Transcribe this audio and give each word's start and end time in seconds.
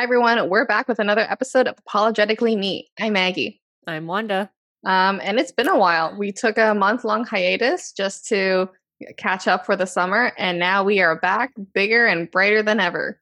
Hi, 0.00 0.04
everyone. 0.04 0.48
We're 0.48 0.64
back 0.64 0.88
with 0.88 0.98
another 0.98 1.26
episode 1.28 1.68
of 1.68 1.74
Apologetically 1.76 2.56
Me. 2.56 2.90
I'm 2.98 3.12
Maggie. 3.12 3.60
I'm 3.86 4.06
Wanda. 4.06 4.50
Um, 4.86 5.20
and 5.22 5.38
it's 5.38 5.52
been 5.52 5.68
a 5.68 5.78
while. 5.78 6.16
We 6.18 6.32
took 6.32 6.56
a 6.56 6.74
month 6.74 7.04
long 7.04 7.26
hiatus 7.26 7.92
just 7.92 8.26
to 8.28 8.70
catch 9.18 9.46
up 9.46 9.66
for 9.66 9.76
the 9.76 9.84
summer, 9.84 10.32
and 10.38 10.58
now 10.58 10.84
we 10.84 11.02
are 11.02 11.20
back 11.20 11.52
bigger 11.74 12.06
and 12.06 12.30
brighter 12.30 12.62
than 12.62 12.80
ever. 12.80 13.20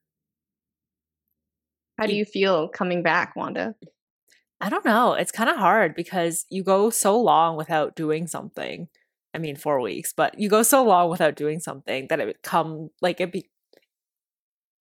How 1.98 2.06
do 2.06 2.14
you 2.14 2.24
feel 2.24 2.68
coming 2.68 3.02
back, 3.02 3.34
Wanda? 3.34 3.74
I 4.60 4.68
don't 4.68 4.84
know. 4.84 5.14
It's 5.14 5.32
kind 5.32 5.50
of 5.50 5.56
hard 5.56 5.96
because 5.96 6.46
you 6.48 6.62
go 6.62 6.90
so 6.90 7.20
long 7.20 7.56
without 7.56 7.96
doing 7.96 8.28
something. 8.28 8.86
I 9.34 9.38
mean, 9.38 9.56
four 9.56 9.80
weeks, 9.80 10.12
but 10.16 10.38
you 10.38 10.48
go 10.48 10.62
so 10.62 10.84
long 10.84 11.10
without 11.10 11.34
doing 11.34 11.58
something 11.58 12.06
that 12.06 12.20
it 12.20 12.26
would 12.26 12.42
come 12.44 12.90
like 13.02 13.20
it 13.20 13.32
be. 13.32 13.50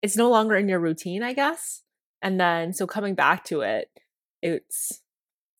It's 0.02 0.18
no 0.18 0.28
longer 0.28 0.56
in 0.56 0.68
your 0.68 0.78
routine, 0.78 1.22
I 1.22 1.32
guess. 1.32 1.84
And 2.26 2.40
then 2.40 2.72
so 2.72 2.88
coming 2.88 3.14
back 3.14 3.44
to 3.46 3.60
it, 3.60 3.88
it's 4.42 5.00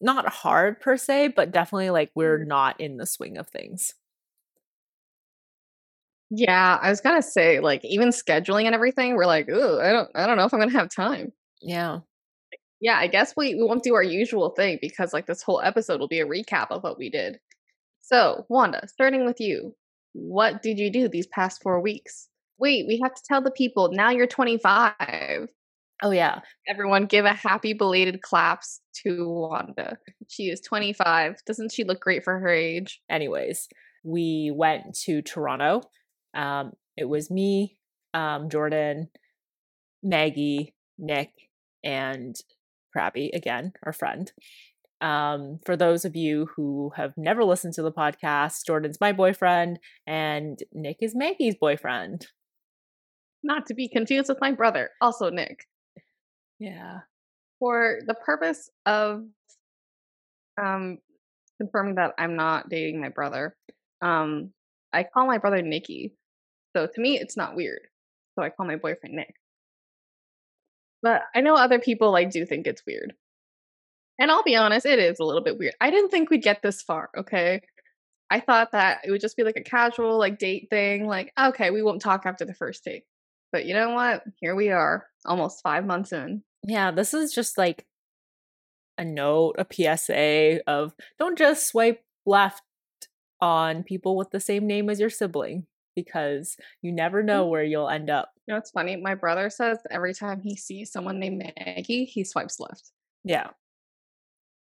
not 0.00 0.28
hard 0.28 0.80
per 0.80 0.96
se, 0.96 1.28
but 1.36 1.52
definitely 1.52 1.90
like 1.90 2.10
we're 2.16 2.40
Mm. 2.40 2.48
not 2.48 2.80
in 2.80 2.96
the 2.96 3.06
swing 3.06 3.38
of 3.38 3.48
things. 3.48 3.94
Yeah, 6.30 6.78
I 6.82 6.90
was 6.90 7.00
gonna 7.00 7.22
say, 7.22 7.60
like, 7.60 7.84
even 7.84 8.08
scheduling 8.08 8.64
and 8.64 8.74
everything, 8.74 9.14
we're 9.14 9.26
like, 9.26 9.48
ooh, 9.48 9.80
I 9.80 9.92
don't 9.92 10.10
I 10.14 10.26
don't 10.26 10.36
know 10.36 10.44
if 10.44 10.52
I'm 10.54 10.60
gonna 10.60 10.72
have 10.72 10.90
time. 10.90 11.32
Yeah. 11.62 12.00
Yeah, 12.80 12.98
I 12.98 13.06
guess 13.08 13.34
we, 13.36 13.54
we 13.54 13.64
won't 13.64 13.82
do 13.82 13.94
our 13.94 14.02
usual 14.02 14.50
thing 14.50 14.78
because 14.82 15.12
like 15.14 15.26
this 15.26 15.42
whole 15.42 15.60
episode 15.62 16.00
will 16.00 16.08
be 16.08 16.20
a 16.20 16.26
recap 16.26 16.68
of 16.70 16.82
what 16.82 16.98
we 16.98 17.10
did. 17.10 17.40
So, 18.02 18.46
Wanda, 18.50 18.86
starting 18.88 19.26
with 19.26 19.40
you, 19.40 19.74
what 20.14 20.62
did 20.62 20.78
you 20.78 20.90
do 20.90 21.08
these 21.08 21.26
past 21.28 21.62
four 21.62 21.80
weeks? 21.80 22.28
Wait, 22.58 22.86
we 22.88 23.00
have 23.02 23.14
to 23.14 23.22
tell 23.24 23.42
the 23.42 23.50
people 23.52 23.90
now 23.92 24.10
you're 24.10 24.26
25. 24.28 25.48
Oh 26.02 26.10
yeah. 26.10 26.40
Everyone 26.68 27.06
give 27.06 27.24
a 27.24 27.32
happy 27.32 27.72
belated 27.72 28.20
claps 28.20 28.80
to 29.02 29.28
Wanda. 29.28 29.96
She 30.28 30.44
is 30.44 30.60
25. 30.60 31.36
Doesn't 31.46 31.72
she 31.72 31.84
look 31.84 32.00
great 32.00 32.22
for 32.22 32.38
her 32.38 32.48
age? 32.48 33.00
Anyways, 33.08 33.68
we 34.04 34.52
went 34.54 34.94
to 35.04 35.22
Toronto. 35.22 35.82
Um, 36.34 36.72
it 36.96 37.08
was 37.08 37.30
me, 37.30 37.78
um, 38.12 38.50
Jordan, 38.50 39.08
Maggie, 40.02 40.74
Nick, 40.98 41.30
and 41.82 42.36
Krabby 42.94 43.30
again, 43.34 43.72
our 43.84 43.92
friend. 43.92 44.30
Um, 45.00 45.60
for 45.64 45.76
those 45.76 46.04
of 46.04 46.16
you 46.16 46.48
who 46.56 46.92
have 46.96 47.12
never 47.16 47.44
listened 47.44 47.74
to 47.74 47.82
the 47.82 47.92
podcast, 47.92 48.66
Jordan's 48.66 49.00
my 49.00 49.12
boyfriend 49.12 49.78
and 50.06 50.58
Nick 50.72 50.98
is 51.00 51.14
Maggie's 51.14 51.56
boyfriend. 51.60 52.26
Not 53.42 53.66
to 53.66 53.74
be 53.74 53.88
confused 53.88 54.28
with 54.28 54.40
my 54.40 54.52
brother, 54.52 54.90
also 55.00 55.30
Nick. 55.30 55.66
Yeah. 56.58 57.00
for 57.60 58.00
the 58.06 58.14
purpose 58.14 58.70
of 58.86 59.24
um 60.60 60.98
confirming 61.60 61.96
that 61.96 62.14
I'm 62.18 62.36
not 62.36 62.68
dating 62.68 63.00
my 63.00 63.08
brother, 63.10 63.56
um, 64.02 64.52
I 64.92 65.04
call 65.04 65.26
my 65.26 65.38
brother 65.38 65.62
Nicky. 65.62 66.14
So 66.76 66.86
to 66.86 67.00
me, 67.00 67.18
it's 67.18 67.36
not 67.36 67.56
weird. 67.56 67.80
So 68.36 68.44
I 68.44 68.50
call 68.50 68.66
my 68.66 68.76
boyfriend 68.76 69.16
Nick. 69.16 69.34
But 71.00 71.22
I 71.34 71.40
know 71.40 71.54
other 71.56 71.78
people 71.78 72.10
like 72.12 72.30
do 72.30 72.44
think 72.44 72.66
it's 72.66 72.84
weird. 72.84 73.14
And 74.18 74.30
I'll 74.30 74.42
be 74.42 74.56
honest, 74.56 74.86
it 74.86 74.98
is 74.98 75.18
a 75.20 75.24
little 75.24 75.42
bit 75.42 75.58
weird. 75.58 75.74
I 75.80 75.90
didn't 75.90 76.10
think 76.10 76.30
we'd 76.30 76.42
get 76.42 76.62
this 76.62 76.82
far, 76.82 77.10
okay? 77.16 77.60
I 78.30 78.40
thought 78.40 78.72
that 78.72 79.00
it 79.04 79.12
would 79.12 79.20
just 79.22 79.36
be 79.36 79.44
like 79.44 79.56
a 79.58 79.62
casual 79.64 80.18
like 80.18 80.38
date 80.38 80.68
thing, 80.70 81.06
like, 81.06 81.32
okay, 81.38 81.70
we 81.70 81.82
won't 81.82 82.02
talk 82.02 82.26
after 82.26 82.44
the 82.46 82.54
first 82.54 82.84
date. 82.84 83.04
But 83.52 83.66
you 83.66 83.74
know 83.74 83.90
what? 83.92 84.24
Here 84.40 84.56
we 84.56 84.70
are, 84.70 85.06
almost 85.26 85.62
five 85.62 85.86
months 85.86 86.12
in. 86.12 86.44
Yeah, 86.66 86.90
this 86.90 87.14
is 87.14 87.32
just 87.32 87.56
like 87.56 87.86
a 88.98 89.04
note, 89.04 89.54
a 89.58 89.66
PSA 89.70 90.62
of 90.66 90.94
don't 91.18 91.38
just 91.38 91.68
swipe 91.68 92.02
left 92.26 92.62
on 93.40 93.84
people 93.84 94.16
with 94.16 94.30
the 94.30 94.40
same 94.40 94.66
name 94.66 94.90
as 94.90 94.98
your 94.98 95.10
sibling 95.10 95.66
because 95.94 96.56
you 96.82 96.92
never 96.92 97.22
mm. 97.22 97.26
know 97.26 97.46
where 97.46 97.62
you'll 97.62 97.88
end 97.88 98.10
up. 98.10 98.30
You 98.46 98.54
know, 98.54 98.58
it's 98.58 98.72
funny. 98.72 98.96
My 98.96 99.14
brother 99.14 99.48
says 99.48 99.78
every 99.90 100.12
time 100.12 100.40
he 100.42 100.56
sees 100.56 100.90
someone 100.90 101.20
named 101.20 101.42
Maggie, 101.56 102.04
he 102.04 102.24
swipes 102.24 102.58
left. 102.58 102.90
Yeah. 103.24 103.48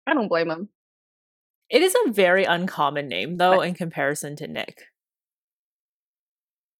I 0.07 0.15
don't 0.15 0.29
blame 0.29 0.51
him. 0.51 0.69
It 1.71 1.83
is 1.83 1.97
a 2.07 2.13
very 2.13 2.45
uncommon 2.45 3.09
name 3.09 3.39
though 3.39 3.57
But- 3.57 3.69
in 3.69 3.75
comparison 3.75 4.37
to 4.37 4.47
Nick. 4.47 4.83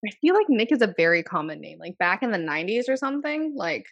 I 0.05 0.11
feel 0.21 0.35
like 0.35 0.47
Nick 0.49 0.71
is 0.71 0.83
a 0.83 0.95
very 0.97 1.23
common 1.23 1.61
name. 1.61 1.79
Like 1.81 1.99
back 1.99 2.23
in 2.23 2.31
the 2.31 2.39
90s 2.39 2.85
or 2.89 2.97
something, 2.97 3.55
like 3.57 3.87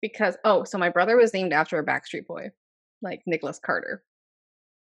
because 0.00 0.36
oh, 0.44 0.64
so 0.64 0.78
my 0.78 0.88
brother 0.88 1.16
was 1.16 1.34
named 1.34 1.52
after 1.52 1.78
a 1.78 1.84
Backstreet 1.86 2.26
Boy, 2.26 2.50
like 3.02 3.22
Nicholas 3.26 3.58
Carter. 3.64 4.02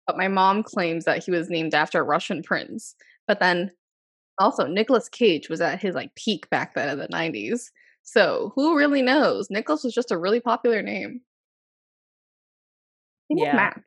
But 0.06 0.16
my 0.16 0.28
mom 0.28 0.62
claims 0.62 1.04
that 1.04 1.22
he 1.24 1.30
was 1.30 1.50
named 1.50 1.74
after 1.74 2.00
a 2.00 2.04
Russian 2.04 2.42
prince. 2.42 2.94
But 3.26 3.41
then 3.41 3.70
also 4.38 4.66
Nicolas 4.66 5.08
Cage 5.08 5.48
was 5.48 5.60
at 5.60 5.80
his 5.80 5.94
like 5.94 6.14
peak 6.14 6.48
back 6.50 6.74
then 6.74 6.88
in 6.88 6.98
the 6.98 7.08
90s. 7.08 7.70
So 8.02 8.52
who 8.54 8.76
really 8.76 9.02
knows? 9.02 9.48
Nicholas 9.50 9.84
was 9.84 9.94
just 9.94 10.10
a 10.10 10.19
really 10.19 10.41
popular 10.41 10.80
name. 10.82 11.20
Same 13.30 13.38
Yeah. 13.44 13.54
Matt. 13.54 13.80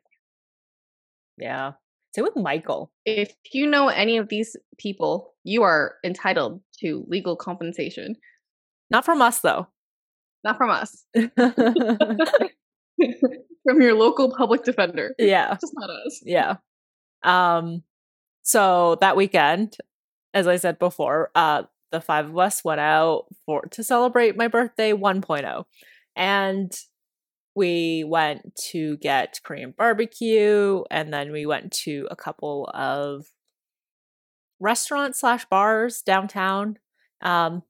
Yeah. 1.38 1.72
Same 2.14 2.24
with 2.24 2.36
Michael. 2.36 2.92
if 3.04 3.34
you 3.52 3.66
know 3.66 3.88
any 3.88 4.16
of 4.18 4.28
these 4.28 4.54
people, 4.78 5.34
you 5.44 5.62
are 5.62 5.94
entitled 6.04 6.60
to 6.80 7.04
legal 7.08 7.36
compensation. 7.36 8.16
Not 8.90 9.04
from 9.04 9.22
us 9.22 9.40
though. 9.40 9.66
Not 10.44 10.56
from 10.56 10.70
us, 10.70 11.04
from 13.64 13.80
your 13.80 13.94
local 13.94 14.34
public 14.36 14.64
defender. 14.64 15.14
yeah. 15.18 15.54
Just 15.60 15.72
not 15.74 15.90
us. 15.90 16.20
Yeah. 16.24 16.56
Um 17.22 17.82
so 18.42 18.96
that 19.00 19.16
weekend, 19.16 19.76
as 20.34 20.48
I 20.48 20.56
said 20.56 20.78
before, 20.78 21.30
uh 21.34 21.62
the 21.92 22.00
five 22.00 22.28
of 22.28 22.38
us 22.38 22.64
went 22.64 22.80
out 22.80 23.26
for 23.44 23.62
to 23.70 23.84
celebrate 23.84 24.36
my 24.36 24.48
birthday 24.48 24.92
1.0. 24.92 25.64
And 26.16 26.72
we 27.54 28.02
went 28.04 28.56
to 28.70 28.96
get 28.96 29.40
Korean 29.44 29.74
barbecue 29.76 30.82
and 30.90 31.12
then 31.12 31.32
we 31.32 31.44
went 31.46 31.70
to 31.84 32.08
a 32.10 32.16
couple 32.16 32.70
of 32.72 33.26
restaurants 34.58 35.20
slash 35.20 35.44
bars 35.46 36.02
downtown. 36.02 36.78
Um 37.20 37.62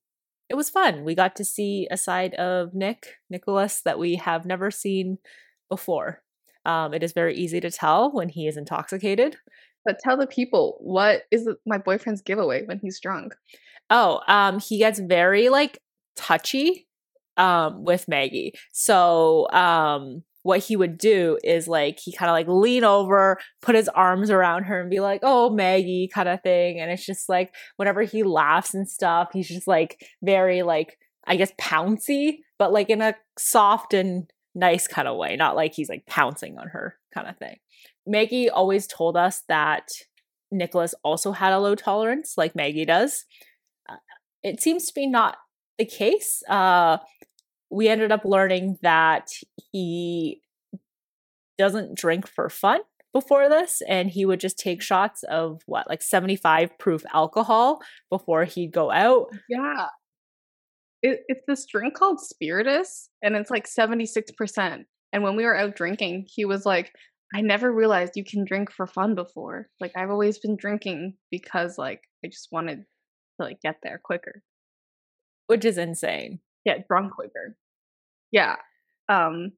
it 0.49 0.55
was 0.55 0.71
fun. 0.71 1.05
We 1.05 1.15
got 1.15 1.37
to 1.37 1.45
see 1.45 1.89
a 1.91 1.97
side 1.97 2.35
of 2.35 2.75
Nick, 2.75 3.17
Nicholas, 3.31 3.81
that 3.83 3.99
we 3.99 4.17
have 4.17 4.45
never 4.47 4.71
seen 4.71 5.19
before. 5.69 6.23
Um, 6.65 6.95
it 6.95 7.03
is 7.03 7.13
very 7.13 7.35
easy 7.35 7.61
to 7.61 7.71
tell 7.71 8.13
when 8.13 8.29
he 8.29 8.47
is 8.47 8.57
intoxicated. 8.57 9.37
But 9.85 9.99
tell 10.03 10.17
the 10.17 10.27
people 10.27 10.77
what 10.81 11.23
is 11.31 11.49
my 11.67 11.79
boyfriend's 11.79 12.23
giveaway 12.23 12.65
when 12.65 12.79
he's 12.79 13.01
drunk. 13.01 13.35
Oh, 13.91 14.21
um, 14.29 14.61
he 14.61 14.79
gets 14.79 15.01
very 15.01 15.49
like 15.49 15.81
touchy 16.15 16.87
um 17.37 17.85
with 17.85 18.09
Maggie. 18.09 18.53
So 18.73 19.51
um 19.51 20.23
what 20.43 20.61
he 20.61 20.77
would 20.77 20.99
do 20.99 21.39
is 21.45 21.69
like 21.69 21.99
he 22.01 22.13
kind 22.13 22.29
of 22.31 22.35
like 22.35 22.49
lean 22.49 22.85
over, 22.85 23.39
put 23.61 23.75
his 23.75 23.89
arms 23.89 24.31
around 24.31 24.65
her 24.65 24.81
and 24.81 24.91
be 24.91 25.01
like, 25.01 25.21
"Oh, 25.23 25.51
Maggie," 25.51 26.09
kind 26.13 26.29
of 26.29 26.43
thing. 26.43 26.81
And 26.81 26.91
it's 26.91 27.07
just 27.07 27.29
like 27.29 27.55
whenever 27.77 28.03
he 28.03 28.23
laughs 28.23 28.75
and 28.75 28.89
stuff, 28.89 29.31
he's 29.33 29.49
just 29.49 29.67
like 29.67 30.05
very 30.23 30.63
like 30.63 30.99
I 31.27 31.37
guess 31.37 31.53
pouncy, 31.61 32.39
but 32.59 32.73
like 32.73 32.91
in 32.91 33.01
a 33.01 33.15
soft 33.39 33.95
and 33.95 34.31
nice 34.55 34.87
kind 34.87 35.09
of 35.09 35.17
way, 35.17 35.37
not 35.37 35.57
like 35.57 35.75
he's 35.75 35.89
like 35.89 36.07
pouncing 36.07 36.59
on 36.59 36.69
her 36.69 36.97
kind 37.15 37.29
of 37.29 37.37
thing. 37.39 37.57
Maggie 38.07 38.51
always 38.51 38.87
told 38.87 39.17
us 39.17 39.43
that 39.49 39.89
Nicholas 40.51 40.95
also 41.05 41.33
had 41.33 41.53
a 41.53 41.61
low 41.61 41.75
tolerance, 41.75 42.35
like 42.37 42.57
Maggie 42.57 42.85
does. 42.85 43.25
Uh, 43.89 43.97
it 44.43 44.61
seems 44.61 44.87
to 44.87 44.95
be 44.95 45.07
not 45.07 45.37
the 45.79 45.85
case. 45.85 46.43
Uh, 46.49 46.99
we 47.73 47.89
ended 47.89 48.13
up 48.13 48.25
learning 48.25 48.79
that 48.83 49.31
he 49.73 50.43
doesn't 51.59 51.97
drink 51.97 52.29
for 52.29 52.51
fun 52.51 52.81
before 53.13 53.49
this, 53.49 53.83
and 53.89 54.11
he 54.11 54.25
would 54.25 54.41
just 54.41 54.59
take 54.59 54.83
shots 54.83 55.23
of 55.25 55.63
what, 55.67 55.89
like 55.89 56.03
75 56.03 56.79
proof 56.79 57.03
alcohol 57.13 57.81
before 58.11 58.45
he'd 58.45 58.73
go 58.73 58.91
out. 58.91 59.29
Yeah. 59.49 59.87
It, 61.03 61.21
it's 61.29 61.45
this 61.49 61.67
drink 61.67 61.95
called 61.95 62.21
Spiritus, 62.21 63.09
and 63.23 63.35
it's 63.37 63.51
like 63.51 63.67
76%. 63.67 64.85
And 65.15 65.23
when 65.23 65.37
we 65.37 65.45
were 65.45 65.57
out 65.57 65.75
drinking, 65.75 66.27
he 66.29 66.45
was 66.45 66.65
like, 66.65 66.93
I 67.35 67.41
never 67.41 67.73
realized 67.73 68.13
you 68.17 68.25
can 68.25 68.45
drink 68.45 68.71
for 68.71 68.87
fun 68.87 69.15
before. 69.15 69.69
Like, 69.81 69.93
I've 69.97 70.11
always 70.11 70.39
been 70.39 70.57
drinking 70.57 71.15
because, 71.31 71.79
like, 71.79 72.03
I 72.25 72.29
just 72.29 72.49
wanted 72.53 72.79
to, 72.79 72.85
like, 73.47 73.61
get 73.63 73.77
there 73.83 74.01
quicker. 74.03 74.43
Which 75.47 75.65
is 75.65 75.79
insane. 75.79 76.41
Get 76.67 76.87
drunk 76.87 77.15
quicker. 77.15 77.57
Yeah. 78.33 78.57
Um, 79.09 79.53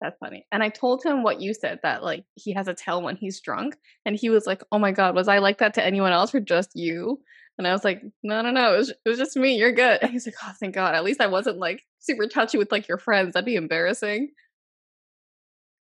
that's 0.00 0.18
funny. 0.18 0.46
And 0.50 0.62
I 0.62 0.68
told 0.68 1.04
him 1.04 1.22
what 1.22 1.40
you 1.40 1.52
said 1.54 1.80
that, 1.82 2.02
like, 2.02 2.24
he 2.34 2.52
has 2.54 2.66
a 2.68 2.74
tell 2.74 3.02
when 3.02 3.16
he's 3.16 3.40
drunk. 3.40 3.76
And 4.06 4.16
he 4.16 4.30
was 4.30 4.46
like, 4.46 4.62
oh 4.72 4.78
my 4.78 4.90
God, 4.92 5.14
was 5.14 5.28
I 5.28 5.38
like 5.38 5.58
that 5.58 5.74
to 5.74 5.84
anyone 5.84 6.12
else 6.12 6.34
or 6.34 6.40
just 6.40 6.70
you? 6.74 7.20
And 7.58 7.66
I 7.68 7.72
was 7.72 7.84
like, 7.84 8.02
no, 8.22 8.40
no, 8.42 8.50
no, 8.50 8.74
it 8.74 8.78
was, 8.78 8.90
it 8.90 9.08
was 9.08 9.18
just 9.18 9.36
me. 9.36 9.56
You're 9.58 9.72
good. 9.72 9.98
And 10.02 10.10
he's 10.10 10.26
like, 10.26 10.34
oh, 10.42 10.52
thank 10.58 10.74
God. 10.74 10.94
At 10.94 11.04
least 11.04 11.20
I 11.20 11.26
wasn't 11.26 11.58
like 11.58 11.82
super 12.00 12.26
touchy 12.26 12.56
with 12.58 12.72
like 12.72 12.88
your 12.88 12.98
friends. 12.98 13.34
That'd 13.34 13.44
be 13.44 13.54
embarrassing. 13.56 14.30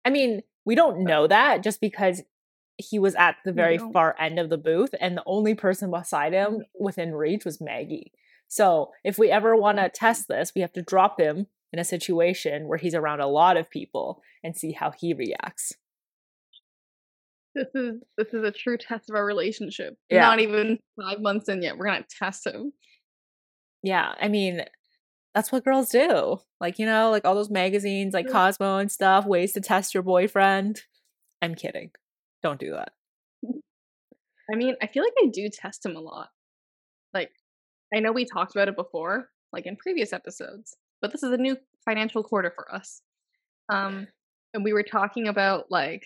I 0.04 0.10
mean, 0.10 0.42
we 0.64 0.74
don't 0.74 1.04
know 1.04 1.26
that 1.26 1.62
just 1.62 1.80
because 1.80 2.22
he 2.76 2.98
was 2.98 3.14
at 3.14 3.36
the 3.44 3.52
very 3.52 3.78
No. 3.78 3.92
far 3.92 4.16
end 4.18 4.38
of 4.38 4.48
the 4.50 4.58
booth 4.58 4.94
and 5.00 5.16
the 5.16 5.22
only 5.26 5.54
person 5.54 5.90
beside 5.90 6.32
him 6.32 6.58
Mm. 6.60 6.62
within 6.78 7.12
reach 7.14 7.44
was 7.44 7.60
Maggie. 7.60 8.12
So 8.48 8.90
if 9.04 9.18
we 9.18 9.30
ever 9.30 9.54
want 9.54 9.78
to 9.78 9.88
test 9.88 10.28
this, 10.28 10.52
we 10.54 10.60
have 10.62 10.72
to 10.72 10.82
drop 10.82 11.20
him 11.20 11.46
in 11.72 11.78
a 11.78 11.84
situation 11.84 12.68
where 12.68 12.78
he's 12.78 12.94
around 12.94 13.20
a 13.20 13.26
lot 13.26 13.56
of 13.56 13.70
people 13.70 14.22
and 14.42 14.56
see 14.56 14.72
how 14.72 14.90
he 14.90 15.14
reacts. 15.14 15.72
This 17.54 17.68
is 17.74 18.00
this 18.16 18.28
is 18.32 18.44
a 18.44 18.52
true 18.52 18.76
test 18.76 19.10
of 19.10 19.16
our 19.16 19.24
relationship. 19.24 19.96
Yeah. 20.08 20.20
Not 20.20 20.40
even 20.40 20.78
five 21.00 21.20
months 21.20 21.48
in 21.48 21.62
yet. 21.62 21.76
We're 21.76 21.86
gonna 21.86 22.06
test 22.18 22.46
him. 22.46 22.72
Yeah, 23.82 24.12
I 24.20 24.28
mean, 24.28 24.62
that's 25.34 25.50
what 25.50 25.64
girls 25.64 25.88
do. 25.90 26.38
Like, 26.60 26.78
you 26.78 26.86
know, 26.86 27.10
like 27.10 27.24
all 27.24 27.34
those 27.34 27.50
magazines 27.50 28.14
like 28.14 28.26
mm. 28.26 28.32
Cosmo 28.32 28.78
and 28.78 28.90
stuff, 28.90 29.26
ways 29.26 29.52
to 29.54 29.60
test 29.60 29.94
your 29.94 30.02
boyfriend. 30.02 30.82
I'm 31.42 31.54
kidding. 31.54 31.90
Don't 32.42 32.60
do 32.60 32.72
that. 32.72 32.92
I 34.52 34.56
mean, 34.56 34.74
I 34.82 34.86
feel 34.86 35.04
like 35.04 35.12
I 35.22 35.28
do 35.32 35.48
test 35.48 35.86
him 35.86 35.96
a 35.96 36.00
lot. 36.00 36.28
Like, 37.14 37.30
I 37.94 38.00
know 38.00 38.12
we 38.12 38.24
talked 38.24 38.54
about 38.54 38.68
it 38.68 38.76
before, 38.76 39.28
like 39.52 39.66
in 39.66 39.76
previous 39.76 40.12
episodes, 40.12 40.76
but 41.00 41.12
this 41.12 41.22
is 41.22 41.32
a 41.32 41.36
new 41.36 41.56
financial 41.84 42.22
quarter 42.22 42.50
for 42.54 42.72
us. 42.74 43.02
Um, 43.68 44.08
and 44.54 44.64
we 44.64 44.72
were 44.72 44.82
talking 44.82 45.28
about 45.28 45.70
like 45.70 46.04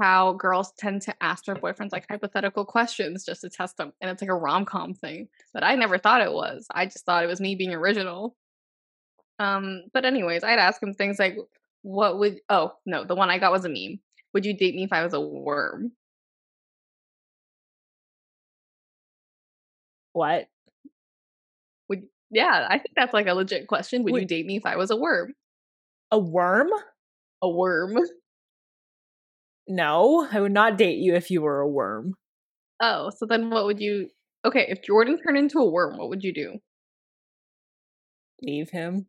how 0.00 0.34
girls 0.34 0.72
tend 0.78 1.02
to 1.02 1.14
ask 1.22 1.44
their 1.44 1.54
boyfriends 1.56 1.92
like 1.92 2.06
hypothetical 2.08 2.64
questions 2.64 3.24
just 3.24 3.40
to 3.42 3.48
test 3.50 3.76
them, 3.76 3.92
and 4.00 4.10
it's 4.10 4.22
like 4.22 4.30
a 4.30 4.34
rom 4.34 4.64
com 4.64 4.94
thing. 4.94 5.28
But 5.54 5.64
I 5.64 5.74
never 5.74 5.98
thought 5.98 6.22
it 6.22 6.32
was. 6.32 6.66
I 6.70 6.86
just 6.86 7.04
thought 7.06 7.24
it 7.24 7.28
was 7.28 7.40
me 7.40 7.54
being 7.54 7.72
original. 7.74 8.36
Um, 9.38 9.84
but 9.92 10.04
anyways, 10.04 10.44
I'd 10.44 10.58
ask 10.58 10.82
him 10.82 10.94
things 10.94 11.18
like, 11.18 11.36
"What 11.82 12.18
would?" 12.18 12.40
Oh 12.48 12.74
no, 12.86 13.04
the 13.04 13.14
one 13.14 13.30
I 13.30 13.38
got 13.38 13.52
was 13.52 13.64
a 13.64 13.68
meme. 13.68 14.00
Would 14.34 14.46
you 14.46 14.56
date 14.56 14.74
me 14.74 14.84
if 14.84 14.92
I 14.92 15.04
was 15.04 15.14
a 15.14 15.20
worm? 15.20 15.92
What? 20.12 20.48
Yeah, 22.30 22.66
I 22.68 22.78
think 22.78 22.94
that's 22.96 23.14
like 23.14 23.26
a 23.26 23.34
legit 23.34 23.66
question. 23.68 24.02
Would 24.04 24.14
you 24.20 24.26
date 24.26 24.46
me 24.46 24.56
if 24.56 24.66
I 24.66 24.76
was 24.76 24.90
a 24.90 24.96
worm? 24.96 25.34
A 26.10 26.18
worm? 26.18 26.70
A 27.42 27.48
worm. 27.48 27.96
No, 29.68 30.28
I 30.30 30.40
would 30.40 30.52
not 30.52 30.78
date 30.78 30.98
you 30.98 31.14
if 31.16 31.28
you 31.28 31.42
were 31.42 31.58
a 31.60 31.68
worm. 31.68 32.14
Oh, 32.80 33.10
so 33.10 33.26
then 33.26 33.50
what 33.50 33.64
would 33.64 33.80
you 33.80 34.10
Okay, 34.44 34.64
if 34.68 34.80
Jordan 34.80 35.18
turned 35.20 35.36
into 35.38 35.58
a 35.58 35.68
worm, 35.68 35.96
what 35.98 36.08
would 36.08 36.22
you 36.22 36.32
do? 36.32 36.60
Leave 38.42 38.70
him. 38.70 39.06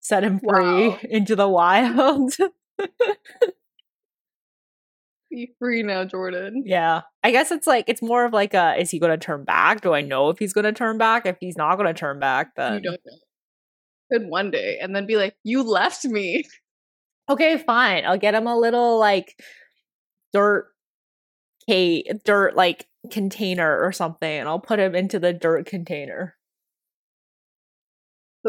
Set 0.00 0.24
him 0.24 0.40
free 0.40 0.88
Wow. 0.88 0.98
into 1.04 1.36
the 1.36 1.48
wild. 1.48 2.34
Be 5.30 5.50
free 5.58 5.82
now, 5.82 6.04
Jordan. 6.04 6.62
yeah. 6.64 7.02
I 7.22 7.30
guess 7.32 7.50
it's 7.50 7.66
like 7.66 7.84
it's 7.86 8.00
more 8.00 8.24
of 8.24 8.32
like 8.32 8.54
a 8.54 8.76
is 8.80 8.90
he 8.90 8.98
gonna 8.98 9.18
turn 9.18 9.44
back? 9.44 9.82
Do 9.82 9.92
I 9.92 10.00
know 10.00 10.30
if 10.30 10.38
he's 10.38 10.52
gonna 10.54 10.72
turn 10.72 10.96
back? 10.96 11.26
If 11.26 11.36
he's 11.40 11.56
not 11.56 11.76
gonna 11.76 11.92
turn 11.92 12.18
back, 12.18 12.54
then 12.56 12.74
You 12.74 12.80
don't 12.80 13.00
know. 13.04 13.18
Could 14.10 14.28
one 14.30 14.50
day 14.50 14.78
and 14.80 14.96
then 14.96 15.06
be 15.06 15.16
like, 15.16 15.34
You 15.44 15.62
left 15.62 16.04
me. 16.06 16.44
okay, 17.28 17.58
fine. 17.58 18.06
I'll 18.06 18.16
get 18.18 18.34
him 18.34 18.46
a 18.46 18.58
little 18.58 18.98
like 18.98 19.34
dirt 20.32 20.68
ca- 21.68 22.04
dirt 22.24 22.56
like 22.56 22.86
container 23.10 23.78
or 23.84 23.92
something, 23.92 24.30
and 24.30 24.48
I'll 24.48 24.60
put 24.60 24.78
him 24.80 24.94
into 24.94 25.18
the 25.18 25.34
dirt 25.34 25.66
container. 25.66 26.34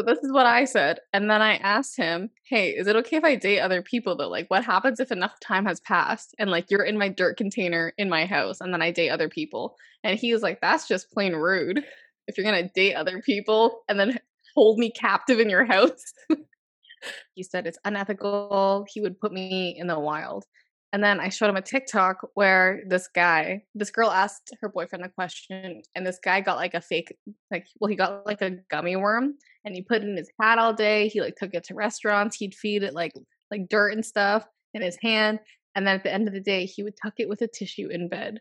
So 0.00 0.06
this 0.06 0.24
is 0.24 0.32
what 0.32 0.46
I 0.46 0.64
said. 0.64 1.00
And 1.12 1.28
then 1.28 1.42
I 1.42 1.56
asked 1.56 1.94
him, 1.94 2.30
Hey, 2.44 2.70
is 2.70 2.86
it 2.86 2.96
okay 2.96 3.16
if 3.16 3.24
I 3.24 3.34
date 3.34 3.60
other 3.60 3.82
people 3.82 4.16
though? 4.16 4.30
Like 4.30 4.46
what 4.48 4.64
happens 4.64 4.98
if 4.98 5.12
enough 5.12 5.38
time 5.40 5.66
has 5.66 5.78
passed 5.80 6.34
and 6.38 6.50
like 6.50 6.70
you're 6.70 6.84
in 6.84 6.96
my 6.96 7.10
dirt 7.10 7.36
container 7.36 7.92
in 7.98 8.08
my 8.08 8.24
house 8.24 8.62
and 8.62 8.72
then 8.72 8.80
I 8.80 8.92
date 8.92 9.10
other 9.10 9.28
people? 9.28 9.76
And 10.02 10.18
he 10.18 10.32
was 10.32 10.40
like, 10.40 10.62
That's 10.62 10.88
just 10.88 11.12
plain 11.12 11.34
rude. 11.34 11.84
If 12.26 12.38
you're 12.38 12.50
gonna 12.50 12.70
date 12.74 12.94
other 12.94 13.20
people 13.20 13.82
and 13.90 14.00
then 14.00 14.18
hold 14.54 14.78
me 14.78 14.90
captive 14.90 15.38
in 15.38 15.50
your 15.50 15.66
house. 15.66 16.14
he 17.34 17.42
said 17.42 17.66
it's 17.66 17.78
unethical. 17.84 18.86
He 18.88 19.02
would 19.02 19.20
put 19.20 19.32
me 19.32 19.76
in 19.78 19.86
the 19.86 20.00
wild. 20.00 20.46
And 20.92 21.04
then 21.04 21.20
I 21.20 21.28
showed 21.28 21.48
him 21.48 21.56
a 21.56 21.62
TikTok 21.62 22.16
where 22.34 22.82
this 22.88 23.08
guy, 23.14 23.62
this 23.76 23.90
girl 23.90 24.10
asked 24.10 24.52
her 24.60 24.68
boyfriend 24.68 25.04
the 25.04 25.08
question, 25.08 25.82
and 25.94 26.04
this 26.04 26.18
guy 26.22 26.40
got 26.40 26.56
like 26.56 26.74
a 26.74 26.80
fake, 26.80 27.14
like, 27.50 27.66
well, 27.78 27.88
he 27.88 27.94
got 27.96 28.26
like 28.26 28.42
a 28.42 28.56
gummy 28.70 28.96
worm, 28.96 29.34
and 29.64 29.74
he 29.74 29.82
put 29.82 30.02
it 30.02 30.08
in 30.08 30.16
his 30.16 30.30
hat 30.40 30.58
all 30.58 30.72
day. 30.74 31.06
He 31.08 31.20
like 31.20 31.36
took 31.36 31.54
it 31.54 31.64
to 31.64 31.74
restaurants. 31.74 32.36
He'd 32.36 32.54
feed 32.54 32.82
it 32.82 32.94
like 32.94 33.12
like 33.52 33.68
dirt 33.68 33.92
and 33.92 34.04
stuff 34.04 34.46
in 34.74 34.82
his 34.82 34.98
hand, 35.00 35.38
and 35.76 35.86
then 35.86 35.96
at 35.96 36.02
the 36.02 36.12
end 36.12 36.26
of 36.28 36.34
the 36.34 36.40
day, 36.40 36.66
he 36.66 36.82
would 36.82 36.94
tuck 37.00 37.14
it 37.18 37.28
with 37.28 37.40
a 37.42 37.48
tissue 37.48 37.88
in 37.88 38.08
bed. 38.08 38.38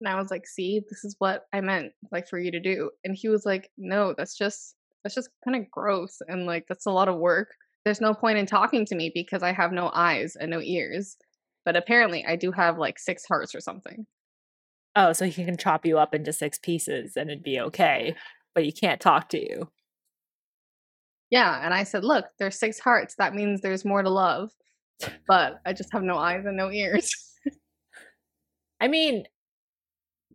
And 0.00 0.08
I 0.08 0.16
was 0.20 0.30
like, 0.30 0.46
"See, 0.46 0.80
this 0.88 1.04
is 1.04 1.16
what 1.18 1.44
I 1.52 1.60
meant, 1.60 1.92
like 2.12 2.28
for 2.28 2.38
you 2.38 2.50
to 2.52 2.60
do." 2.60 2.90
And 3.04 3.16
he 3.16 3.28
was 3.28 3.44
like, 3.46 3.70
"No, 3.78 4.14
that's 4.16 4.36
just 4.36 4.76
that's 5.02 5.14
just 5.16 5.30
kind 5.44 5.56
of 5.56 5.70
gross, 5.70 6.18
and 6.28 6.46
like 6.46 6.66
that's 6.68 6.86
a 6.86 6.90
lot 6.92 7.08
of 7.08 7.18
work. 7.18 7.48
There's 7.84 8.00
no 8.00 8.14
point 8.14 8.38
in 8.38 8.46
talking 8.46 8.84
to 8.86 8.94
me 8.96 9.10
because 9.14 9.42
I 9.42 9.52
have 9.52 9.72
no 9.72 9.90
eyes 9.94 10.36
and 10.36 10.50
no 10.50 10.60
ears." 10.60 11.16
But 11.66 11.76
apparently, 11.76 12.24
I 12.24 12.36
do 12.36 12.52
have 12.52 12.78
like 12.78 12.98
six 12.98 13.24
hearts 13.26 13.54
or 13.54 13.60
something. 13.60 14.06
Oh, 14.94 15.12
so 15.12 15.26
he 15.26 15.44
can 15.44 15.58
chop 15.58 15.84
you 15.84 15.98
up 15.98 16.14
into 16.14 16.32
six 16.32 16.58
pieces 16.58 17.16
and 17.16 17.28
it'd 17.28 17.42
be 17.42 17.60
okay, 17.60 18.14
but 18.54 18.64
he 18.64 18.72
can't 18.72 19.00
talk 19.00 19.28
to 19.30 19.38
you. 19.38 19.68
Yeah, 21.28 21.60
and 21.62 21.74
I 21.74 21.82
said, 21.82 22.04
"Look, 22.04 22.26
there's 22.38 22.58
six 22.58 22.78
hearts. 22.78 23.16
That 23.18 23.34
means 23.34 23.60
there's 23.60 23.84
more 23.84 24.02
to 24.02 24.08
love." 24.08 24.52
But 25.28 25.60
I 25.66 25.72
just 25.74 25.92
have 25.92 26.02
no 26.02 26.16
eyes 26.16 26.46
and 26.46 26.56
no 26.56 26.70
ears. 26.70 27.12
I 28.80 28.88
mean, 28.88 29.24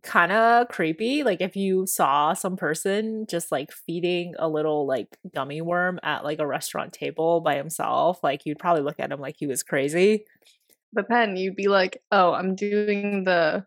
kind 0.02 0.32
of 0.32 0.68
creepy. 0.68 1.22
Like 1.22 1.40
if 1.40 1.56
you 1.56 1.86
saw 1.86 2.34
some 2.34 2.56
person 2.56 3.26
just 3.28 3.50
like 3.50 3.72
feeding 3.72 4.34
a 4.38 4.48
little 4.48 4.86
like 4.86 5.16
gummy 5.34 5.62
worm 5.62 5.98
at 6.02 6.24
like 6.24 6.40
a 6.40 6.46
restaurant 6.46 6.92
table 6.92 7.40
by 7.40 7.56
himself, 7.56 8.22
like 8.22 8.42
you'd 8.44 8.58
probably 8.58 8.82
look 8.82 9.00
at 9.00 9.10
him 9.10 9.20
like 9.20 9.36
he 9.38 9.46
was 9.46 9.62
crazy. 9.62 10.26
But 10.92 11.08
then 11.08 11.36
you'd 11.36 11.56
be 11.56 11.68
like, 11.68 12.02
"Oh, 12.10 12.32
I'm 12.32 12.54
doing 12.54 13.24
the 13.24 13.66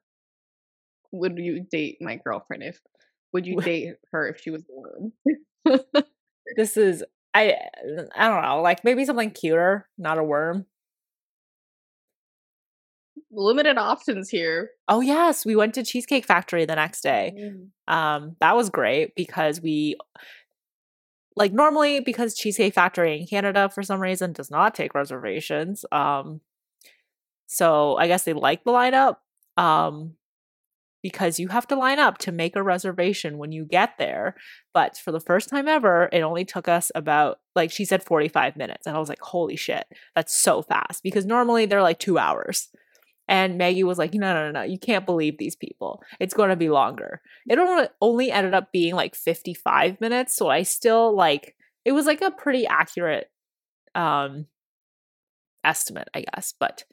would 1.12 1.38
you 1.38 1.62
date 1.62 1.98
my 2.02 2.18
girlfriend 2.18 2.64
if 2.64 2.80
would 3.34 3.46
you 3.46 3.60
date 3.62 3.96
her 4.12 4.28
if 4.28 4.42
she 4.42 4.52
was 4.52 4.64
a 4.64 4.74
worm?" 4.74 5.14
This 6.56 6.78
is 6.78 7.04
I 7.34 7.56
I 8.16 8.28
don't 8.28 8.44
know, 8.44 8.62
like 8.62 8.84
maybe 8.84 9.06
something 9.06 9.32
cuter, 9.32 9.88
not 9.98 10.18
a 10.18 10.24
worm. 10.24 10.66
Limited 13.32 13.78
options 13.78 14.30
here. 14.30 14.70
Oh 14.88 15.02
yes, 15.02 15.46
we 15.46 15.56
went 15.56 15.74
to 15.74 15.84
Cheesecake 15.84 16.26
Factory 16.26 16.66
the 16.66 16.76
next 16.76 17.02
day. 17.02 17.34
Um, 17.88 18.36
that 18.40 18.56
was 18.56 18.70
great 18.70 19.16
because 19.16 19.60
we 19.62 19.98
like 21.36 21.52
normally 21.52 22.00
because 22.00 22.36
Cheesecake 22.36 22.74
Factory 22.74 23.20
in 23.20 23.28
Canada 23.28 23.70
for 23.70 23.84
some 23.84 24.00
reason 24.00 24.32
does 24.32 24.50
not 24.50 24.74
take 24.74 24.96
reservations. 24.96 25.84
Um, 25.92 26.40
so 27.48 27.96
I 27.98 28.08
guess 28.08 28.24
they 28.24 28.34
like 28.34 28.64
the 28.64 28.72
lineup. 28.72 29.18
Um, 29.58 30.16
because 31.06 31.40
you 31.40 31.50
have 31.50 31.68
to 31.68 31.76
line 31.76 32.00
up 32.00 32.18
to 32.18 32.32
make 32.32 32.56
a 32.56 32.64
reservation 32.64 33.38
when 33.38 33.52
you 33.52 33.64
get 33.64 33.92
there. 34.00 34.34
But 34.74 34.98
for 34.98 35.12
the 35.12 35.20
first 35.20 35.50
time 35.50 35.68
ever, 35.68 36.10
it 36.12 36.22
only 36.22 36.44
took 36.46 36.68
us 36.68 36.92
about 36.96 37.38
like 37.56 37.70
she 37.70 37.86
said 37.86 38.04
45 38.04 38.56
minutes. 38.56 38.88
And 38.88 38.96
I 38.96 39.00
was 39.00 39.08
like, 39.08 39.22
holy 39.22 39.56
shit, 39.56 39.86
that's 40.16 40.36
so 40.36 40.64
fast. 40.64 41.04
Because 41.04 41.24
normally 41.24 41.68
they're 41.68 41.84
like 41.84 42.00
two 42.00 42.18
hours. 42.18 42.70
And 43.28 43.56
Maggie 43.56 43.84
was 43.84 44.00
like, 44.00 44.16
no, 44.16 44.34
no, 44.34 44.46
no, 44.46 44.52
no, 44.52 44.62
you 44.64 44.80
can't 44.80 45.06
believe 45.06 45.38
these 45.38 45.56
people. 45.56 46.02
It's 46.20 46.34
going 46.34 46.50
to 46.50 46.56
be 46.56 46.70
longer. 46.70 47.22
It 47.48 47.60
only- 48.02 48.32
ended 48.32 48.56
up 48.56 48.72
being 48.72 48.96
like 48.96 49.14
55 49.14 50.02
minutes. 50.02 50.36
So 50.36 50.50
I 50.50 50.64
still 50.64 51.16
like, 51.16 51.56
it 51.86 51.92
was 51.92 52.08
like 52.08 52.22
a 52.22 52.32
pretty 52.32 52.66
accurate 52.66 53.30
um 53.94 54.48
estimate, 55.64 56.08
I 56.16 56.24
guess. 56.34 56.56
But 56.60 56.84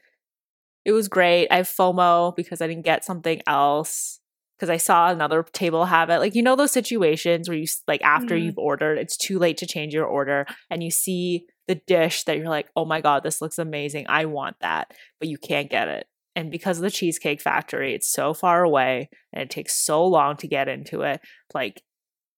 it 0.84 0.92
was 0.92 1.08
great. 1.08 1.48
I 1.50 1.56
have 1.56 1.68
FOMO 1.68 2.34
because 2.36 2.60
I 2.60 2.66
didn't 2.66 2.84
get 2.84 3.04
something 3.04 3.40
else 3.46 4.20
because 4.56 4.70
I 4.70 4.76
saw 4.76 5.10
another 5.10 5.42
table 5.42 5.84
have 5.86 6.10
it. 6.10 6.18
Like, 6.18 6.34
you 6.34 6.42
know, 6.42 6.56
those 6.56 6.72
situations 6.72 7.48
where 7.48 7.58
you, 7.58 7.66
like, 7.88 8.02
after 8.02 8.36
Mhm. 8.36 8.44
you've 8.44 8.58
ordered, 8.58 8.98
it's 8.98 9.16
too 9.16 9.38
late 9.38 9.56
to 9.58 9.66
change 9.66 9.92
your 9.94 10.06
order 10.06 10.46
and 10.70 10.82
you 10.82 10.90
see 10.90 11.46
the 11.68 11.74
dish 11.76 12.24
that 12.24 12.36
you're 12.36 12.48
like, 12.48 12.68
oh 12.76 12.84
my 12.84 13.00
God, 13.00 13.22
this 13.22 13.40
looks 13.40 13.58
amazing. 13.58 14.06
I 14.08 14.24
want 14.26 14.56
that. 14.60 14.92
But 15.18 15.28
you 15.28 15.38
can't 15.38 15.70
get 15.70 15.88
it. 15.88 16.06
And 16.34 16.50
because 16.50 16.78
of 16.78 16.82
the 16.82 16.90
Cheesecake 16.90 17.40
Factory, 17.40 17.94
it's 17.94 18.10
so 18.10 18.34
far 18.34 18.62
away 18.62 19.10
and 19.32 19.42
it 19.42 19.50
takes 19.50 19.74
so 19.76 20.04
long 20.06 20.36
to 20.38 20.48
get 20.48 20.68
into 20.68 21.02
it. 21.02 21.20
Like, 21.54 21.82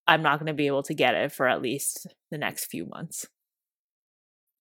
I'm 0.07 0.23
not 0.23 0.39
going 0.39 0.49
to 0.49 0.55
be 0.55 0.67
able 0.67 0.83
to 0.85 0.95
get 0.95 1.15
it 1.15 1.33
for 1.33 1.47
at 1.49 1.63
least 1.63 2.07
the 2.31 2.39
next 2.39 2.67
few 2.67 2.87
months. 2.87 3.27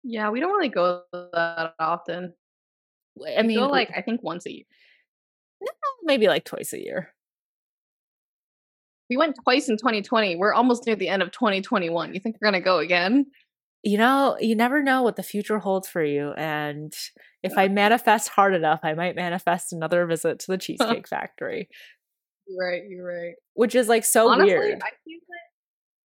Yeah, 0.04 0.30
we 0.30 0.40
don't 0.40 0.52
really 0.52 0.70
go 0.70 1.04
that 1.14 1.76
often. 1.80 2.34
I 3.38 3.44
mean, 3.44 3.60
go 3.60 3.68
like 3.68 3.92
I 3.96 4.02
think 4.02 4.24
once 4.24 4.46
a 4.46 4.52
year. 4.52 4.66
No, 5.62 5.70
maybe 6.04 6.28
like 6.28 6.46
twice 6.46 6.74
a 6.74 6.82
year. 6.82 7.14
We 9.10 9.18
went 9.18 9.36
twice 9.44 9.70
in 9.70 9.78
2020. 9.78 10.36
We're 10.36 10.54
almost 10.54 10.86
near 10.88 10.96
the 10.96 11.10
end 11.10 11.22
of 11.22 11.32
2021. 11.32 12.14
You 12.14 12.20
think 12.20 12.38
we're 12.42 12.48
gonna 12.48 12.62
go 12.62 12.80
again? 12.80 13.28
You 13.84 13.98
know, 13.98 14.38
you 14.40 14.56
never 14.56 14.82
know 14.82 15.04
what 15.04 15.18
the 15.18 15.24
future 15.24 15.60
holds 15.60 15.90
for 15.90 16.04
you. 16.04 16.32
And 16.38 16.94
if 17.44 17.58
I 17.58 17.68
manifest 17.70 18.30
hard 18.30 18.56
enough, 18.56 18.80
I 18.84 18.94
might 18.94 19.16
manifest 19.16 19.74
another 19.74 20.06
visit 20.06 20.40
to 20.40 20.52
the 20.52 20.58
Cheesecake 20.60 21.08
Factory. 21.08 21.70
You're 22.48 22.70
right. 22.70 22.82
You're 22.88 23.06
right. 23.06 23.36
Which 23.54 23.76
is 23.76 23.88
like 23.88 24.06
so 24.06 24.30
Honestly, 24.30 24.54
weird. 24.54 24.82
I 24.82 24.90
feel 25.04 25.20
like 25.30 25.40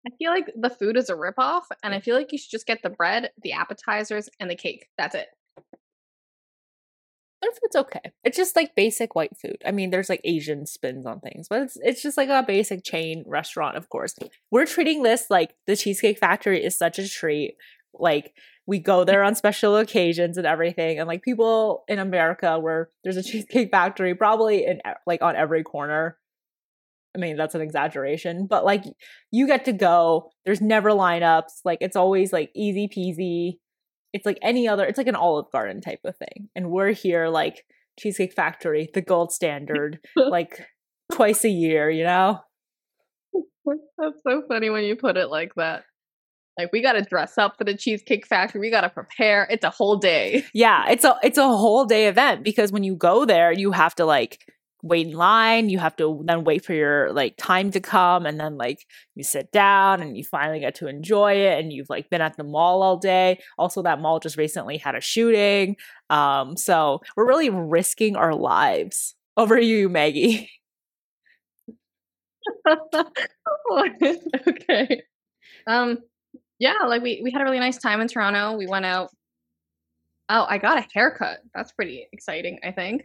I 0.07 0.11
feel 0.17 0.31
like 0.31 0.53
the 0.57 0.71
food 0.71 0.97
is 0.97 1.11
a 1.11 1.15
ripoff, 1.15 1.63
and 1.83 1.95
I 1.95 2.01
feel 2.01 2.15
like 2.15 2.33
you 2.33 2.39
should 2.39 2.51
just 2.51 2.67
get 2.67 2.83
the 2.83 2.91
bread, 2.91 3.31
the 3.43 3.53
appetizers, 3.53 4.29
and 4.41 4.51
the 4.51 4.55
cake. 4.55 4.87
That's 4.97 5.15
it. 5.15 5.27
Their 7.41 7.53
food's 7.53 7.77
okay. 7.77 8.13
It's 8.25 8.37
just 8.37 8.57
like 8.57 8.75
basic 8.75 9.15
white 9.15 9.37
food. 9.37 9.59
I 9.65 9.71
mean, 9.71 9.91
there's 9.91 10.09
like 10.09 10.21
Asian 10.25 10.67
spins 10.67 11.07
on 11.07 11.21
things, 11.21 11.47
but 11.49 11.63
it's 11.63 11.77
it's 11.81 12.03
just 12.03 12.17
like 12.17 12.29
a 12.29 12.43
basic 12.47 12.85
chain 12.85 13.23
restaurant, 13.27 13.77
of 13.77 13.89
course. 13.89 14.15
We're 14.51 14.67
treating 14.67 15.03
this 15.03 15.27
like 15.31 15.55
the 15.67 15.77
Cheesecake 15.77 16.19
Factory 16.19 16.65
is 16.65 16.77
such 16.77 16.99
a 16.99 17.09
treat. 17.09 17.57
Like 17.95 18.35
we 18.67 18.81
go 18.81 19.05
there 19.05 19.23
on 19.23 19.35
special 19.37 19.77
occasions 19.77 20.37
and 20.37 20.47
everything, 20.47 20.99
and 20.99 21.07
like 21.07 21.23
people 21.23 21.85
in 21.87 22.01
America 22.01 22.59
where 22.59 22.91
there's 23.05 23.17
a 23.17 23.23
Cheesecake 23.23 23.71
Factory 23.71 24.15
probably 24.15 24.65
in 24.65 24.81
like 25.07 25.23
on 25.23 25.37
every 25.37 25.63
corner. 25.63 26.19
I 27.17 27.21
mean, 27.21 27.37
that's 27.37 27.55
an 27.55 27.61
exaggeration, 27.61 28.47
but 28.47 28.65
like 28.65 28.85
you 29.31 29.47
get 29.47 29.65
to 29.67 29.73
go. 29.73 30.31
There's 30.45 30.61
never 30.61 30.91
lineups. 30.91 31.61
Like 31.65 31.79
it's 31.83 31.97
always 31.97 32.33
like 32.33 32.51
easy 32.55 32.89
peasy 32.89 33.59
it's 34.13 34.27
like 34.27 34.39
any 34.43 34.67
other 34.67 34.85
it's 34.85 34.99
like 34.99 35.07
an 35.07 35.15
olive 35.17 35.51
garden 35.53 35.81
type 35.81 36.01
of 36.05 36.17
thing 36.17 36.49
and 36.55 36.71
we're 36.71 36.93
here 36.93 37.29
like 37.29 37.65
cheesecake 37.99 38.33
factory 38.33 38.89
the 38.95 39.03
gold 39.03 39.33
standard 39.33 39.99
like 40.17 40.67
twice 41.13 41.45
a 41.45 41.51
year 41.51 41.91
you 41.91 42.05
know 42.05 42.41
That's 43.99 44.23
so 44.27 44.43
funny 44.49 44.71
when 44.71 44.85
you 44.85 44.97
put 44.97 45.17
it 45.17 45.29
like 45.29 45.55
that. 45.57 45.85
Like 46.59 46.71
we 46.73 46.83
got 46.83 46.93
to 46.95 47.03
dress 47.03 47.39
up 47.39 47.57
for 47.57 47.65
the 47.65 47.77
Cheesecake 47.77 48.27
Factory. 48.27 48.61
We 48.61 48.71
got 48.71 48.81
to 48.81 48.89
prepare. 48.89 49.47
It's 49.51 49.65
a 49.65 49.71
whole 49.71 49.97
day. 49.97 50.45
yeah 50.55 50.89
it's 50.91 51.05
a 51.05 51.17
it's 51.23 51.39
a 51.39 51.47
whole 51.47 51.85
day 51.85 52.09
event 52.09 52.43
because 52.43 52.73
when 52.73 52.83
you 52.83 52.97
go 52.97 53.25
there 53.25 53.53
you 53.53 53.71
have 53.73 53.95
to 53.97 54.05
like 54.05 54.41
wait 54.83 55.07
in 55.07 55.13
line 55.13 55.69
you 55.69 55.79
have 55.79 55.97
to 55.97 56.23
then 56.25 56.45
wait 56.45 56.65
for 56.65 56.73
your 56.73 57.13
like 57.13 57.37
time 57.37 57.71
to 57.71 57.81
come 57.81 58.27
and 58.27 58.39
then 58.39 58.57
like 58.57 58.87
you 59.15 59.25
sit 59.25 59.51
down 59.51 60.01
and 60.01 60.17
you 60.17 60.25
finally 60.25 60.61
get 60.61 60.75
to 60.75 60.87
enjoy 60.87 61.33
it 61.33 61.59
and 61.59 61.73
you've 61.73 61.91
like 61.91 62.09
been 62.11 62.21
at 62.21 62.37
the 62.37 62.45
mall 62.45 62.83
all 62.83 62.97
day 62.97 63.39
also 63.59 63.83
that 63.83 64.01
mall 64.01 64.21
just 64.21 64.37
recently 64.37 64.77
had 64.77 64.95
a 64.95 65.01
shooting 65.01 65.77
um 66.11 66.57
so 66.57 67.01
we're 67.17 67.27
really 67.27 67.51
risking 67.51 68.17
our 68.17 68.35
lives 68.35 69.15
over 69.37 69.59
you 69.59 69.89
maggie 69.89 70.49
okay. 74.47 75.03
Um 75.67 75.99
yeah, 76.59 76.79
like 76.87 77.03
we 77.03 77.21
we 77.23 77.31
had 77.31 77.41
a 77.41 77.45
really 77.45 77.59
nice 77.59 77.79
time 77.79 78.01
in 78.01 78.09
Toronto. 78.09 78.57
We 78.57 78.67
went 78.67 78.85
out. 78.85 79.11
Oh, 80.29 80.47
I 80.49 80.59
got 80.59 80.79
a 80.79 80.87
haircut. 80.93 81.39
That's 81.55 81.73
pretty 81.73 82.07
exciting, 82.13 82.59
I 82.65 82.73
think. 82.73 83.05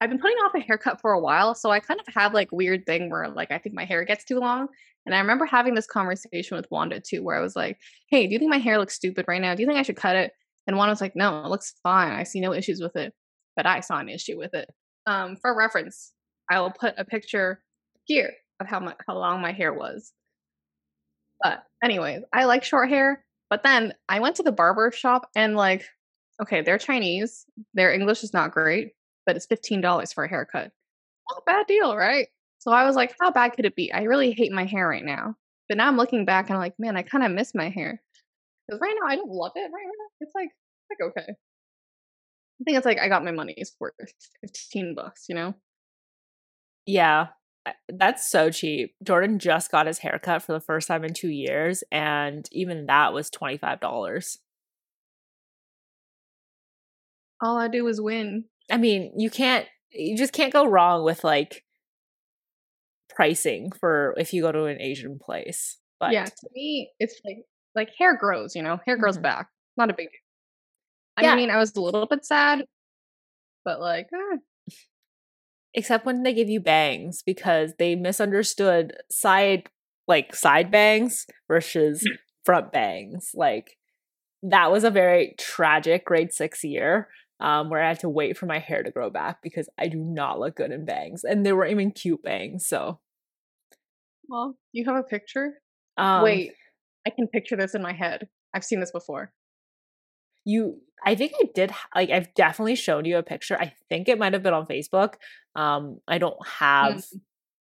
I've 0.00 0.10
been 0.10 0.18
putting 0.18 0.36
off 0.38 0.54
a 0.54 0.60
haircut 0.60 1.00
for 1.00 1.12
a 1.12 1.20
while, 1.20 1.54
so 1.54 1.70
I 1.70 1.80
kind 1.80 2.00
of 2.00 2.06
have 2.14 2.34
like 2.34 2.52
weird 2.52 2.84
thing 2.84 3.10
where 3.10 3.28
like 3.28 3.50
I 3.50 3.58
think 3.58 3.74
my 3.74 3.84
hair 3.84 4.04
gets 4.04 4.24
too 4.24 4.38
long. 4.38 4.68
And 5.06 5.14
I 5.14 5.20
remember 5.20 5.46
having 5.46 5.74
this 5.74 5.86
conversation 5.86 6.56
with 6.56 6.66
Wanda 6.70 7.00
too, 7.00 7.22
where 7.22 7.36
I 7.36 7.40
was 7.40 7.56
like, 7.56 7.78
"Hey, 8.10 8.26
do 8.26 8.32
you 8.32 8.38
think 8.38 8.50
my 8.50 8.58
hair 8.58 8.78
looks 8.78 8.94
stupid 8.94 9.24
right 9.28 9.40
now? 9.40 9.54
Do 9.54 9.62
you 9.62 9.68
think 9.68 9.78
I 9.78 9.82
should 9.82 9.96
cut 9.96 10.16
it?" 10.16 10.32
And 10.66 10.76
Wanda 10.76 10.92
was 10.92 11.00
like, 11.00 11.16
"No, 11.16 11.44
it 11.44 11.48
looks 11.48 11.74
fine. 11.82 12.12
I 12.12 12.24
see 12.24 12.40
no 12.40 12.52
issues 12.52 12.80
with 12.80 12.96
it." 12.96 13.14
But 13.56 13.66
I 13.66 13.80
saw 13.80 13.98
an 13.98 14.08
issue 14.10 14.36
with 14.38 14.52
it. 14.54 14.68
Um, 15.06 15.36
for 15.36 15.56
reference, 15.56 16.12
I 16.50 16.60
will 16.60 16.72
put 16.72 16.94
a 16.98 17.04
picture 17.04 17.62
here 18.04 18.32
of 18.60 18.66
how 18.66 18.80
much 18.80 18.96
how 19.06 19.16
long 19.16 19.40
my 19.40 19.52
hair 19.52 19.72
was. 19.72 20.12
But 21.42 21.64
anyways, 21.82 22.22
I 22.32 22.44
like 22.44 22.64
short 22.64 22.88
hair. 22.88 23.24
But 23.50 23.62
then 23.62 23.94
I 24.08 24.20
went 24.20 24.36
to 24.36 24.42
the 24.42 24.52
barber 24.52 24.90
shop 24.92 25.28
and 25.36 25.56
like, 25.56 25.84
okay, 26.42 26.62
they're 26.62 26.78
Chinese. 26.78 27.44
Their 27.74 27.92
English 27.92 28.24
is 28.24 28.32
not 28.32 28.52
great, 28.52 28.92
but 29.26 29.36
it's 29.36 29.46
fifteen 29.46 29.80
dollars 29.80 30.12
for 30.12 30.24
a 30.24 30.28
haircut. 30.28 30.70
Not 31.30 31.42
a 31.42 31.42
bad 31.44 31.66
deal, 31.66 31.96
right? 31.96 32.28
So 32.58 32.70
I 32.70 32.84
was 32.84 32.96
like, 32.96 33.14
how 33.20 33.30
bad 33.30 33.50
could 33.50 33.64
it 33.64 33.76
be? 33.76 33.92
I 33.92 34.02
really 34.02 34.32
hate 34.32 34.52
my 34.52 34.64
hair 34.64 34.88
right 34.88 35.04
now. 35.04 35.34
But 35.68 35.78
now 35.78 35.88
I'm 35.88 35.96
looking 35.96 36.24
back 36.24 36.48
and 36.48 36.54
I'm 36.54 36.60
like, 36.60 36.74
man, 36.78 36.96
I 36.96 37.02
kind 37.02 37.24
of 37.24 37.32
miss 37.32 37.54
my 37.54 37.68
hair. 37.68 38.00
Because 38.66 38.80
right 38.80 38.94
now 39.00 39.08
I 39.08 39.16
don't 39.16 39.30
love 39.30 39.52
it 39.54 39.60
right 39.60 39.84
now. 39.84 40.06
It's 40.20 40.32
like 40.34 40.48
like 40.90 41.10
okay. 41.10 41.32
I 41.32 42.64
think 42.64 42.76
it's 42.76 42.86
like 42.86 42.98
I 42.98 43.08
got 43.08 43.24
my 43.24 43.32
money's 43.32 43.74
worth. 43.80 43.94
Fifteen 44.40 44.94
bucks, 44.94 45.26
you 45.28 45.34
know? 45.34 45.54
Yeah, 46.86 47.28
that's 47.88 48.30
so 48.30 48.50
cheap. 48.50 48.94
Jordan 49.02 49.38
just 49.38 49.70
got 49.70 49.86
his 49.86 49.98
haircut 49.98 50.42
for 50.42 50.52
the 50.52 50.60
first 50.60 50.88
time 50.88 51.04
in 51.04 51.12
two 51.12 51.30
years, 51.30 51.82
and 51.90 52.48
even 52.52 52.86
that 52.86 53.12
was 53.12 53.30
twenty 53.30 53.58
five 53.58 53.80
dollars. 53.80 54.38
All 57.40 57.58
I 57.58 57.68
do 57.68 57.86
is 57.86 58.00
win. 58.00 58.44
I 58.70 58.76
mean, 58.76 59.12
you 59.16 59.30
can't, 59.30 59.66
you 59.90 60.16
just 60.16 60.32
can't 60.32 60.52
go 60.52 60.66
wrong 60.66 61.04
with 61.04 61.24
like 61.24 61.64
pricing 63.08 63.70
for 63.72 64.14
if 64.16 64.32
you 64.32 64.42
go 64.42 64.52
to 64.52 64.64
an 64.64 64.80
Asian 64.80 65.18
place. 65.18 65.78
But 65.98 66.12
yeah, 66.12 66.24
to 66.24 66.48
me, 66.54 66.90
it's 66.98 67.20
like 67.24 67.38
like 67.74 67.90
hair 67.98 68.16
grows, 68.16 68.54
you 68.54 68.62
know, 68.62 68.80
hair 68.86 68.96
grows 68.96 69.18
Mhm. 69.18 69.22
back. 69.22 69.48
Not 69.76 69.90
a 69.90 69.94
big 69.94 70.08
deal. 70.10 70.20
I 71.16 71.22
Yeah. 71.22 71.36
mean, 71.36 71.50
I 71.50 71.56
was 71.56 71.74
a 71.76 71.80
little 71.80 72.06
bit 72.06 72.24
sad, 72.24 72.64
but 73.64 73.80
like, 73.80 74.08
eh, 74.12 74.36
except 75.74 76.06
when 76.06 76.22
they 76.22 76.32
give 76.32 76.48
you 76.48 76.60
bangs 76.60 77.22
because 77.22 77.74
they 77.78 77.94
misunderstood 77.94 78.94
side 79.10 79.68
like 80.08 80.34
side 80.34 80.70
bangs 80.70 81.26
versus 81.48 82.06
front 82.44 82.72
bangs 82.72 83.30
like 83.34 83.76
that 84.42 84.70
was 84.70 84.84
a 84.84 84.90
very 84.90 85.34
tragic 85.38 86.04
grade 86.04 86.32
six 86.32 86.62
year 86.64 87.08
um, 87.40 87.70
where 87.70 87.82
i 87.82 87.88
had 87.88 88.00
to 88.00 88.08
wait 88.08 88.36
for 88.36 88.46
my 88.46 88.58
hair 88.58 88.82
to 88.82 88.90
grow 88.90 89.10
back 89.10 89.42
because 89.42 89.68
i 89.78 89.86
do 89.88 89.98
not 89.98 90.38
look 90.38 90.56
good 90.56 90.72
in 90.72 90.84
bangs 90.84 91.24
and 91.24 91.44
they 91.44 91.52
weren't 91.52 91.70
even 91.72 91.90
cute 91.90 92.22
bangs 92.22 92.66
so 92.66 92.98
well, 94.28 94.58
you 94.72 94.84
have 94.86 94.96
a 94.96 95.04
picture. 95.04 95.60
um, 95.96 96.24
Wait, 96.24 96.52
I 97.06 97.10
can 97.10 97.28
picture 97.28 97.54
this 97.54 97.76
in 97.76 97.82
my 97.82 97.92
head. 97.92 98.28
I've 98.52 98.64
seen 98.64 98.80
this 98.80 98.90
before. 98.90 99.32
you 100.44 100.80
i 101.04 101.14
think 101.14 101.32
i 101.40 101.44
did 101.54 101.70
like 101.94 102.10
i've 102.10 102.32
definitely 102.34 102.74
shown 102.76 103.04
you 103.04 103.18
a 103.18 103.22
picture 103.22 103.56
i 103.60 103.72
think 103.88 104.08
it 104.08 104.18
might 104.18 104.32
have 104.32 104.42
been 104.42 104.54
on 104.54 104.66
facebook 104.66 105.14
um 105.54 105.98
i 106.08 106.18
don't 106.18 106.46
have 106.46 107.04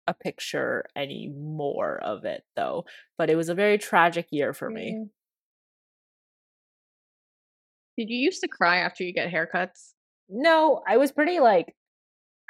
a 0.06 0.14
picture 0.14 0.84
anymore 0.96 1.98
of 2.02 2.24
it 2.24 2.42
though 2.56 2.84
but 3.18 3.28
it 3.28 3.36
was 3.36 3.48
a 3.48 3.54
very 3.54 3.78
tragic 3.78 4.26
year 4.30 4.52
for 4.54 4.70
me 4.70 4.96
Mm. 4.96 5.08
Did 7.98 8.08
you 8.08 8.16
used 8.18 8.40
to 8.40 8.48
cry 8.48 8.78
after 8.78 9.04
you 9.04 9.12
get 9.12 9.30
haircuts? 9.30 9.92
no 10.28 10.82
i 10.86 10.96
was 10.96 11.10
pretty 11.10 11.40
like 11.40 11.74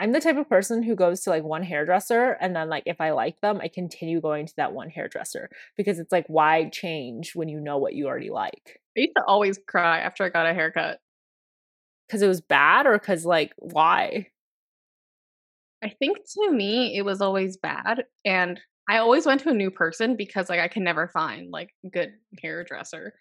i'm 0.00 0.12
the 0.12 0.21
type 0.21 0.37
of 0.37 0.49
person 0.49 0.83
who 0.83 0.97
goes 0.97 1.21
to 1.21 1.31
like 1.31 1.45
one 1.45 1.62
hairdresser 1.62 2.37
and 2.40 2.55
then 2.55 2.69
like 2.69 2.83
if 2.87 3.00
i 3.00 3.11
like 3.11 3.40
them 3.40 3.61
i 3.62 3.69
continue 3.69 4.21
going 4.21 4.47
to 4.47 4.55
that 4.57 4.73
one 4.73 4.90
hairdresser 4.90 5.49
because 5.76 5.99
it's 5.99 6.11
like 6.12 6.25
why 6.26 6.69
change 6.71 7.37
when 7.37 7.49
you 7.49 7.61
know 7.61 7.78
what 7.78 7.95
you 7.95 8.07
already 8.07 8.31
like 8.31 8.81
I 8.97 9.02
used 9.02 9.12
to 9.17 9.25
always 9.28 9.61
cry 9.69 10.00
after 10.00 10.25
I 10.25 10.28
got 10.28 10.47
a 10.47 10.55
haircut. 10.55 10.99
because 12.09 12.21
it 12.21 12.26
was 12.26 12.40
bad 12.40 12.87
or 12.87 12.99
because 12.99 13.25
like 13.25 13.52
why 13.59 14.26
I 15.85 15.90
think 15.90 16.19
to 16.35 16.50
me 16.50 16.97
it 16.97 17.02
was 17.02 17.21
always 17.21 17.57
bad 17.57 18.05
and 18.25 18.59
I 18.90 18.99
always 18.99 19.25
went 19.25 19.43
to 19.43 19.50
a 19.50 19.55
new 19.55 19.71
person 19.71 20.17
because 20.17 20.49
like 20.49 20.59
I 20.59 20.67
can 20.67 20.83
never 20.83 21.07
find 21.07 21.52
like 21.52 21.71
good 21.93 22.14
hairdresser. 22.43 23.14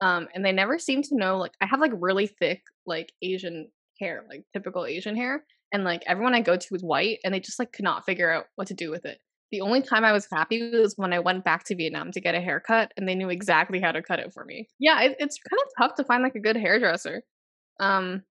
Um 0.00 0.28
and 0.34 0.44
they 0.44 0.52
never 0.52 0.78
seem 0.78 1.02
to 1.02 1.16
know 1.16 1.38
like 1.38 1.52
I 1.60 1.66
have 1.66 1.80
like 1.80 1.92
really 1.94 2.26
thick 2.26 2.62
like 2.86 3.12
Asian 3.22 3.70
hair, 4.00 4.24
like 4.28 4.44
typical 4.52 4.86
Asian 4.86 5.16
hair 5.16 5.44
and 5.72 5.84
like 5.84 6.02
everyone 6.06 6.34
I 6.34 6.40
go 6.40 6.56
to 6.56 6.74
is 6.74 6.82
white 6.82 7.18
and 7.24 7.32
they 7.32 7.40
just 7.40 7.58
like 7.58 7.72
could 7.72 7.84
not 7.84 8.04
figure 8.04 8.30
out 8.30 8.46
what 8.56 8.68
to 8.68 8.74
do 8.74 8.90
with 8.90 9.04
it. 9.04 9.18
The 9.52 9.60
only 9.60 9.80
time 9.80 10.04
I 10.04 10.12
was 10.12 10.26
happy 10.30 10.70
was 10.70 10.94
when 10.96 11.12
I 11.12 11.20
went 11.20 11.44
back 11.44 11.64
to 11.64 11.76
Vietnam 11.76 12.10
to 12.12 12.20
get 12.20 12.34
a 12.34 12.40
haircut 12.40 12.92
and 12.96 13.08
they 13.08 13.14
knew 13.14 13.28
exactly 13.28 13.80
how 13.80 13.92
to 13.92 14.02
cut 14.02 14.18
it 14.18 14.32
for 14.32 14.44
me. 14.44 14.68
Yeah, 14.78 15.00
it, 15.02 15.16
it's 15.18 15.38
kind 15.38 15.60
of 15.62 15.68
tough 15.78 15.96
to 15.96 16.04
find 16.04 16.22
like 16.22 16.34
a 16.34 16.40
good 16.40 16.56
hairdresser. 16.56 17.22
Um 17.80 18.22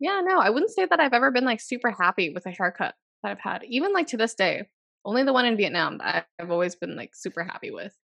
yeah, 0.00 0.20
no, 0.24 0.38
I 0.38 0.50
wouldn't 0.50 0.72
say 0.72 0.84
that 0.84 0.98
I've 0.98 1.12
ever 1.12 1.30
been 1.30 1.44
like 1.44 1.60
super 1.60 1.92
happy 1.92 2.30
with 2.30 2.44
a 2.46 2.50
haircut 2.50 2.94
that 3.22 3.30
I've 3.30 3.40
had. 3.40 3.62
Even 3.68 3.92
like 3.92 4.08
to 4.08 4.16
this 4.16 4.34
day, 4.34 4.68
only 5.04 5.22
the 5.22 5.32
one 5.32 5.46
in 5.46 5.56
Vietnam 5.56 5.98
that 5.98 6.26
I've 6.40 6.50
always 6.50 6.74
been 6.74 6.96
like 6.96 7.14
super 7.14 7.44
happy 7.44 7.70
with. 7.70 7.94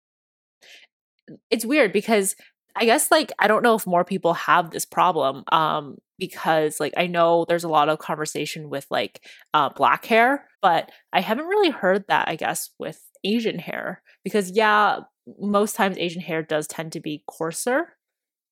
it's 1.50 1.64
weird 1.64 1.92
because 1.92 2.34
I 2.76 2.84
guess 2.84 3.10
like 3.10 3.32
I 3.38 3.48
don't 3.48 3.62
know 3.62 3.74
if 3.74 3.86
more 3.86 4.04
people 4.04 4.34
have 4.34 4.70
this 4.70 4.84
problem 4.84 5.44
um 5.50 5.98
because 6.18 6.80
like 6.80 6.92
I 6.96 7.06
know 7.06 7.44
there's 7.48 7.64
a 7.64 7.68
lot 7.68 7.88
of 7.88 7.98
conversation 7.98 8.70
with 8.70 8.86
like 8.90 9.24
uh 9.54 9.70
black 9.70 10.04
hair 10.04 10.48
but 10.62 10.90
I 11.12 11.20
haven't 11.20 11.46
really 11.46 11.70
heard 11.70 12.04
that 12.08 12.28
I 12.28 12.36
guess 12.36 12.70
with 12.78 13.02
Asian 13.24 13.58
hair 13.58 14.02
because 14.24 14.50
yeah 14.50 15.00
most 15.38 15.76
times 15.76 15.98
Asian 15.98 16.22
hair 16.22 16.42
does 16.42 16.66
tend 16.66 16.92
to 16.92 17.00
be 17.00 17.24
coarser 17.26 17.96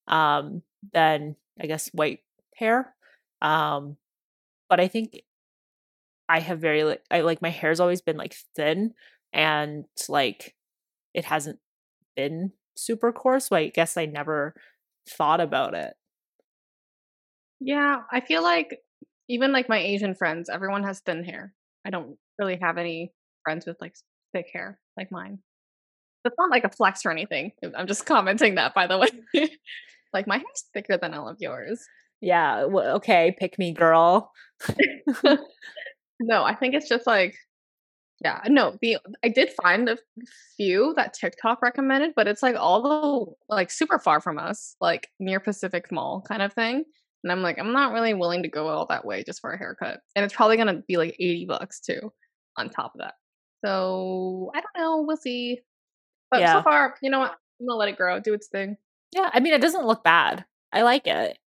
um 0.08 0.62
than 0.92 1.36
I 1.60 1.66
guess 1.66 1.88
white 1.92 2.20
hair 2.56 2.94
um 3.42 3.96
but 4.68 4.80
I 4.80 4.88
think 4.88 5.22
I 6.28 6.40
have 6.40 6.58
very 6.60 6.84
like 6.84 7.02
I 7.10 7.20
like 7.20 7.42
my 7.42 7.50
hair's 7.50 7.80
always 7.80 8.00
been 8.00 8.16
like 8.16 8.34
thin 8.56 8.94
and 9.32 9.84
like 10.08 10.54
it 11.14 11.24
hasn't 11.24 11.58
been 12.16 12.52
super 12.76 13.12
coarse. 13.12 13.48
So 13.48 13.56
I 13.56 13.68
guess 13.68 13.96
I 13.96 14.06
never 14.06 14.54
thought 15.08 15.40
about 15.40 15.74
it. 15.74 15.94
Yeah, 17.60 18.02
I 18.12 18.20
feel 18.20 18.42
like 18.42 18.78
even 19.28 19.52
like 19.52 19.68
my 19.68 19.78
Asian 19.78 20.14
friends, 20.14 20.48
everyone 20.48 20.84
has 20.84 21.00
thin 21.00 21.24
hair. 21.24 21.52
I 21.86 21.90
don't 21.90 22.16
really 22.38 22.58
have 22.60 22.78
any 22.78 23.12
friends 23.44 23.66
with 23.66 23.76
like 23.80 23.94
thick 24.32 24.46
hair 24.52 24.78
like 24.96 25.10
mine. 25.10 25.38
It's 26.24 26.34
not 26.38 26.50
like 26.50 26.64
a 26.64 26.70
flex 26.70 27.06
or 27.06 27.10
anything. 27.10 27.52
I'm 27.76 27.86
just 27.86 28.06
commenting 28.06 28.56
that, 28.56 28.74
by 28.74 28.86
the 28.86 28.98
way. 28.98 29.08
like 30.12 30.26
my 30.26 30.36
hair's 30.36 30.64
thicker 30.74 30.96
than 30.96 31.14
all 31.14 31.28
of 31.28 31.36
yours. 31.40 31.84
Yeah. 32.20 32.64
Well, 32.64 32.96
okay. 32.96 33.36
Pick 33.38 33.58
me, 33.58 33.72
girl. 33.72 34.32
no, 36.20 36.44
I 36.44 36.54
think 36.54 36.74
it's 36.74 36.88
just 36.88 37.06
like, 37.06 37.36
yeah, 38.22 38.40
no. 38.48 38.76
The 38.80 38.98
I 39.24 39.28
did 39.28 39.50
find 39.62 39.88
a 39.88 39.98
few 40.56 40.94
that 40.96 41.14
TikTok 41.14 41.60
recommended, 41.62 42.12
but 42.16 42.26
it's 42.26 42.42
like 42.42 42.56
all 42.56 42.82
the 42.82 43.54
like 43.54 43.70
super 43.70 43.98
far 43.98 44.20
from 44.20 44.38
us, 44.38 44.76
like 44.80 45.08
near 45.20 45.40
Pacific 45.40 45.90
Mall 45.92 46.22
kind 46.26 46.42
of 46.42 46.52
thing. 46.52 46.84
And 47.24 47.32
I'm 47.32 47.42
like, 47.42 47.58
I'm 47.58 47.72
not 47.72 47.92
really 47.92 48.14
willing 48.14 48.42
to 48.44 48.48
go 48.48 48.68
all 48.68 48.86
that 48.86 49.04
way 49.04 49.22
just 49.24 49.40
for 49.40 49.50
a 49.52 49.58
haircut. 49.58 50.00
And 50.14 50.24
it's 50.24 50.34
probably 50.34 50.56
gonna 50.56 50.82
be 50.88 50.96
like 50.96 51.16
80 51.18 51.46
bucks 51.46 51.80
too 51.80 52.12
on 52.56 52.70
top 52.70 52.92
of 52.94 53.00
that. 53.00 53.14
So 53.64 54.50
I 54.54 54.60
don't 54.60 54.76
know. 54.82 55.02
We'll 55.02 55.16
see. 55.16 55.60
But 56.30 56.40
Yeah. 56.40 56.54
so 56.54 56.62
far, 56.62 56.96
you 57.02 57.10
know 57.10 57.18
what? 57.18 57.32
I'm 57.60 57.66
gonna 57.66 57.78
let 57.78 57.88
it 57.88 57.96
grow, 57.96 58.20
do 58.20 58.34
its 58.34 58.48
thing. 58.48 58.76
Yeah. 59.12 59.30
I 59.32 59.40
mean, 59.40 59.54
it 59.54 59.60
doesn't 59.60 59.86
look 59.86 60.04
bad. 60.04 60.44
I 60.72 60.82
like 60.82 61.06
it. 61.06 61.38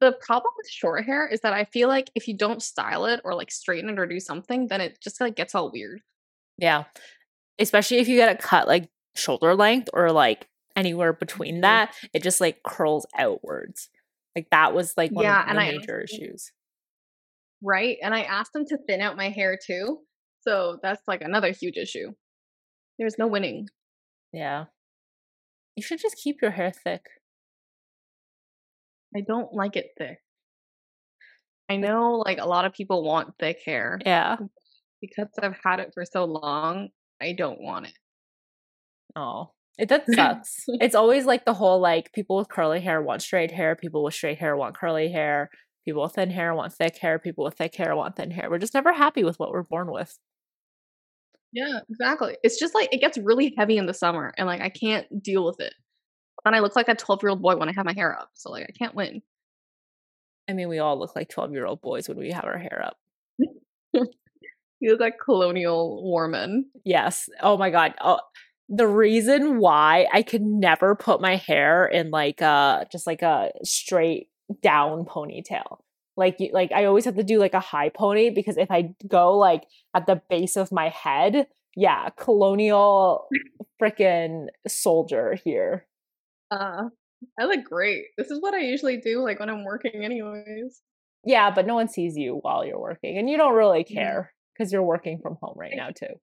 The 0.00 0.12
problem 0.20 0.52
with 0.56 0.68
short 0.68 1.04
hair 1.04 1.26
is 1.28 1.40
that 1.40 1.52
I 1.52 1.64
feel 1.64 1.88
like 1.88 2.10
if 2.14 2.26
you 2.26 2.36
don't 2.36 2.62
style 2.62 3.04
it 3.06 3.20
or 3.24 3.34
like 3.34 3.50
straighten 3.50 3.90
it 3.90 3.98
or 3.98 4.06
do 4.06 4.18
something, 4.20 4.66
then 4.68 4.80
it 4.80 4.98
just 5.00 5.20
like 5.20 5.36
gets 5.36 5.54
all 5.54 5.70
weird. 5.70 6.00
Yeah. 6.58 6.84
Especially 7.58 7.98
if 7.98 8.08
you 8.08 8.16
get 8.16 8.30
it 8.30 8.40
cut 8.40 8.66
like 8.66 8.88
shoulder 9.14 9.54
length 9.54 9.90
or 9.92 10.10
like 10.10 10.48
anywhere 10.74 11.12
between 11.12 11.56
Mhm. 11.58 11.62
that, 11.62 11.94
it 12.14 12.22
just 12.22 12.40
like 12.40 12.62
curls 12.62 13.06
outwards. 13.16 13.90
Like 14.34 14.48
that 14.50 14.72
was 14.74 14.94
like 14.96 15.10
one 15.12 15.24
Yeah, 15.24 15.40
of 15.42 15.46
the 15.54 15.60
I 15.60 15.70
major 15.72 15.98
honestly- 15.98 16.22
issues. 16.24 16.52
Right. 17.62 17.98
And 18.02 18.14
I 18.14 18.22
asked 18.22 18.52
them 18.54 18.64
to 18.66 18.78
thin 18.88 19.00
out 19.00 19.16
my 19.16 19.28
hair 19.28 19.56
too. 19.62 20.00
So 20.40 20.78
that's 20.82 21.02
like 21.06 21.20
another 21.22 21.52
huge 21.52 21.76
issue. 21.76 22.12
There's 22.98 23.18
no 23.18 23.26
winning. 23.28 23.68
Yeah. 24.32 24.64
You 25.76 25.82
should 25.82 26.00
just 26.00 26.16
keep 26.16 26.42
your 26.42 26.50
hair 26.52 26.70
thick. 26.72 27.06
I 29.16 29.20
don't 29.20 29.52
like 29.52 29.76
it 29.76 29.88
thick. 29.98 30.18
I 31.68 31.76
know 31.76 32.22
like 32.24 32.38
a 32.38 32.46
lot 32.46 32.64
of 32.64 32.72
people 32.72 33.02
want 33.04 33.34
thick 33.38 33.58
hair 33.64 33.98
Yeah. 34.04 34.36
because 35.00 35.28
I've 35.42 35.56
had 35.64 35.80
it 35.80 35.90
for 35.94 36.04
so 36.04 36.24
long. 36.24 36.88
I 37.20 37.32
don't 37.32 37.60
want 37.60 37.86
it. 37.86 37.94
Oh. 39.16 39.52
It 39.78 39.88
that 39.88 40.04
sucks. 40.14 40.64
it's 40.68 40.94
always 40.94 41.24
like 41.24 41.44
the 41.44 41.54
whole 41.54 41.80
like 41.80 42.12
people 42.12 42.36
with 42.36 42.48
curly 42.48 42.80
hair 42.80 43.00
want 43.00 43.22
straight 43.22 43.50
hair, 43.50 43.74
people 43.74 44.04
with 44.04 44.14
straight 44.14 44.38
hair 44.38 44.54
want 44.56 44.76
curly 44.76 45.10
hair, 45.10 45.48
people 45.86 46.02
with 46.02 46.12
thin 46.14 46.30
hair 46.30 46.54
want 46.54 46.74
thick 46.74 46.98
hair, 46.98 47.18
people 47.18 47.44
with 47.44 47.54
thick 47.54 47.74
hair 47.76 47.96
want 47.96 48.16
thin 48.16 48.30
hair. 48.30 48.50
We're 48.50 48.58
just 48.58 48.74
never 48.74 48.92
happy 48.92 49.24
with 49.24 49.38
what 49.38 49.50
we're 49.50 49.62
born 49.62 49.90
with. 49.90 50.18
Yeah, 51.52 51.80
exactly. 51.88 52.36
It's 52.42 52.58
just 52.58 52.74
like 52.74 52.92
it 52.92 53.00
gets 53.00 53.16
really 53.18 53.54
heavy 53.56 53.76
in 53.78 53.86
the 53.86 53.94
summer 53.94 54.32
and 54.36 54.46
like 54.46 54.60
I 54.60 54.68
can't 54.68 55.06
deal 55.22 55.44
with 55.44 55.60
it. 55.60 55.72
And 56.44 56.56
I 56.56 56.60
look 56.60 56.76
like 56.76 56.88
a 56.88 56.94
12 56.94 57.22
year 57.22 57.30
old 57.30 57.42
boy 57.42 57.56
when 57.56 57.68
I 57.68 57.72
have 57.72 57.86
my 57.86 57.92
hair 57.94 58.18
up. 58.18 58.30
So 58.34 58.50
like 58.50 58.66
I 58.68 58.72
can't 58.72 58.94
win. 58.94 59.22
I 60.48 60.54
mean, 60.54 60.68
we 60.68 60.80
all 60.80 60.98
look 60.98 61.14
like 61.14 61.28
12 61.28 61.52
year 61.52 61.66
old 61.66 61.80
boys 61.80 62.08
when 62.08 62.18
we 62.18 62.30
have 62.32 62.44
our 62.44 62.58
hair 62.58 62.84
up. 62.84 62.96
You 64.82 64.90
look 64.90 65.00
like 65.00 65.14
colonial 65.24 66.02
war 66.02 66.26
men. 66.26 66.68
Yes. 66.84 67.28
Oh 67.40 67.56
my 67.56 67.70
god. 67.70 67.94
Oh, 68.00 68.18
the 68.68 68.88
reason 68.88 69.58
why 69.58 70.08
I 70.12 70.22
could 70.22 70.42
never 70.42 70.96
put 70.96 71.20
my 71.20 71.36
hair 71.36 71.86
in 71.86 72.10
like 72.10 72.40
a 72.40 72.84
just 72.90 73.06
like 73.06 73.22
a 73.22 73.52
straight 73.62 74.30
down 74.60 75.04
ponytail. 75.04 75.78
Like 76.16 76.40
you, 76.40 76.50
like 76.52 76.72
I 76.72 76.86
always 76.86 77.04
have 77.04 77.14
to 77.14 77.22
do 77.22 77.38
like 77.38 77.54
a 77.54 77.60
high 77.60 77.90
pony 77.90 78.30
because 78.30 78.56
if 78.56 78.72
I 78.72 78.92
go 79.06 79.38
like 79.38 79.68
at 79.94 80.06
the 80.06 80.20
base 80.28 80.56
of 80.56 80.72
my 80.72 80.88
head, 80.88 81.46
yeah, 81.76 82.08
colonial 82.16 83.28
freaking 83.80 84.46
soldier 84.66 85.38
here. 85.44 85.86
Uh 86.52 86.88
I 87.40 87.44
look 87.44 87.64
great. 87.64 88.06
This 88.18 88.30
is 88.30 88.40
what 88.40 88.54
I 88.54 88.60
usually 88.60 88.98
do 88.98 89.22
like 89.22 89.40
when 89.40 89.48
I'm 89.50 89.64
working 89.64 90.04
anyways. 90.04 90.82
Yeah, 91.24 91.50
but 91.50 91.66
no 91.66 91.74
one 91.74 91.88
sees 91.88 92.16
you 92.16 92.36
while 92.42 92.64
you're 92.64 92.80
working 92.80 93.16
and 93.18 93.30
you 93.30 93.36
don't 93.36 93.54
really 93.54 93.84
Mhm. 93.88 93.94
care 93.94 94.34
because 94.52 94.72
you're 94.72 94.82
working 94.82 95.20
from 95.20 95.36
home 95.40 95.54
right 95.56 95.74
now 95.74 95.90
too. 95.90 96.18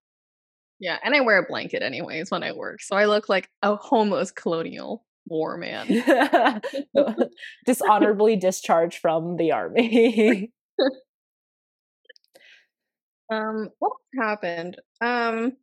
Yeah, 0.80 0.98
and 1.04 1.13
I 1.15 1.22
wear 1.22 1.38
a 1.39 1.46
blanket 1.46 1.82
anyways 1.84 2.32
when 2.32 2.44
I 2.44 2.54
work. 2.54 2.82
So 2.82 2.96
I 2.96 3.06
look 3.06 3.28
like 3.30 3.50
a 3.62 3.76
homeless 3.76 4.32
colonial 4.32 5.06
war 5.26 5.58
man. 5.58 5.88
Dishonorably 7.65 8.36
discharged 8.36 9.00
from 9.00 9.38
the 9.38 9.52
army. 9.52 10.52
Um, 13.32 13.70
what 13.80 13.94
happened? 14.18 14.78
Um, 15.02 15.58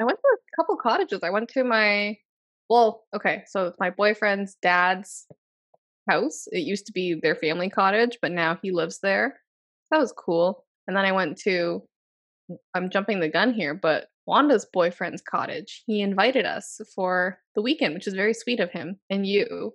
I 0.00 0.04
went 0.04 0.18
to 0.20 0.28
a 0.38 0.56
couple 0.56 0.76
cottages. 0.76 1.22
I 1.22 1.30
went 1.30 1.48
to 1.50 1.64
my, 1.64 2.18
well, 2.68 3.04
okay, 3.14 3.42
so 3.46 3.72
my 3.78 3.90
boyfriend's 3.90 4.56
dad's 4.62 5.26
house. 6.08 6.44
It 6.50 6.60
used 6.60 6.86
to 6.86 6.92
be 6.92 7.18
their 7.20 7.34
family 7.34 7.70
cottage, 7.70 8.18
but 8.20 8.32
now 8.32 8.58
he 8.62 8.70
lives 8.70 9.00
there. 9.02 9.40
That 9.90 9.98
was 9.98 10.12
cool. 10.12 10.64
And 10.86 10.96
then 10.96 11.04
I 11.04 11.12
went 11.12 11.38
to, 11.40 11.82
I'm 12.74 12.90
jumping 12.90 13.20
the 13.20 13.28
gun 13.28 13.54
here, 13.54 13.74
but 13.74 14.08
Wanda's 14.26 14.66
boyfriend's 14.72 15.22
cottage. 15.22 15.82
He 15.86 16.00
invited 16.00 16.46
us 16.46 16.80
for 16.94 17.38
the 17.54 17.62
weekend, 17.62 17.94
which 17.94 18.06
is 18.06 18.14
very 18.14 18.34
sweet 18.34 18.60
of 18.60 18.70
him 18.70 18.98
and 19.10 19.26
you, 19.26 19.72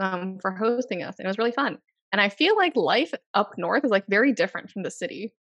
um, 0.00 0.38
for 0.40 0.52
hosting 0.52 1.02
us. 1.02 1.16
And 1.18 1.26
it 1.26 1.28
was 1.28 1.38
really 1.38 1.52
fun. 1.52 1.78
And 2.12 2.20
I 2.20 2.28
feel 2.28 2.56
like 2.56 2.76
life 2.76 3.12
up 3.34 3.52
north 3.56 3.84
is 3.84 3.90
like 3.90 4.04
very 4.08 4.32
different 4.32 4.70
from 4.70 4.82
the 4.82 4.90
city. 4.90 5.34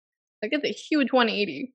Like 0.42 0.52
it's 0.54 0.66
a 0.66 0.72
huge 0.72 1.12
180. 1.12 1.74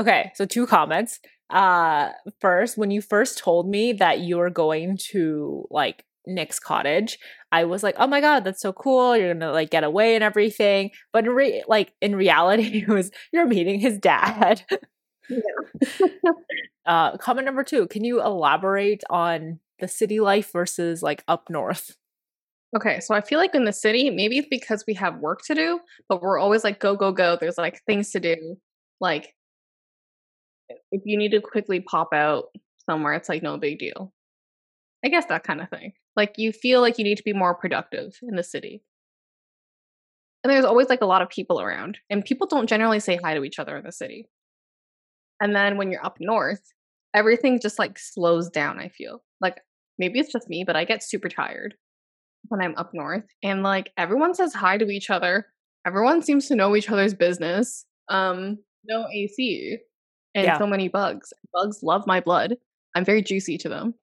Okay, 0.00 0.30
so 0.34 0.44
two 0.44 0.66
comments. 0.66 1.20
Uh 1.50 2.10
first, 2.40 2.76
when 2.76 2.90
you 2.90 3.00
first 3.00 3.38
told 3.38 3.68
me 3.68 3.92
that 3.94 4.18
you 4.20 4.36
were 4.38 4.50
going 4.50 4.98
to 5.12 5.66
like 5.70 6.04
Nick's 6.26 6.58
cottage, 6.58 7.18
I 7.52 7.64
was 7.64 7.82
like, 7.84 7.94
"Oh 7.98 8.06
my 8.08 8.20
god, 8.20 8.42
that's 8.44 8.60
so 8.60 8.72
cool. 8.72 9.16
You're 9.16 9.28
going 9.34 9.40
to 9.40 9.52
like 9.52 9.70
get 9.70 9.84
away 9.84 10.16
and 10.16 10.24
everything." 10.24 10.90
But 11.12 11.24
in 11.26 11.30
re- 11.30 11.62
like 11.68 11.92
in 12.00 12.16
reality, 12.16 12.80
it 12.82 12.88
was 12.88 13.10
you're 13.32 13.46
meeting 13.46 13.78
his 13.80 13.98
dad. 13.98 14.64
uh 16.86 17.16
comment 17.18 17.46
number 17.46 17.64
2, 17.64 17.86
can 17.88 18.04
you 18.04 18.22
elaborate 18.22 19.02
on 19.10 19.60
the 19.80 19.88
city 19.88 20.20
life 20.20 20.52
versus 20.52 21.02
like 21.02 21.22
up 21.28 21.50
north? 21.50 21.96
Okay, 22.76 23.00
so 23.00 23.14
I 23.14 23.20
feel 23.22 23.38
like 23.38 23.54
in 23.54 23.64
the 23.64 23.72
city, 23.72 24.10
maybe 24.10 24.38
it's 24.38 24.48
because 24.50 24.84
we 24.86 24.94
have 24.94 25.18
work 25.20 25.40
to 25.46 25.54
do, 25.54 25.80
but 26.08 26.20
we're 26.22 26.38
always 26.38 26.64
like 26.64 26.80
go 26.80 26.96
go 26.96 27.12
go. 27.12 27.36
There's 27.40 27.58
like 27.58 27.80
things 27.86 28.10
to 28.12 28.20
do. 28.20 28.56
Like 29.00 29.34
if 30.90 31.02
you 31.04 31.18
need 31.18 31.32
to 31.32 31.40
quickly 31.40 31.80
pop 31.80 32.12
out 32.12 32.46
somewhere, 32.88 33.14
it's 33.14 33.28
like 33.28 33.42
no 33.42 33.56
big 33.58 33.78
deal. 33.78 34.12
I 35.04 35.08
guess 35.08 35.26
that 35.26 35.44
kind 35.44 35.60
of 35.60 35.68
thing. 35.68 35.92
Like 36.16 36.34
you 36.36 36.52
feel 36.52 36.80
like 36.80 36.98
you 36.98 37.04
need 37.04 37.18
to 37.18 37.24
be 37.24 37.32
more 37.32 37.54
productive 37.54 38.18
in 38.22 38.36
the 38.36 38.42
city. 38.42 38.82
And 40.42 40.52
there's 40.52 40.64
always 40.64 40.88
like 40.88 41.00
a 41.00 41.06
lot 41.06 41.22
of 41.22 41.28
people 41.28 41.60
around, 41.60 41.98
and 42.08 42.24
people 42.24 42.46
don't 42.46 42.68
generally 42.68 43.00
say 43.00 43.18
hi 43.22 43.34
to 43.34 43.44
each 43.44 43.58
other 43.58 43.76
in 43.76 43.84
the 43.84 43.92
city. 43.92 44.28
And 45.40 45.54
then 45.54 45.76
when 45.76 45.90
you're 45.90 46.04
up 46.04 46.16
north, 46.20 46.72
everything 47.14 47.60
just 47.60 47.78
like 47.78 47.98
slows 47.98 48.48
down, 48.48 48.78
I 48.78 48.88
feel. 48.88 49.22
Like 49.40 49.60
maybe 49.98 50.18
it's 50.18 50.32
just 50.32 50.48
me, 50.48 50.64
but 50.64 50.76
I 50.76 50.84
get 50.84 51.02
super 51.02 51.28
tired 51.28 51.74
when 52.48 52.60
I'm 52.60 52.76
up 52.76 52.90
north 52.94 53.24
and 53.42 53.64
like 53.64 53.90
everyone 53.96 54.34
says 54.34 54.54
hi 54.54 54.78
to 54.78 54.88
each 54.88 55.10
other. 55.10 55.46
Everyone 55.86 56.22
seems 56.22 56.46
to 56.48 56.54
know 56.54 56.76
each 56.76 56.90
other's 56.90 57.14
business. 57.14 57.84
Um, 58.08 58.58
no 58.84 59.06
AC 59.12 59.78
and 60.36 60.44
Yeah. 60.44 60.58
so 60.58 60.66
many 60.68 60.88
bugs. 60.88 61.32
Bugs 61.52 61.82
love 61.82 62.06
my 62.06 62.20
blood. 62.20 62.58
I'm 62.94 63.04
very 63.04 63.22
juicy 63.22 63.58
to 63.58 63.68
them. 63.68 63.94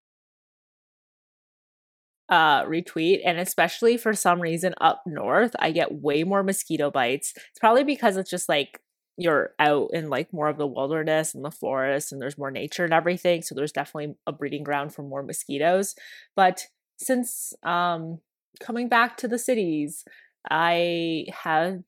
uh 2.29 2.63
retweet 2.63 3.19
and 3.25 3.37
especially 3.37 3.97
for 3.97 4.13
some 4.13 4.39
reason 4.41 4.73
up 4.79 5.03
north 5.05 5.53
i 5.59 5.71
get 5.71 6.01
way 6.01 6.23
more 6.23 6.41
mosquito 6.41 6.89
bites 6.89 7.33
it's 7.35 7.59
probably 7.59 7.83
because 7.83 8.15
it's 8.15 8.29
just 8.29 8.47
like 8.47 8.79
you're 9.17 9.51
out 9.59 9.89
in 9.93 10.09
like 10.09 10.31
more 10.31 10.47
of 10.47 10.57
the 10.57 10.65
wilderness 10.65 11.35
and 11.35 11.43
the 11.43 11.51
forest 11.51 12.11
and 12.13 12.21
there's 12.21 12.37
more 12.37 12.49
nature 12.49 12.85
and 12.85 12.93
everything 12.93 13.41
so 13.41 13.53
there's 13.53 13.73
definitely 13.73 14.15
a 14.25 14.31
breeding 14.31 14.63
ground 14.63 14.93
for 14.93 15.03
more 15.03 15.21
mosquitoes 15.21 15.95
but 16.35 16.65
since 16.97 17.53
um 17.63 18.19
coming 18.61 18.87
back 18.87 19.17
to 19.17 19.27
the 19.27 19.37
cities 19.37 20.05
i 20.49 21.25
have 21.29 21.79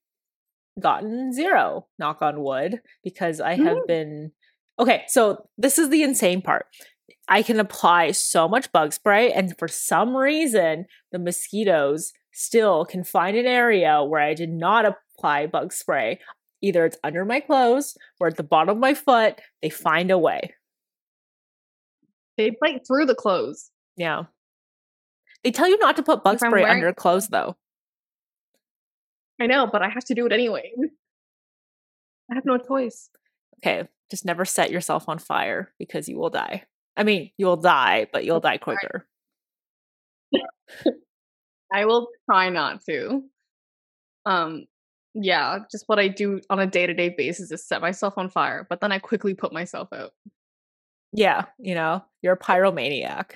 gotten 0.79 1.31
zero 1.33 1.87
knock 1.99 2.21
on 2.21 2.41
wood 2.43 2.81
because 3.03 3.39
i 3.39 3.53
have 3.55 3.77
Mm. 3.77 3.87
been 3.87 4.31
okay 4.79 5.03
so 5.07 5.47
this 5.57 5.79
is 5.79 5.89
the 5.89 6.03
insane 6.03 6.41
part 6.41 6.65
I 7.27 7.41
can 7.41 7.59
apply 7.59 8.11
so 8.11 8.47
much 8.47 8.71
bug 8.71 8.93
spray, 8.93 9.31
and 9.33 9.57
for 9.57 9.67
some 9.67 10.15
reason, 10.15 10.85
the 11.11 11.17
mosquitoes 11.17 12.13
still 12.31 12.85
can 12.85 13.03
find 13.03 13.35
an 13.35 13.47
area 13.47 14.03
where 14.03 14.21
I 14.21 14.35
did 14.35 14.51
not 14.51 14.85
apply 14.85 15.47
bug 15.47 15.73
spray, 15.73 16.19
either 16.61 16.85
it's 16.85 16.97
under 17.03 17.25
my 17.25 17.39
clothes 17.39 17.97
or 18.19 18.27
at 18.27 18.37
the 18.37 18.43
bottom 18.43 18.69
of 18.75 18.77
my 18.77 18.93
foot. 18.93 19.41
They 19.63 19.69
find 19.71 20.11
a 20.11 20.19
way. 20.19 20.53
They 22.37 22.51
bite 22.61 22.85
through 22.85 23.05
the 23.07 23.15
clothes. 23.15 23.71
Yeah. 23.97 24.25
They 25.43 25.49
tell 25.51 25.67
you 25.69 25.79
not 25.79 25.95
to 25.95 26.03
put 26.03 26.23
bug 26.23 26.37
spray 26.37 26.61
wearing- 26.61 26.77
under 26.77 26.93
clothes 26.93 27.29
though. 27.29 27.55
I 29.39 29.47
know, 29.47 29.67
but 29.67 29.81
I 29.81 29.89
have 29.89 30.05
to 30.05 30.15
do 30.15 30.25
it 30.25 30.31
anyway. 30.31 30.71
I 32.31 32.35
have 32.35 32.45
no 32.45 32.57
choice. 32.57 33.09
Okay, 33.59 33.87
just 34.09 34.25
never 34.25 34.45
set 34.45 34.71
yourself 34.71 35.09
on 35.09 35.19
fire 35.19 35.73
because 35.79 36.07
you 36.07 36.17
will 36.17 36.29
die. 36.29 36.63
I 36.97 37.03
mean, 37.03 37.31
you 37.37 37.45
will 37.45 37.57
die, 37.57 38.07
but 38.11 38.23
you'll 38.25 38.39
die 38.39 38.57
quicker. 38.57 39.07
I 41.73 41.85
will 41.85 42.07
try 42.29 42.49
not 42.49 42.81
to. 42.85 43.23
Um, 44.25 44.65
yeah, 45.13 45.59
just 45.71 45.83
what 45.87 45.99
I 45.99 46.07
do 46.07 46.41
on 46.49 46.59
a 46.59 46.67
day 46.67 46.87
to 46.87 46.93
day 46.93 47.09
basis 47.09 47.51
is 47.51 47.67
set 47.67 47.81
myself 47.81 48.17
on 48.17 48.29
fire, 48.29 48.65
but 48.69 48.81
then 48.81 48.91
I 48.91 48.99
quickly 48.99 49.33
put 49.33 49.53
myself 49.53 49.89
out. 49.93 50.11
Yeah, 51.11 51.45
you 51.57 51.75
know, 51.75 52.03
you're 52.21 52.33
a 52.33 52.39
pyromaniac. 52.39 53.31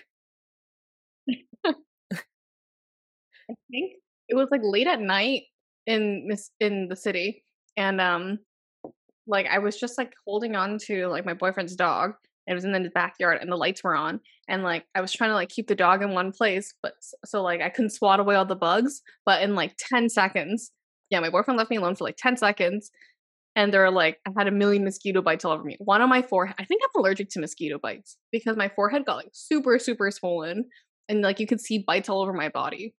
I 1.65 1.73
think 3.71 3.93
it 4.27 4.35
was 4.35 4.47
like 4.51 4.61
late 4.63 4.87
at 4.87 4.99
night 4.99 5.43
in 5.85 6.27
Miss 6.27 6.51
in 6.59 6.87
the 6.87 6.95
city, 6.95 7.43
and 7.77 7.99
um, 8.01 8.39
like 9.27 9.47
I 9.47 9.59
was 9.59 9.79
just 9.79 9.97
like 9.97 10.13
holding 10.25 10.55
on 10.55 10.77
to 10.87 11.07
like 11.07 11.25
my 11.25 11.33
boyfriend's 11.33 11.75
dog. 11.75 12.11
It 12.47 12.55
was 12.55 12.65
in 12.65 12.71
the 12.71 12.89
backyard, 12.89 13.37
and 13.41 13.51
the 13.51 13.55
lights 13.55 13.83
were 13.83 13.95
on, 13.95 14.19
and 14.47 14.63
like 14.63 14.85
I 14.95 15.01
was 15.01 15.13
trying 15.13 15.29
to 15.29 15.35
like 15.35 15.49
keep 15.49 15.67
the 15.67 15.75
dog 15.75 16.01
in 16.01 16.11
one 16.11 16.31
place, 16.31 16.73
but 16.81 16.93
so 17.25 17.43
like 17.43 17.61
I 17.61 17.69
couldn't 17.69 17.91
swat 17.91 18.19
away 18.19 18.35
all 18.35 18.45
the 18.45 18.55
bugs. 18.55 19.01
But 19.25 19.43
in 19.43 19.55
like 19.55 19.75
ten 19.77 20.09
seconds, 20.09 20.71
yeah, 21.11 21.19
my 21.19 21.29
boyfriend 21.29 21.57
left 21.57 21.69
me 21.69 21.77
alone 21.77 21.95
for 21.95 22.05
like 22.05 22.17
ten 22.17 22.37
seconds, 22.37 22.89
and 23.55 23.71
there 23.71 23.81
were 23.81 23.91
like 23.91 24.17
I 24.27 24.31
had 24.35 24.47
a 24.47 24.51
million 24.51 24.83
mosquito 24.83 25.21
bites 25.21 25.45
all 25.45 25.51
over 25.51 25.63
me. 25.63 25.77
One 25.79 26.01
on 26.01 26.09
my 26.09 26.23
forehead. 26.23 26.55
I 26.59 26.65
think 26.65 26.81
I'm 26.83 27.01
allergic 27.01 27.29
to 27.31 27.39
mosquito 27.39 27.77
bites 27.77 28.17
because 28.31 28.57
my 28.57 28.69
forehead 28.69 29.05
got 29.05 29.17
like 29.17 29.29
super 29.33 29.77
super 29.77 30.09
swollen, 30.09 30.65
and 31.07 31.21
like 31.21 31.39
you 31.39 31.45
could 31.45 31.61
see 31.61 31.83
bites 31.85 32.09
all 32.09 32.21
over 32.21 32.33
my 32.33 32.49
body. 32.49 32.95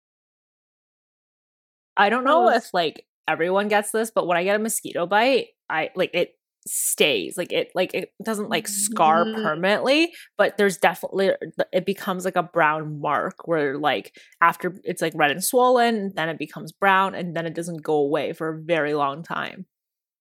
I 2.00 2.08
don't 2.08 2.24
know 2.24 2.42
was- 2.42 2.64
if 2.66 2.74
like 2.74 3.06
everyone 3.28 3.68
gets 3.68 3.90
this, 3.92 4.10
but 4.10 4.26
when 4.26 4.36
I 4.36 4.44
get 4.44 4.56
a 4.56 4.58
mosquito 4.58 5.06
bite, 5.06 5.48
I 5.68 5.90
like 5.94 6.10
it 6.14 6.34
stays 6.66 7.38
like 7.38 7.52
it 7.52 7.70
like 7.74 7.94
it 7.94 8.12
doesn't 8.22 8.50
like 8.50 8.68
scar 8.68 9.24
Mm. 9.24 9.34
permanently 9.42 10.12
but 10.36 10.58
there's 10.58 10.76
definitely 10.76 11.30
it 11.72 11.86
becomes 11.86 12.26
like 12.26 12.36
a 12.36 12.42
brown 12.42 13.00
mark 13.00 13.48
where 13.48 13.78
like 13.78 14.14
after 14.42 14.76
it's 14.84 15.00
like 15.00 15.14
red 15.16 15.30
and 15.30 15.42
swollen 15.42 16.12
then 16.16 16.28
it 16.28 16.36
becomes 16.38 16.70
brown 16.70 17.14
and 17.14 17.34
then 17.34 17.46
it 17.46 17.54
doesn't 17.54 17.82
go 17.82 17.94
away 17.94 18.34
for 18.34 18.50
a 18.50 18.60
very 18.62 18.92
long 18.92 19.22
time 19.22 19.64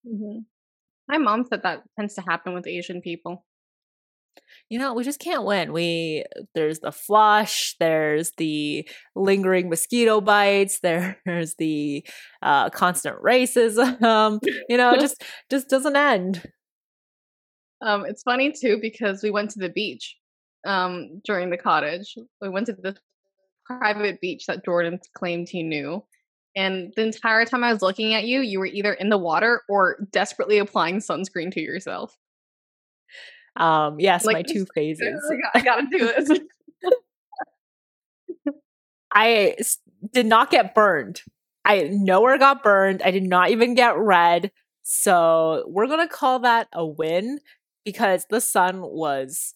Mhm. 0.08 0.46
My 1.08 1.18
mom 1.18 1.44
said 1.44 1.62
that 1.62 1.82
tends 1.98 2.14
to 2.14 2.22
happen 2.22 2.54
with 2.54 2.66
Asian 2.66 3.02
people. 3.02 3.44
You 4.68 4.78
know 4.78 4.94
we 4.94 5.04
just 5.04 5.20
can't 5.20 5.44
win 5.44 5.72
we 5.72 6.24
there's 6.54 6.80
the 6.80 6.92
flush 6.92 7.76
there's 7.80 8.32
the 8.38 8.88
lingering 9.14 9.68
mosquito 9.68 10.20
bites 10.20 10.80
there's 10.82 11.54
the 11.56 12.04
uh 12.42 12.70
constant 12.70 13.16
racism 13.22 14.38
you 14.68 14.76
know 14.76 14.96
just 14.96 15.22
just 15.50 15.68
doesn't 15.68 15.96
end 15.96 16.50
Um, 17.82 18.04
it's 18.06 18.22
funny 18.22 18.52
too 18.52 18.78
because 18.80 19.22
we 19.22 19.30
went 19.30 19.50
to 19.52 19.58
the 19.58 19.70
beach 19.70 20.16
um, 20.66 21.20
during 21.24 21.50
the 21.50 21.56
cottage. 21.56 22.14
We 22.40 22.48
went 22.48 22.66
to 22.66 22.74
the 22.74 22.96
private 23.64 24.20
beach 24.20 24.46
that 24.46 24.64
Jordan 24.64 25.00
claimed 25.14 25.48
he 25.48 25.62
knew. 25.62 26.04
And 26.56 26.92
the 26.96 27.02
entire 27.02 27.44
time 27.44 27.62
I 27.62 27.72
was 27.72 27.82
looking 27.82 28.14
at 28.14 28.24
you, 28.24 28.40
you 28.40 28.58
were 28.58 28.66
either 28.66 28.92
in 28.92 29.08
the 29.08 29.18
water 29.18 29.62
or 29.68 29.98
desperately 30.10 30.58
applying 30.58 30.98
sunscreen 30.98 31.52
to 31.52 31.60
yourself. 31.60 32.16
Um 33.56 33.98
yes 33.98 34.24
Like, 34.24 34.36
my 34.36 34.42
two 34.42 34.66
phases 34.74 35.20
I 35.54 35.60
gotta 35.60 35.86
do 35.90 35.98
this. 35.98 36.30
I 39.12 39.56
did 40.12 40.26
not 40.26 40.50
get 40.50 40.74
burned. 40.74 41.22
I 41.64 41.88
nowhere 41.92 42.38
got 42.38 42.62
burned. 42.62 43.02
I 43.02 43.10
did 43.10 43.24
not 43.24 43.50
even 43.50 43.74
get 43.74 43.96
red. 43.98 44.50
So 44.82 45.64
we're 45.68 45.86
gonna 45.86 46.08
call 46.08 46.40
that 46.40 46.68
a 46.72 46.86
win 46.86 47.38
because 47.84 48.26
the 48.30 48.40
sun 48.40 48.80
was 48.82 49.54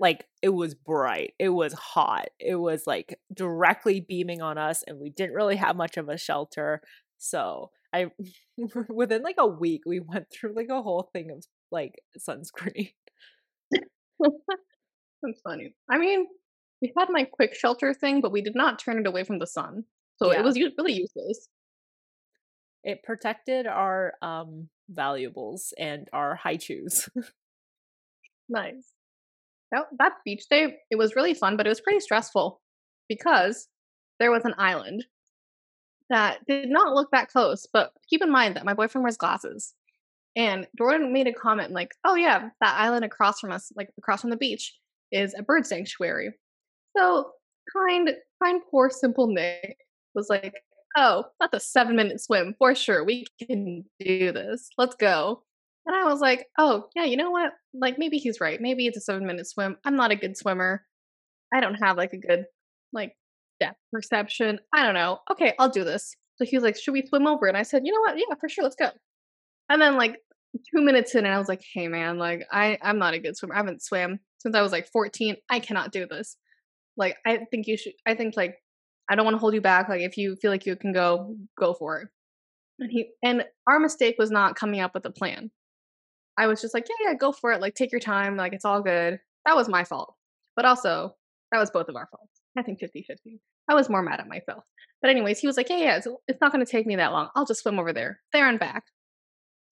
like 0.00 0.26
it 0.42 0.48
was 0.50 0.74
bright. 0.74 1.34
It 1.38 1.50
was 1.50 1.72
hot. 1.72 2.26
It 2.40 2.56
was 2.56 2.84
like 2.86 3.18
directly 3.32 4.00
beaming 4.00 4.42
on 4.42 4.58
us, 4.58 4.82
and 4.86 4.98
we 4.98 5.10
didn't 5.10 5.34
really 5.34 5.56
have 5.56 5.76
much 5.76 5.96
of 5.96 6.08
a 6.08 6.18
shelter. 6.18 6.82
So 7.18 7.70
I 7.92 8.10
within 8.88 9.22
like 9.22 9.36
a 9.38 9.46
week 9.46 9.82
we 9.86 10.00
went 10.00 10.26
through 10.30 10.54
like 10.54 10.68
a 10.70 10.82
whole 10.82 11.10
thing 11.12 11.30
of 11.30 11.44
like 11.70 11.94
sunscreen. 12.18 12.92
That's 15.22 15.40
funny. 15.42 15.74
I 15.90 15.98
mean, 15.98 16.26
we 16.82 16.92
had 16.96 17.08
my 17.10 17.24
quick 17.24 17.54
shelter 17.54 17.94
thing, 17.94 18.20
but 18.20 18.32
we 18.32 18.42
did 18.42 18.54
not 18.54 18.78
turn 18.78 18.98
it 18.98 19.06
away 19.06 19.24
from 19.24 19.38
the 19.38 19.46
sun. 19.46 19.84
So 20.16 20.32
Yeah. 20.32 20.40
it 20.40 20.44
was 20.44 20.58
really 20.78 20.92
useless. 20.94 21.48
It 22.84 23.02
protected 23.02 23.66
our 23.66 24.14
um 24.22 24.68
valuables 24.90 25.72
and 25.78 26.08
our 26.12 26.36
Hi-Chews. 26.36 27.08
Nice. 28.48 28.92
That, 29.72 29.86
that 29.98 30.12
beach 30.24 30.44
day, 30.50 30.78
it 30.90 30.96
was 30.96 31.16
really 31.16 31.34
fun, 31.34 31.56
but 31.56 31.66
it 31.66 31.70
was 31.70 31.80
pretty 31.80 32.00
stressful 32.00 32.60
because 33.08 33.68
there 34.20 34.30
was 34.30 34.44
an 34.44 34.54
island 34.58 35.06
that 36.10 36.44
did 36.46 36.68
not 36.68 36.94
look 36.94 37.10
that 37.12 37.28
close. 37.28 37.66
But 37.72 37.92
keep 38.08 38.22
in 38.22 38.30
mind 38.30 38.56
that 38.56 38.64
my 38.64 38.74
boyfriend 38.74 39.02
wears 39.04 39.16
glasses. 39.16 39.74
And 40.36 40.66
Jordan 40.76 41.12
made 41.12 41.28
a 41.28 41.32
comment 41.32 41.72
like, 41.72 41.92
oh, 42.04 42.16
yeah, 42.16 42.48
that 42.60 42.80
island 42.80 43.04
across 43.04 43.38
from 43.40 43.52
us, 43.52 43.70
like 43.76 43.90
across 43.98 44.20
from 44.20 44.30
the 44.30 44.36
beach, 44.36 44.76
is 45.12 45.34
a 45.38 45.42
bird 45.42 45.66
sanctuary. 45.66 46.32
So 46.96 47.30
kind, 47.76 48.10
kind, 48.42 48.60
poor, 48.70 48.90
simple 48.90 49.28
Nick 49.28 49.76
was 50.14 50.28
like, 50.28 50.54
oh, 50.96 51.24
that's 51.40 51.54
a 51.54 51.60
seven 51.60 51.96
minute 51.96 52.20
swim 52.20 52.54
for 52.58 52.74
sure. 52.74 53.04
We 53.04 53.26
can 53.46 53.84
do 54.00 54.32
this. 54.32 54.68
Let's 54.78 54.96
go. 54.96 55.42
And 55.86 55.94
I 55.94 56.04
was 56.04 56.20
like, 56.20 56.46
oh, 56.58 56.86
yeah, 56.96 57.04
you 57.04 57.16
know 57.16 57.30
what? 57.30 57.52
Like, 57.74 57.98
maybe 57.98 58.16
he's 58.16 58.40
right. 58.40 58.60
Maybe 58.60 58.86
it's 58.86 58.96
a 58.96 59.00
seven 59.00 59.26
minute 59.26 59.46
swim. 59.46 59.76
I'm 59.84 59.96
not 59.96 60.12
a 60.12 60.16
good 60.16 60.36
swimmer. 60.36 60.84
I 61.52 61.60
don't 61.60 61.74
have 61.74 61.96
like 61.96 62.12
a 62.12 62.18
good, 62.18 62.46
like, 62.92 63.12
depth 63.60 63.78
perception. 63.92 64.58
I 64.72 64.82
don't 64.82 64.94
know. 64.94 65.18
Okay, 65.30 65.54
I'll 65.58 65.68
do 65.68 65.84
this. 65.84 66.16
So 66.36 66.44
he 66.44 66.56
was 66.56 66.64
like, 66.64 66.76
should 66.76 66.92
we 66.92 67.06
swim 67.06 67.26
over? 67.26 67.46
And 67.46 67.56
I 67.56 67.62
said, 67.62 67.82
you 67.84 67.92
know 67.92 68.00
what? 68.00 68.16
Yeah, 68.18 68.34
for 68.40 68.48
sure. 68.48 68.64
Let's 68.64 68.76
go. 68.76 68.90
And 69.68 69.80
then, 69.80 69.96
like, 69.96 70.16
two 70.58 70.82
minutes 70.82 71.14
in, 71.14 71.24
and 71.24 71.34
I 71.34 71.38
was 71.38 71.48
like, 71.48 71.62
hey, 71.74 71.88
man, 71.88 72.18
like, 72.18 72.46
I, 72.50 72.78
I'm 72.82 72.98
not 72.98 73.14
a 73.14 73.18
good 73.18 73.36
swimmer. 73.36 73.54
I 73.54 73.58
haven't 73.58 73.82
swam 73.82 74.20
since 74.38 74.54
I 74.54 74.62
was 74.62 74.72
like 74.72 74.88
14. 74.92 75.36
I 75.50 75.58
cannot 75.60 75.92
do 75.92 76.06
this. 76.06 76.36
Like, 76.96 77.16
I 77.26 77.40
think 77.50 77.66
you 77.66 77.76
should, 77.76 77.92
I 78.06 78.14
think, 78.14 78.36
like, 78.36 78.56
I 79.08 79.16
don't 79.16 79.24
want 79.24 79.34
to 79.34 79.40
hold 79.40 79.54
you 79.54 79.60
back. 79.60 79.88
Like, 79.88 80.02
if 80.02 80.16
you 80.16 80.36
feel 80.36 80.50
like 80.50 80.66
you 80.66 80.76
can 80.76 80.92
go, 80.92 81.36
go 81.58 81.74
for 81.74 82.00
it. 82.00 82.08
And 82.78 82.90
he, 82.90 83.10
and 83.22 83.44
our 83.68 83.78
mistake 83.78 84.16
was 84.18 84.30
not 84.30 84.56
coming 84.56 84.80
up 84.80 84.94
with 84.94 85.04
a 85.06 85.10
plan. 85.10 85.50
I 86.36 86.46
was 86.46 86.60
just 86.60 86.74
like, 86.74 86.86
yeah, 86.88 87.10
yeah, 87.10 87.14
go 87.14 87.32
for 87.32 87.52
it. 87.52 87.60
Like, 87.60 87.74
take 87.74 87.92
your 87.92 88.00
time. 88.00 88.36
Like, 88.36 88.52
it's 88.52 88.64
all 88.64 88.82
good. 88.82 89.18
That 89.46 89.56
was 89.56 89.68
my 89.68 89.84
fault. 89.84 90.14
But 90.56 90.64
also, 90.64 91.14
that 91.52 91.58
was 91.58 91.70
both 91.70 91.88
of 91.88 91.96
our 91.96 92.08
faults. 92.10 92.40
I 92.56 92.62
think 92.62 92.80
50 92.80 93.04
50. 93.06 93.40
I 93.68 93.74
was 93.74 93.88
more 93.88 94.02
mad 94.02 94.20
at 94.20 94.28
myself. 94.28 94.64
But, 95.00 95.10
anyways, 95.10 95.38
he 95.38 95.46
was 95.46 95.56
like, 95.56 95.68
yeah, 95.68 95.78
yeah, 95.78 95.96
it's, 95.96 96.08
it's 96.26 96.40
not 96.40 96.52
going 96.52 96.64
to 96.64 96.70
take 96.70 96.86
me 96.86 96.96
that 96.96 97.12
long. 97.12 97.28
I'll 97.34 97.46
just 97.46 97.60
swim 97.60 97.78
over 97.78 97.92
there, 97.92 98.20
there 98.32 98.48
and 98.48 98.58
back. 98.58 98.84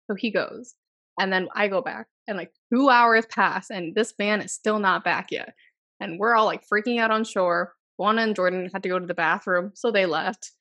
So 0.10 0.16
he 0.16 0.32
goes. 0.32 0.74
And 1.20 1.32
then 1.32 1.48
I 1.56 1.68
go 1.68 1.82
back. 1.82 2.08
And 2.28 2.38
like 2.38 2.52
two 2.74 2.90
hours 2.90 3.26
pass, 3.28 3.70
and 3.70 3.94
this 3.94 4.14
man 4.18 4.42
is 4.42 4.52
still 4.52 4.80
not 4.80 5.04
back 5.04 5.28
yet. 5.32 5.54
And 6.00 6.20
we're 6.20 6.36
all 6.36 6.46
like 6.46 6.64
freaking 6.68 7.00
out 7.00 7.12
on 7.12 7.24
shore. 7.24 7.74
Wanda 7.98 8.24
and 8.24 8.36
Jordan 8.36 8.70
had 8.74 8.84
to 8.84 8.90
go 8.90 9.00
to 9.00 9.06
the 9.06 9.14
bathroom, 9.14 9.72
so 9.76 9.92
they 9.92 10.06
left. 10.06 10.52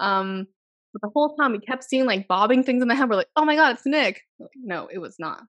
Um, 0.00 0.46
but 0.92 1.02
the 1.02 1.10
whole 1.14 1.36
time 1.36 1.52
we 1.52 1.60
kept 1.60 1.84
seeing 1.84 2.04
like 2.04 2.28
bobbing 2.28 2.62
things 2.62 2.82
in 2.82 2.88
the 2.88 2.94
head. 2.94 3.08
We're 3.08 3.16
like, 3.16 3.30
oh 3.36 3.44
my 3.44 3.54
god, 3.54 3.76
it's 3.76 3.86
Nick. 3.86 4.22
Like, 4.38 4.50
no, 4.56 4.88
it 4.92 4.98
was 4.98 5.16
not. 5.18 5.42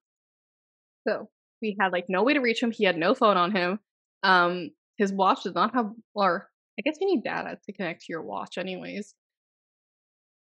So 1.08 1.30
we 1.62 1.76
had 1.80 1.92
like 1.92 2.06
no 2.08 2.24
way 2.24 2.34
to 2.34 2.40
reach 2.40 2.62
him. 2.62 2.72
He 2.72 2.84
had 2.84 2.98
no 2.98 3.14
phone 3.16 3.38
on 3.38 3.52
him. 3.52 3.80
Um, 4.24 4.70
his 4.98 5.12
watch 5.12 5.44
does 5.44 5.56
not 5.56 5.74
have, 5.74 5.92
or 6.14 6.48
I 6.80 6.82
guess 6.82 6.98
you 7.02 7.08
need 7.08 7.24
data 7.24 7.58
to 7.66 7.74
connect 7.74 8.02
to 8.02 8.08
your 8.10 8.22
watch, 8.22 8.58
anyways. 8.58 9.14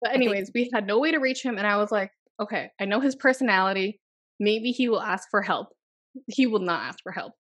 But 0.01 0.15
anyways, 0.15 0.51
we 0.55 0.71
had 0.75 0.87
no 0.87 0.99
way 0.99 1.13
to 1.13 1.19
reach 1.19 1.45
him, 1.45 1.59
and 1.59 1.67
I 1.67 1.77
was 1.77 1.93
like, 1.93 2.11
okay, 2.43 2.71
I 2.81 2.85
know 2.85 3.01
his 3.01 3.17
personality. 3.17 4.01
Maybe 4.39 4.71
he 4.71 4.89
will 4.89 5.01
ask 5.01 5.29
for 5.31 5.43
help. 5.43 5.69
He 6.27 6.47
will 6.47 6.61
not 6.61 6.83
ask 6.83 6.99
for 7.03 7.13
help. 7.13 7.33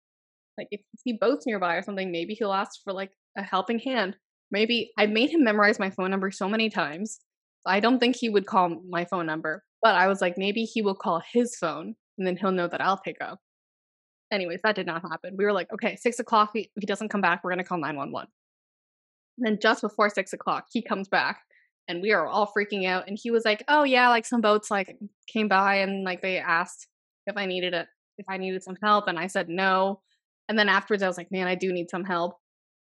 Like 0.57 0.69
if 0.71 0.81
he 1.05 1.15
boats 1.15 1.47
nearby 1.47 1.77
or 1.77 1.83
something, 1.83 2.13
maybe 2.13 2.35
he'll 2.35 2.53
ask 2.53 2.81
for 2.85 2.93
like 2.93 3.11
a 3.37 3.43
helping 3.43 3.79
hand. 3.79 4.17
Maybe 4.51 4.91
I 4.99 5.07
made 5.07 5.31
him 5.31 5.45
memorize 5.45 5.79
my 5.79 5.91
phone 5.91 6.11
number 6.11 6.31
so 6.31 6.49
many 6.49 6.71
times. 6.71 7.21
I 7.67 7.81
don't 7.81 7.99
think 7.99 8.17
he 8.17 8.29
would 8.29 8.47
call 8.47 8.81
my 8.89 9.05
phone 9.05 9.27
number, 9.27 9.65
but 9.83 9.95
I 9.95 10.07
was 10.09 10.21
like, 10.21 10.37
maybe 10.37 10.65
he 10.65 10.83
will 10.83 10.95
call 10.95 11.23
his 11.33 11.57
phone 11.57 11.95
and 12.19 12.27
then 12.27 12.37
he'll 12.37 12.53
know 12.53 12.69
that 12.69 12.81
I'll 12.81 12.99
pick 12.99 13.17
up. 13.21 13.39
Anyways, 14.33 14.61
that 14.63 14.77
did 14.77 14.87
not 14.87 15.03
happen. 15.03 15.35
We 15.37 15.45
were 15.45 15.53
like, 15.53 15.73
okay, 15.73 15.97
six 15.97 16.19
o'clock. 16.19 16.51
If 16.55 16.69
he 16.79 16.87
doesn't 16.87 17.09
come 17.09 17.21
back, 17.21 17.43
we're 17.43 17.51
gonna 17.51 17.65
call 17.65 17.79
nine 17.79 17.97
one 17.97 18.13
one. 18.13 18.29
And 19.39 19.47
then 19.47 19.59
just 19.61 19.83
before 19.83 20.11
six 20.11 20.33
o'clock, 20.33 20.67
he 20.73 20.83
comes 20.83 21.09
back 21.09 21.41
and 21.91 22.01
we 22.01 22.13
are 22.13 22.27
all 22.27 22.51
freaking 22.57 22.87
out. 22.87 23.09
And 23.09 23.19
he 23.21 23.31
was 23.31 23.45
like, 23.45 23.65
"Oh 23.69 23.85
yeah, 23.85 24.09
like 24.09 24.25
some 24.25 24.41
boats 24.41 24.71
like 24.71 24.97
came 25.27 25.49
by 25.49 25.77
and 25.77 26.05
like 26.05 26.23
they 26.23 26.39
asked 26.39 26.87
if 27.27 27.37
I 27.37 27.47
needed 27.47 27.75
it, 27.75 27.89
if 28.19 28.27
I 28.29 28.37
needed 28.37 28.63
some 28.63 28.77
help, 28.83 29.09
and 29.09 29.19
I 29.19 29.27
said 29.27 29.49
no. 29.49 30.01
And 30.49 30.59
then 30.59 30.69
afterwards, 30.69 31.03
I 31.03 31.09
was 31.09 31.19
like, 31.19 31.31
man, 31.31 31.47
I 31.47 31.55
do 31.55 31.73
need 31.73 31.91
some 31.91 32.05
help. 32.05 32.37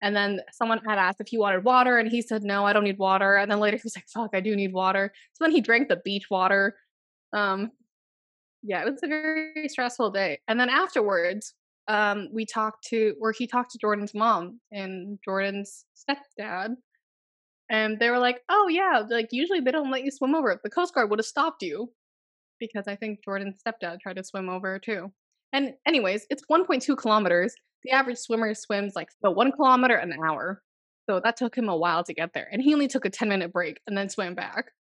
And 0.00 0.14
then 0.14 0.40
someone 0.52 0.80
had 0.86 0.98
asked 0.98 1.20
if 1.20 1.28
he 1.28 1.38
wanted 1.38 1.64
water, 1.64 1.98
and 1.98 2.10
he 2.10 2.22
said, 2.22 2.44
no, 2.44 2.64
I 2.64 2.72
don't 2.72 2.84
need 2.84 2.98
water. 2.98 3.36
And 3.36 3.50
then 3.50 3.60
later 3.60 3.76
he 3.78 3.82
was 3.84 3.96
like, 3.96 4.08
fuck, 4.08 4.30
I 4.34 4.40
do 4.40 4.54
need 4.56 4.72
water. 4.72 5.12
So 5.34 5.44
then 5.44 5.52
he 5.52 5.60
drank 5.60 5.88
the 5.88 6.00
beach 6.04 6.26
water. 6.30 6.76
Um, 7.32 7.72
yeah, 8.62 8.82
it 8.82 8.90
was 8.90 9.02
a 9.02 9.08
very 9.08 9.68
stressful 9.68 10.10
day. 10.10 10.40
And 10.48 10.58
then 10.58 10.68
afterwards, 10.68 11.54
um, 11.88 12.28
we 12.32 12.44
talked 12.44 12.86
to, 12.88 13.14
or 13.20 13.32
he 13.32 13.46
talked 13.46 13.72
to 13.72 13.78
Jordan's 13.78 14.14
mom 14.14 14.60
and 14.70 15.18
Jordan's 15.24 15.84
stepdad. 15.96 16.74
And 17.70 17.98
they 17.98 18.10
were 18.10 18.18
like, 18.18 18.40
oh, 18.48 18.68
yeah, 18.68 19.02
like 19.08 19.28
usually 19.30 19.60
they 19.60 19.70
don't 19.70 19.90
let 19.90 20.04
you 20.04 20.10
swim 20.10 20.34
over. 20.34 20.58
The 20.62 20.70
Coast 20.70 20.94
Guard 20.94 21.10
would 21.10 21.18
have 21.18 21.26
stopped 21.26 21.62
you 21.62 21.92
because 22.58 22.88
I 22.88 22.96
think 22.96 23.24
Jordan's 23.24 23.60
stepdad 23.66 24.00
tried 24.00 24.16
to 24.16 24.24
swim 24.24 24.48
over 24.48 24.78
too. 24.78 25.12
And 25.52 25.74
anyways, 25.86 26.26
it's 26.30 26.42
1.2 26.50 26.96
kilometers. 26.96 27.54
The 27.84 27.92
average 27.92 28.18
swimmer 28.18 28.54
swims 28.54 28.94
like 28.96 29.08
the 29.22 29.30
one 29.30 29.52
kilometer 29.52 29.96
an 29.96 30.12
hour. 30.26 30.62
So 31.08 31.20
that 31.22 31.36
took 31.36 31.56
him 31.56 31.68
a 31.68 31.76
while 31.76 32.04
to 32.04 32.14
get 32.14 32.32
there. 32.34 32.48
And 32.50 32.60
he 32.60 32.74
only 32.74 32.88
took 32.88 33.04
a 33.04 33.10
10 33.10 33.28
minute 33.28 33.52
break 33.52 33.80
and 33.86 33.96
then 33.96 34.08
swam 34.08 34.34
back. 34.34 34.72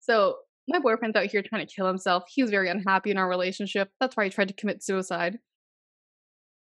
So 0.00 0.36
my 0.68 0.78
boyfriend's 0.78 1.16
out 1.16 1.26
here 1.26 1.42
trying 1.42 1.66
to 1.66 1.74
kill 1.74 1.86
himself. 1.86 2.24
He's 2.28 2.50
very 2.50 2.68
unhappy 2.68 3.10
in 3.10 3.18
our 3.18 3.28
relationship. 3.28 3.90
That's 4.00 4.16
why 4.16 4.24
he 4.24 4.30
tried 4.30 4.48
to 4.48 4.54
commit 4.54 4.82
suicide. 4.82 5.38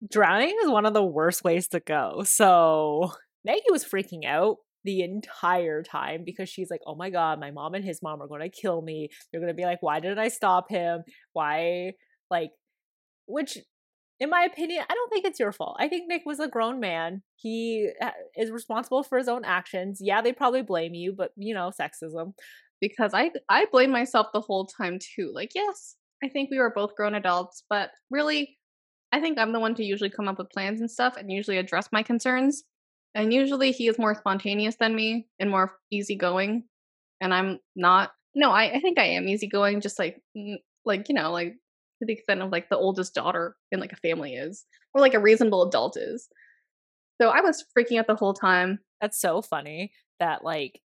Drowning 0.09 0.55
is 0.63 0.69
one 0.69 0.85
of 0.85 0.93
the 0.93 1.03
worst 1.03 1.43
ways 1.43 1.67
to 1.69 1.79
go. 1.79 2.23
So 2.25 3.11
Maggie 3.45 3.61
was 3.71 3.85
freaking 3.85 4.25
out 4.25 4.57
the 4.83 5.01
entire 5.01 5.83
time 5.83 6.23
because 6.25 6.49
she's 6.49 6.69
like, 6.69 6.81
oh 6.85 6.95
my 6.95 7.09
God, 7.09 7.39
my 7.39 7.51
mom 7.51 7.73
and 7.73 7.85
his 7.85 8.01
mom 8.01 8.21
are 8.21 8.27
going 8.27 8.41
to 8.41 8.49
kill 8.49 8.81
me. 8.81 9.09
They're 9.31 9.41
going 9.41 9.51
to 9.51 9.55
be 9.55 9.65
like, 9.65 9.81
why 9.81 9.99
did 9.99 10.17
I 10.17 10.27
stop 10.27 10.69
him? 10.69 11.03
Why? 11.33 11.93
Like, 12.29 12.51
which 13.27 13.57
in 14.19 14.29
my 14.29 14.43
opinion, 14.43 14.83
I 14.89 14.93
don't 14.93 15.09
think 15.09 15.25
it's 15.25 15.39
your 15.39 15.51
fault. 15.51 15.77
I 15.79 15.87
think 15.87 16.07
Nick 16.07 16.23
was 16.25 16.39
a 16.39 16.47
grown 16.47 16.79
man. 16.79 17.23
He 17.35 17.89
uh, 18.01 18.11
is 18.37 18.51
responsible 18.51 19.03
for 19.03 19.17
his 19.17 19.27
own 19.27 19.43
actions. 19.43 19.99
Yeah, 20.01 20.21
they 20.21 20.33
probably 20.33 20.61
blame 20.61 20.93
you, 20.93 21.13
but 21.17 21.31
you 21.35 21.53
know, 21.53 21.71
sexism. 21.79 22.33
Because 22.79 23.13
I 23.13 23.31
I 23.49 23.65
blame 23.71 23.91
myself 23.91 24.27
the 24.33 24.41
whole 24.41 24.65
time 24.65 24.99
too. 24.99 25.31
Like, 25.33 25.51
yes, 25.55 25.95
I 26.23 26.29
think 26.29 26.49
we 26.51 26.59
were 26.59 26.73
both 26.73 26.95
grown 26.95 27.15
adults, 27.15 27.63
but 27.69 27.91
really 28.09 28.57
I 29.11 29.19
think 29.19 29.37
I'm 29.37 29.53
the 29.53 29.59
one 29.59 29.75
to 29.75 29.83
usually 29.83 30.09
come 30.09 30.27
up 30.27 30.39
with 30.39 30.49
plans 30.49 30.81
and 30.81 30.89
stuff 30.89 31.17
and 31.17 31.31
usually 31.31 31.57
address 31.57 31.89
my 31.91 32.01
concerns. 32.01 32.63
And 33.15 33.33
usually 33.33 33.71
he 33.71 33.87
is 33.87 33.99
more 33.99 34.15
spontaneous 34.15 34.75
than 34.79 34.95
me 34.95 35.27
and 35.39 35.49
more 35.49 35.73
easygoing. 35.91 36.63
And 37.21 37.33
I'm 37.33 37.59
not. 37.75 38.11
No, 38.35 38.49
I, 38.49 38.71
I 38.73 38.79
think 38.79 38.97
I 38.97 39.05
am 39.05 39.27
easygoing, 39.27 39.81
just 39.81 39.99
like 39.99 40.19
like 40.85 41.09
you 41.09 41.15
know, 41.15 41.31
like 41.31 41.53
to 41.99 42.05
the 42.05 42.13
extent 42.13 42.41
of 42.41 42.51
like 42.51 42.69
the 42.69 42.77
oldest 42.77 43.13
daughter 43.13 43.55
in 43.71 43.79
like 43.79 43.93
a 43.93 43.97
family 43.97 44.33
is, 44.33 44.65
or 44.93 45.01
like 45.01 45.13
a 45.13 45.19
reasonable 45.19 45.63
adult 45.63 45.97
is. 45.97 46.27
So 47.21 47.29
I 47.29 47.41
was 47.41 47.63
freaking 47.77 47.99
out 47.99 48.07
the 48.07 48.15
whole 48.15 48.33
time. 48.33 48.79
That's 48.99 49.19
so 49.19 49.41
funny 49.41 49.91
that 50.19 50.43
like 50.43 50.81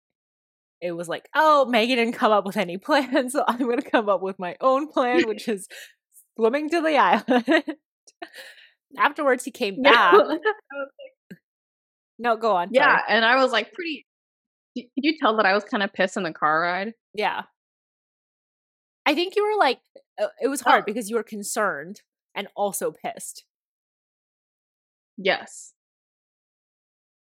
it 0.80 0.92
was 0.92 1.08
like, 1.08 1.28
oh, 1.34 1.64
Maggie 1.66 1.96
didn't 1.96 2.14
come 2.14 2.32
up 2.32 2.44
with 2.44 2.56
any 2.56 2.76
plans, 2.78 3.32
so 3.32 3.44
I'm 3.46 3.58
gonna 3.58 3.82
come 3.82 4.08
up 4.08 4.22
with 4.22 4.38
my 4.38 4.56
own 4.60 4.88
plan, 4.88 5.26
which 5.26 5.48
is 5.48 5.66
swimming 6.36 6.68
to 6.70 6.80
the 6.80 6.96
island. 6.96 7.64
Afterwards, 8.98 9.44
he 9.44 9.50
came 9.50 9.82
back. 9.82 10.14
No, 12.18 12.36
go 12.36 12.56
on. 12.56 12.68
Yeah, 12.72 12.84
sorry. 12.84 13.02
and 13.08 13.24
I 13.24 13.36
was 13.36 13.52
like, 13.52 13.72
pretty. 13.72 14.06
Did 14.74 14.86
you 14.96 15.14
tell 15.20 15.36
that 15.36 15.46
I 15.46 15.54
was 15.54 15.64
kind 15.64 15.82
of 15.82 15.92
pissed 15.92 16.16
in 16.16 16.22
the 16.22 16.32
car 16.32 16.60
ride? 16.60 16.92
Yeah. 17.14 17.42
I 19.06 19.14
think 19.14 19.34
you 19.36 19.44
were 19.44 19.58
like, 19.58 19.80
uh, 20.20 20.26
it 20.40 20.48
was 20.48 20.60
hard 20.60 20.82
oh. 20.82 20.84
because 20.86 21.08
you 21.08 21.16
were 21.16 21.22
concerned 21.22 22.02
and 22.34 22.48
also 22.54 22.92
pissed. 22.92 23.44
Yes. 25.16 25.72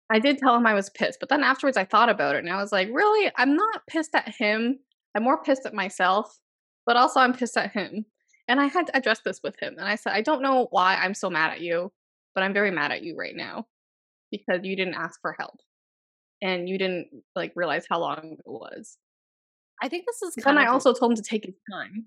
I 0.10 0.20
did 0.20 0.38
tell 0.38 0.56
him 0.56 0.68
I 0.68 0.74
was 0.74 0.90
pissed, 0.90 1.20
but 1.20 1.30
then 1.30 1.44
afterwards 1.44 1.76
I 1.76 1.86
thought 1.86 2.10
about 2.10 2.36
it 2.36 2.44
and 2.44 2.54
I 2.54 2.62
was 2.62 2.72
like, 2.72 2.90
really? 2.94 3.32
I'm 3.36 3.56
not 3.56 3.88
pissed 3.88 4.14
at 4.14 4.30
him. 4.38 4.80
I'm 5.16 5.24
more 5.24 5.42
pissed 5.42 5.66
at 5.66 5.74
myself, 5.74 6.38
but 6.86 6.96
also 6.96 7.20
I'm 7.20 7.34
pissed 7.34 7.58
at 7.58 7.72
him. 7.72 8.06
And 8.48 8.62
I 8.62 8.68
had 8.68 8.88
to 8.88 8.98
address 8.98 9.22
this 9.26 9.40
with 9.44 9.60
him. 9.60 9.76
And 9.78 9.88
I 9.88 9.96
said, 9.96 10.14
I 10.14 10.22
don't 10.22 10.44
know 10.44 10.68
why 10.70 10.96
I'm 10.96 11.14
so 11.14 11.30
mad 11.30 11.52
at 11.52 11.62
you, 11.62 11.92
but 12.36 12.44
I'm 12.44 12.54
very 12.54 12.72
mad 12.72 12.92
at 12.92 13.04
you 13.04 13.16
right 13.18 13.36
now 13.36 13.66
because 14.34 14.62
you 14.64 14.76
didn't 14.76 14.96
ask 14.96 15.22
for 15.22 15.36
help 15.38 15.60
and 16.42 16.68
you 16.68 16.78
didn't 16.78 17.08
like 17.36 17.54
realize 17.56 17.86
how 17.90 18.00
long 18.00 18.36
it 18.40 18.40
was. 18.46 18.98
I 19.82 19.90
think 19.90 20.06
this 20.06 20.22
is. 20.22 20.44
Kind 20.44 20.58
then 20.58 20.66
I 20.66 20.70
also 20.70 20.94
told 20.94 21.12
him 21.12 21.16
to 21.18 21.22
take 21.22 21.46
his 21.46 21.56
time. 21.72 22.06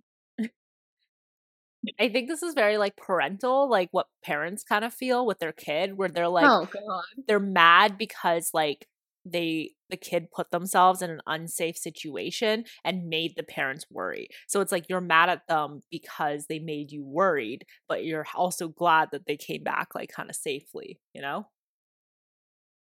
I 2.01 2.09
think 2.09 2.29
this 2.29 2.43
is 2.43 2.55
very 2.55 2.79
like 2.79 2.97
parental, 2.97 3.71
like 3.71 3.89
what 3.93 4.07
parents 4.25 4.65
kind 4.65 4.85
of 4.85 4.93
feel 4.93 5.25
with 5.25 5.39
their 5.39 5.53
kid, 5.53 5.97
where 5.97 6.09
they're 6.09 6.29
like, 6.29 6.47
oh 6.49 6.67
god, 6.67 7.05
they're 7.29 7.39
mad 7.39 7.97
because 7.97 8.51
like 8.53 8.89
they 9.25 9.73
the 9.89 9.97
kid 9.97 10.31
put 10.35 10.51
themselves 10.51 11.01
in 11.01 11.11
an 11.11 11.21
unsafe 11.27 11.77
situation 11.77 12.65
and 12.85 13.09
made 13.09 13.35
the 13.37 13.43
parents 13.45 13.87
worry. 13.91 14.29
So 14.49 14.61
it's 14.61 14.73
like 14.73 14.87
you're 14.89 15.01
mad 15.01 15.29
at 15.29 15.47
them 15.49 15.81
because 15.91 16.47
they 16.49 16.59
made 16.59 16.91
you 16.91 17.05
worried, 17.05 17.65
but 17.89 18.05
you're 18.05 18.27
also 18.35 18.69
glad 18.69 19.11
that 19.13 19.27
they 19.27 19.37
came 19.37 19.63
back 19.63 19.95
like 19.95 20.11
kind 20.11 20.29
of 20.29 20.37
safely, 20.37 20.99
you 21.15 21.23
know? 21.23 21.47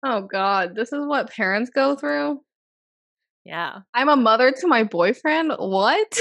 Oh 0.09 0.21
god, 0.21 0.73
this 0.73 0.93
is 0.93 1.05
what 1.05 1.29
parents 1.29 1.69
go 1.69 1.93
through. 1.97 2.39
Yeah. 3.43 3.79
I'm 3.93 4.07
a 4.07 4.15
mother 4.15 4.51
to 4.51 4.67
my 4.67 4.83
boyfriend. 4.83 5.51
What? 5.57 6.19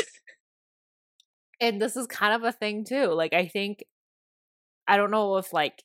and 1.61 1.81
this 1.81 1.96
is 1.96 2.09
kind 2.09 2.35
of 2.35 2.42
a 2.42 2.51
thing 2.51 2.85
too. 2.85 3.07
Like 3.07 3.33
I 3.33 3.46
think 3.46 3.85
I 4.88 4.96
don't 4.96 5.12
know 5.12 5.37
if 5.37 5.53
like 5.53 5.85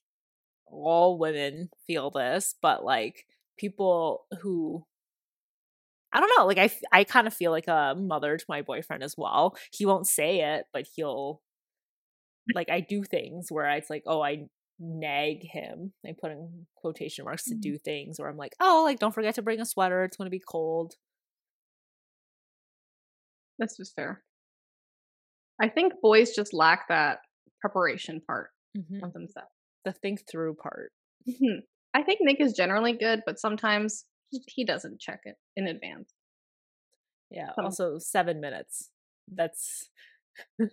all 0.66 1.20
women 1.20 1.70
feel 1.86 2.10
this, 2.10 2.56
but 2.60 2.84
like 2.84 3.28
people 3.60 4.26
who 4.42 4.84
I 6.12 6.20
don't 6.20 6.32
know, 6.38 6.48
like 6.48 6.58
I 6.58 6.72
I 6.92 7.04
kind 7.04 7.28
of 7.28 7.36
feel 7.36 7.52
like 7.52 7.68
a 7.68 7.94
mother 7.96 8.36
to 8.36 8.46
my 8.50 8.64
boyfriend 8.64 9.04
as 9.04 9.14
well. 9.16 9.56
He 9.72 9.86
won't 9.86 10.08
say 10.08 10.42
it, 10.56 10.66
but 10.74 10.88
he'll 10.96 11.40
like 12.56 12.72
I 12.72 12.80
do 12.80 13.04
things 13.04 13.52
where 13.52 13.70
it's 13.70 13.92
like, 13.92 14.04
oh, 14.08 14.22
I 14.24 14.48
nag 14.82 15.44
him. 15.44 15.94
I 16.06 16.14
put 16.20 16.32
in 16.32 16.66
quotation 16.76 17.26
marks 17.26 17.46
to 17.46 17.52
mm-hmm. 17.52 17.62
do 17.62 17.78
things 17.78 18.20
where 18.20 18.28
I'm 18.28 18.38
like, 18.38 18.56
oh, 18.60 18.82
like 18.84 19.00
don't 19.00 19.14
forget 19.14 19.36
to 19.36 19.42
bring 19.42 19.62
a 19.62 19.66
sweater. 19.66 20.04
It's 20.04 20.18
going 20.18 20.26
to 20.26 20.32
be 20.36 20.42
cold. 20.46 20.96
This 23.60 23.80
is 23.80 23.94
fair. 23.96 24.24
I 25.62 25.70
think 25.70 25.94
boys 26.02 26.32
just 26.36 26.54
lack 26.54 26.88
that 26.90 27.20
preparation 27.62 28.22
part 28.26 28.50
mm-hmm. 28.76 29.04
of 29.04 29.14
themselves. 29.14 29.52
The 29.86 29.94
think 29.94 30.24
through 30.30 30.56
part. 30.56 30.92
Mm-hmm. 31.30 31.60
I 31.94 32.04
think 32.04 32.20
Nick 32.22 32.42
is 32.42 32.54
generally 32.54 32.94
good, 32.94 33.22
but 33.26 33.40
sometimes 33.40 34.06
he 34.48 34.66
doesn't 34.66 35.00
check 35.00 35.20
it 35.26 35.36
in 35.56 35.68
advance. 35.68 36.14
Yeah. 37.30 37.50
So. 37.56 37.64
Also, 37.64 38.00
seven 38.00 38.42
minutes. 38.42 38.90
That's. 39.32 39.90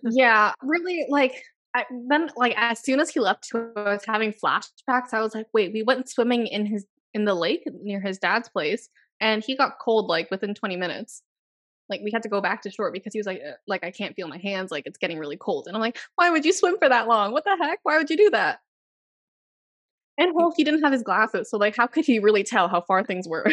yeah. 0.09 0.53
Really, 0.63 1.05
like, 1.09 1.43
I, 1.75 1.85
then, 2.07 2.31
like, 2.35 2.55
as 2.57 2.79
soon 2.79 2.99
as 2.99 3.11
he 3.11 3.19
left, 3.19 3.51
I 3.53 3.59
was 3.75 4.05
having 4.05 4.33
flashbacks. 4.33 5.13
I 5.13 5.21
was 5.21 5.35
like, 5.35 5.47
wait, 5.53 5.71
we 5.71 5.83
went 5.83 6.09
swimming 6.09 6.47
in 6.47 6.65
his 6.65 6.85
in 7.13 7.25
the 7.25 7.33
lake 7.33 7.63
near 7.81 7.99
his 7.99 8.19
dad's 8.19 8.49
place, 8.49 8.89
and 9.19 9.43
he 9.43 9.55
got 9.55 9.79
cold 9.79 10.07
like 10.07 10.29
within 10.31 10.53
20 10.53 10.75
minutes. 10.75 11.21
Like 11.89 12.01
we 12.03 12.11
had 12.11 12.23
to 12.23 12.29
go 12.29 12.39
back 12.39 12.61
to 12.61 12.71
shore 12.71 12.91
because 12.91 13.13
he 13.13 13.19
was 13.19 13.25
like 13.25 13.41
uh, 13.45 13.53
like 13.67 13.83
I 13.83 13.91
can't 13.91 14.15
feel 14.15 14.27
my 14.27 14.37
hands 14.37 14.71
like 14.71 14.83
it's 14.85 14.99
getting 14.99 15.17
really 15.17 15.37
cold. 15.37 15.67
And 15.67 15.75
I'm 15.75 15.81
like 15.81 15.97
why 16.15 16.29
would 16.29 16.45
you 16.45 16.53
swim 16.53 16.77
for 16.77 16.87
that 16.87 17.07
long? 17.07 17.31
What 17.31 17.45
the 17.45 17.57
heck? 17.59 17.79
Why 17.83 17.97
would 17.97 18.09
you 18.09 18.17
do 18.17 18.29
that? 18.29 18.59
And 20.17 20.33
well 20.35 20.53
he 20.55 20.63
didn't 20.63 20.83
have 20.83 20.93
his 20.93 21.01
glasses 21.01 21.49
so 21.49 21.57
like 21.57 21.75
how 21.75 21.87
could 21.87 22.05
he 22.05 22.19
really 22.19 22.43
tell 22.43 22.67
how 22.67 22.81
far 22.81 23.03
things 23.03 23.27
were? 23.27 23.45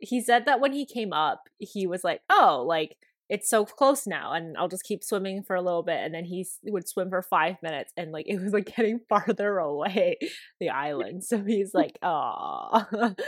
He 0.00 0.20
said 0.20 0.46
that 0.46 0.60
when 0.60 0.72
he 0.72 0.86
came 0.86 1.12
up 1.12 1.48
he 1.58 1.88
was 1.88 2.04
like 2.04 2.20
oh 2.30 2.64
like 2.64 2.96
it's 3.28 3.50
so 3.50 3.64
close 3.64 4.06
now 4.06 4.32
and 4.32 4.56
I'll 4.56 4.68
just 4.68 4.84
keep 4.84 5.04
swimming 5.04 5.42
for 5.42 5.54
a 5.54 5.62
little 5.62 5.82
bit 5.82 6.00
and 6.00 6.14
then 6.14 6.24
he 6.24 6.46
would 6.64 6.88
swim 6.88 7.10
for 7.10 7.22
5 7.22 7.56
minutes 7.62 7.92
and 7.96 8.10
like 8.12 8.26
it 8.28 8.40
was 8.40 8.52
like 8.52 8.74
getting 8.74 9.00
farther 9.08 9.58
away 9.58 10.16
the 10.60 10.70
island 10.70 11.24
so 11.24 11.42
he's 11.44 11.74
like 11.74 11.98
oh 12.02 12.86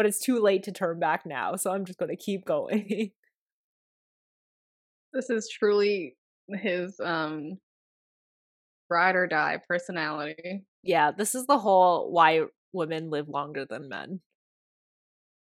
but 0.00 0.06
it's 0.06 0.18
too 0.18 0.40
late 0.40 0.62
to 0.62 0.72
turn 0.72 0.98
back 0.98 1.26
now. 1.26 1.56
So 1.56 1.70
I'm 1.70 1.84
just 1.84 1.98
going 1.98 2.08
to 2.08 2.16
keep 2.16 2.46
going. 2.46 3.10
this 5.12 5.28
is 5.28 5.46
truly 5.46 6.16
his 6.48 6.98
um 7.04 7.58
ride 8.88 9.14
or 9.14 9.26
die 9.26 9.58
personality. 9.68 10.64
Yeah, 10.82 11.10
this 11.10 11.34
is 11.34 11.44
the 11.44 11.58
whole 11.58 12.10
why 12.10 12.44
women 12.72 13.10
live 13.10 13.28
longer 13.28 13.66
than 13.68 13.90
men. 13.90 14.20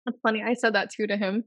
That's 0.07 0.17
funny. 0.23 0.41
I 0.41 0.55
said 0.55 0.73
that 0.73 0.89
too 0.89 1.05
to 1.05 1.17
him. 1.17 1.43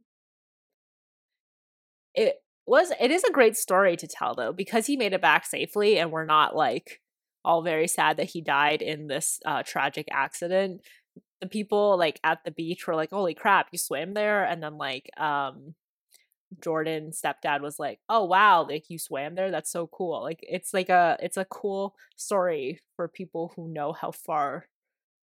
It 2.14 2.36
was 2.66 2.92
it 3.00 3.10
is 3.10 3.24
a 3.24 3.32
great 3.32 3.56
story 3.56 3.96
to 3.96 4.06
tell 4.06 4.34
though 4.34 4.52
because 4.52 4.86
he 4.86 4.96
made 4.96 5.12
it 5.12 5.20
back 5.20 5.44
safely 5.46 5.98
and 5.98 6.10
we're 6.10 6.24
not 6.24 6.56
like 6.56 7.00
all 7.44 7.62
very 7.62 7.86
sad 7.88 8.16
that 8.16 8.30
he 8.30 8.40
died 8.40 8.80
in 8.82 9.06
this 9.06 9.38
uh, 9.44 9.62
tragic 9.62 10.08
accident 10.10 10.80
the 11.40 11.48
people 11.48 11.98
like 11.98 12.20
at 12.24 12.40
the 12.44 12.50
beach 12.50 12.86
were 12.86 12.96
like, 12.96 13.10
"Holy 13.10 13.34
crap, 13.34 13.68
you 13.72 13.78
swam 13.78 14.14
there!" 14.14 14.44
And 14.44 14.62
then 14.62 14.78
like 14.78 15.10
um 15.18 15.74
Jordan's 16.62 17.20
stepdad 17.20 17.60
was 17.62 17.78
like, 17.78 18.00
"Oh 18.08 18.24
wow, 18.24 18.66
like 18.68 18.90
you 18.90 18.98
swam 18.98 19.34
there. 19.34 19.50
That's 19.50 19.70
so 19.70 19.86
cool." 19.88 20.22
Like 20.22 20.40
it's 20.42 20.74
like 20.74 20.88
a 20.90 21.16
it's 21.20 21.36
a 21.36 21.44
cool 21.46 21.96
story 22.16 22.80
for 22.96 23.08
people 23.08 23.52
who 23.56 23.68
know 23.68 23.92
how 23.92 24.10
far 24.12 24.66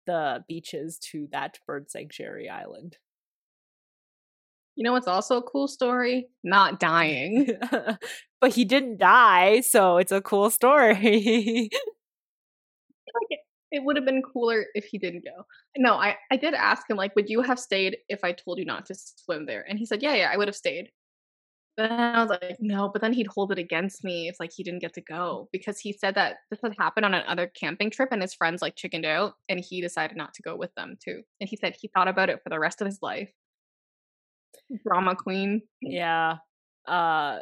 the 0.07 0.43
beaches 0.47 0.99
to 1.11 1.27
that 1.31 1.59
bird 1.67 1.91
sanctuary 1.91 2.49
island. 2.49 2.97
You 4.77 4.83
know 4.83 4.93
what's 4.93 5.07
also 5.07 5.37
a 5.37 5.41
cool 5.41 5.67
story? 5.67 6.27
Not 6.43 6.79
dying. 6.79 7.47
but 8.41 8.53
he 8.53 8.63
didn't 8.63 8.99
die, 8.99 9.61
so 9.61 9.97
it's 9.97 10.11
a 10.11 10.21
cool 10.21 10.51
story. 10.51 11.69
like 13.31 13.39
it 13.71 13.83
would 13.83 13.95
have 13.95 14.05
been 14.05 14.21
cooler 14.21 14.65
if 14.75 14.85
he 14.85 14.99
didn't 14.99 15.25
go. 15.25 15.45
No, 15.77 15.95
I, 15.95 16.15
I 16.31 16.37
did 16.37 16.53
ask 16.53 16.87
him, 16.87 16.95
like, 16.95 17.15
would 17.15 17.27
you 17.27 17.41
have 17.41 17.59
stayed 17.59 17.97
if 18.07 18.23
I 18.23 18.33
told 18.33 18.59
you 18.59 18.65
not 18.65 18.85
to 18.85 18.95
swim 18.95 19.47
there? 19.47 19.65
And 19.67 19.79
he 19.79 19.85
said, 19.87 20.03
yeah, 20.03 20.13
yeah, 20.13 20.29
I 20.31 20.37
would 20.37 20.47
have 20.47 20.55
stayed. 20.55 20.91
Then 21.75 21.91
I 21.91 22.21
was 22.21 22.29
like, 22.29 22.57
no, 22.59 22.89
but 22.91 23.01
then 23.01 23.13
he'd 23.13 23.27
hold 23.27 23.51
it 23.51 23.59
against 23.59 24.03
me 24.03 24.27
if 24.27 24.35
like 24.39 24.51
he 24.55 24.63
didn't 24.63 24.81
get 24.81 24.93
to 24.93 25.01
go 25.01 25.49
because 25.51 25.79
he 25.79 25.91
said 25.91 26.15
that 26.15 26.37
this 26.51 26.59
had 26.63 26.73
happened 26.77 27.05
on 27.05 27.15
another 27.15 27.51
camping 27.59 27.89
trip 27.89 28.09
and 28.11 28.21
his 28.21 28.33
friends 28.33 28.61
like 28.61 28.75
chickened 28.75 29.05
out 29.05 29.33
and 29.49 29.59
he 29.59 29.81
decided 29.81 30.17
not 30.17 30.33
to 30.35 30.43
go 30.43 30.55
with 30.55 30.73
them 30.75 30.97
too. 31.03 31.21
And 31.39 31.49
he 31.49 31.55
said 31.55 31.75
he 31.79 31.89
thought 31.89 32.07
about 32.07 32.29
it 32.29 32.41
for 32.43 32.49
the 32.49 32.59
rest 32.59 32.81
of 32.81 32.85
his 32.85 32.99
life. 33.01 33.31
Drama 34.85 35.15
queen. 35.15 35.61
Yeah. 35.81 36.37
Uh 36.87 37.39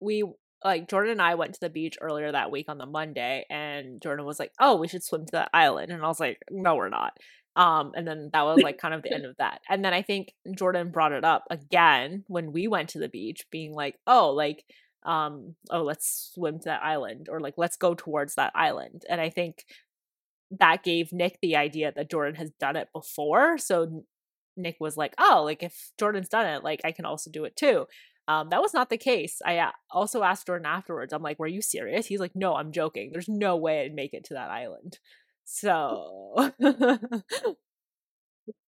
we 0.00 0.24
like 0.64 0.88
Jordan 0.88 1.12
and 1.12 1.22
I 1.22 1.34
went 1.34 1.54
to 1.54 1.60
the 1.60 1.70
beach 1.70 1.96
earlier 2.00 2.30
that 2.32 2.50
week 2.50 2.66
on 2.68 2.78
the 2.78 2.86
Monday 2.86 3.44
and 3.50 4.00
Jordan 4.02 4.24
was 4.26 4.38
like, 4.38 4.52
"Oh, 4.60 4.76
we 4.76 4.88
should 4.88 5.02
swim 5.04 5.26
to 5.26 5.32
that 5.32 5.50
island." 5.52 5.90
And 5.92 6.02
I 6.04 6.08
was 6.08 6.20
like, 6.20 6.38
"No, 6.50 6.76
we're 6.76 6.88
not." 6.88 7.16
Um 7.56 7.92
and 7.94 8.06
then 8.06 8.30
that 8.32 8.42
was 8.42 8.62
like 8.62 8.78
kind 8.78 8.94
of 8.94 9.02
the 9.02 9.12
end 9.12 9.26
of 9.26 9.36
that. 9.38 9.60
And 9.68 9.84
then 9.84 9.92
I 9.94 10.02
think 10.02 10.32
Jordan 10.56 10.90
brought 10.90 11.12
it 11.12 11.24
up 11.24 11.44
again 11.50 12.24
when 12.28 12.52
we 12.52 12.68
went 12.68 12.90
to 12.90 12.98
the 12.98 13.08
beach 13.08 13.46
being 13.50 13.72
like, 13.74 13.96
"Oh, 14.06 14.30
like 14.30 14.64
um 15.04 15.56
oh, 15.70 15.82
let's 15.82 16.30
swim 16.34 16.58
to 16.60 16.64
that 16.66 16.82
island 16.84 17.28
or 17.30 17.40
like 17.40 17.54
let's 17.56 17.76
go 17.76 17.94
towards 17.94 18.34
that 18.36 18.52
island." 18.54 19.04
And 19.08 19.20
I 19.20 19.30
think 19.30 19.64
that 20.58 20.82
gave 20.84 21.12
Nick 21.12 21.38
the 21.40 21.56
idea 21.56 21.92
that 21.94 22.10
Jordan 22.10 22.34
has 22.36 22.50
done 22.60 22.76
it 22.76 22.88
before. 22.92 23.56
So 23.58 24.04
Nick 24.56 24.76
was 24.80 24.96
like, 24.96 25.14
"Oh, 25.18 25.42
like 25.44 25.62
if 25.62 25.92
Jordan's 25.98 26.28
done 26.28 26.46
it, 26.46 26.64
like 26.64 26.80
I 26.84 26.92
can 26.92 27.04
also 27.04 27.30
do 27.30 27.44
it 27.44 27.56
too." 27.56 27.86
Um, 28.28 28.50
that 28.50 28.62
was 28.62 28.72
not 28.72 28.88
the 28.90 28.98
case. 28.98 29.40
I 29.44 29.58
uh, 29.58 29.72
also 29.90 30.22
asked 30.22 30.46
Jordan 30.46 30.66
afterwards. 30.66 31.12
I'm 31.12 31.22
like, 31.22 31.38
"Were 31.38 31.46
you 31.46 31.62
serious?" 31.62 32.06
He's 32.06 32.20
like, 32.20 32.32
"No, 32.34 32.54
I'm 32.54 32.72
joking. 32.72 33.10
There's 33.12 33.28
no 33.28 33.56
way 33.56 33.84
I'd 33.84 33.94
make 33.94 34.14
it 34.14 34.24
to 34.26 34.34
that 34.34 34.50
island." 34.50 34.98
So 35.44 36.34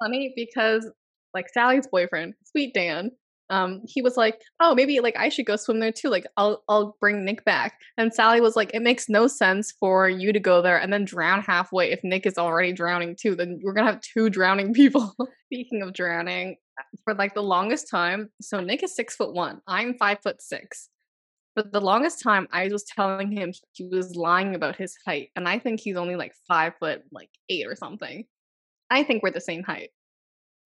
funny 0.03 0.33
because 0.37 0.91
like 1.35 1.49
Sally's 1.49 1.87
boyfriend, 1.87 2.35
sweet 2.45 2.75
Dan, 2.75 3.11
um, 3.51 3.83
he 3.87 4.01
was 4.01 4.17
like, 4.17 4.41
"Oh, 4.61 4.75
maybe 4.75 5.01
like 5.01 5.17
I 5.17 5.29
should 5.29 5.47
go 5.47 5.57
swim 5.57 5.81
there 5.81 5.93
too. 5.93 6.09
Like 6.09 6.27
I'll 6.37 6.63
I'll 6.69 6.97
bring 7.01 7.25
Nick 7.25 7.45
back." 7.45 7.75
And 7.99 8.15
Sally 8.15 8.41
was 8.41 8.57
like, 8.57 8.71
"It 8.73 8.83
makes 8.83 9.09
no 9.09 9.27
sense 9.27 9.73
for 9.79 10.09
you 10.09 10.33
to 10.33 10.41
go 10.41 10.63
there 10.63 10.79
and 10.79 10.93
then 10.93 11.05
drown 11.05 11.43
halfway 11.43 11.91
if 11.91 12.01
Nick 12.05 12.27
is 12.27 12.39
already 12.39 12.73
drowning 12.73 13.17
too. 13.21 13.35
Then 13.35 13.61
we're 13.63 13.73
gonna 13.73 13.91
have 13.91 14.01
two 14.01 14.31
drowning 14.31 14.73
people." 14.81 15.15
Speaking 15.47 15.83
of 15.83 15.93
drowning, 15.93 16.57
for 17.05 17.15
like 17.15 17.35
the 17.35 17.43
longest 17.43 17.91
time, 17.91 18.31
so 18.41 18.61
Nick 18.61 18.83
is 18.83 18.95
six 18.95 19.17
foot 19.17 19.35
one. 19.35 19.61
I'm 19.67 19.95
five 19.95 20.19
foot 20.23 20.41
six. 20.41 20.89
For 21.55 21.65
the 21.65 21.81
longest 21.81 22.23
time, 22.23 22.47
I 22.53 22.69
was 22.69 22.85
telling 22.85 23.33
him 23.33 23.53
he 23.73 23.89
was 23.89 24.15
lying 24.15 24.55
about 24.55 24.77
his 24.77 24.97
height, 25.05 25.31
and 25.35 25.49
I 25.49 25.59
think 25.59 25.81
he's 25.81 25.97
only 25.97 26.17
like 26.17 26.33
five 26.47 26.75
foot 26.79 27.03
like 27.11 27.31
eight 27.49 27.67
or 27.67 27.75
something. 27.75 28.25
I 28.91 29.03
think 29.03 29.23
we're 29.23 29.31
the 29.31 29.41
same 29.41 29.63
height. 29.63 29.91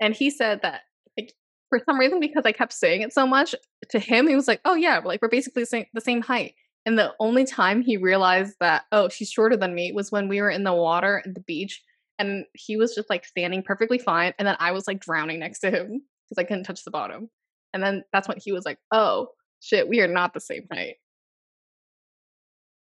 And 0.00 0.14
he 0.14 0.30
said 0.30 0.60
that 0.62 0.82
like 1.16 1.32
for 1.74 1.84
some 1.84 1.98
reason 1.98 2.20
because 2.20 2.44
I 2.44 2.52
kept 2.52 2.72
saying 2.72 3.02
it 3.02 3.12
so 3.12 3.26
much 3.26 3.54
to 3.90 3.98
him, 3.98 4.28
he 4.28 4.36
was 4.36 4.46
like, 4.46 4.60
"Oh 4.64 4.74
yeah, 4.74 5.00
like 5.04 5.20
we're 5.20 5.28
basically 5.28 5.64
the 5.92 6.00
same, 6.00 6.22
height." 6.22 6.54
And 6.86 6.96
the 6.96 7.12
only 7.18 7.44
time 7.44 7.82
he 7.82 7.96
realized 7.96 8.54
that, 8.60 8.84
oh, 8.92 9.08
she's 9.08 9.30
shorter 9.30 9.56
than 9.56 9.74
me 9.74 9.90
was 9.92 10.12
when 10.12 10.28
we 10.28 10.40
were 10.40 10.50
in 10.50 10.62
the 10.62 10.74
water 10.74 11.22
at 11.26 11.34
the 11.34 11.40
beach 11.40 11.82
and 12.18 12.44
he 12.52 12.76
was 12.76 12.94
just 12.94 13.08
like 13.10 13.24
standing 13.24 13.62
perfectly 13.62 13.98
fine. 13.98 14.34
And 14.38 14.46
then 14.46 14.56
I 14.60 14.72
was 14.72 14.86
like 14.86 15.00
drowning 15.00 15.40
next 15.40 15.60
to 15.60 15.70
him 15.70 16.02
because 16.28 16.38
I 16.38 16.44
couldn't 16.44 16.64
touch 16.64 16.84
the 16.84 16.90
bottom. 16.90 17.30
And 17.72 17.82
then 17.82 18.04
that's 18.12 18.28
when 18.28 18.36
he 18.38 18.52
was 18.52 18.66
like, 18.66 18.78
oh, 18.92 19.28
shit, 19.60 19.88
we 19.88 20.00
are 20.00 20.06
not 20.06 20.34
the 20.34 20.40
same 20.40 20.66
height. 20.70 20.96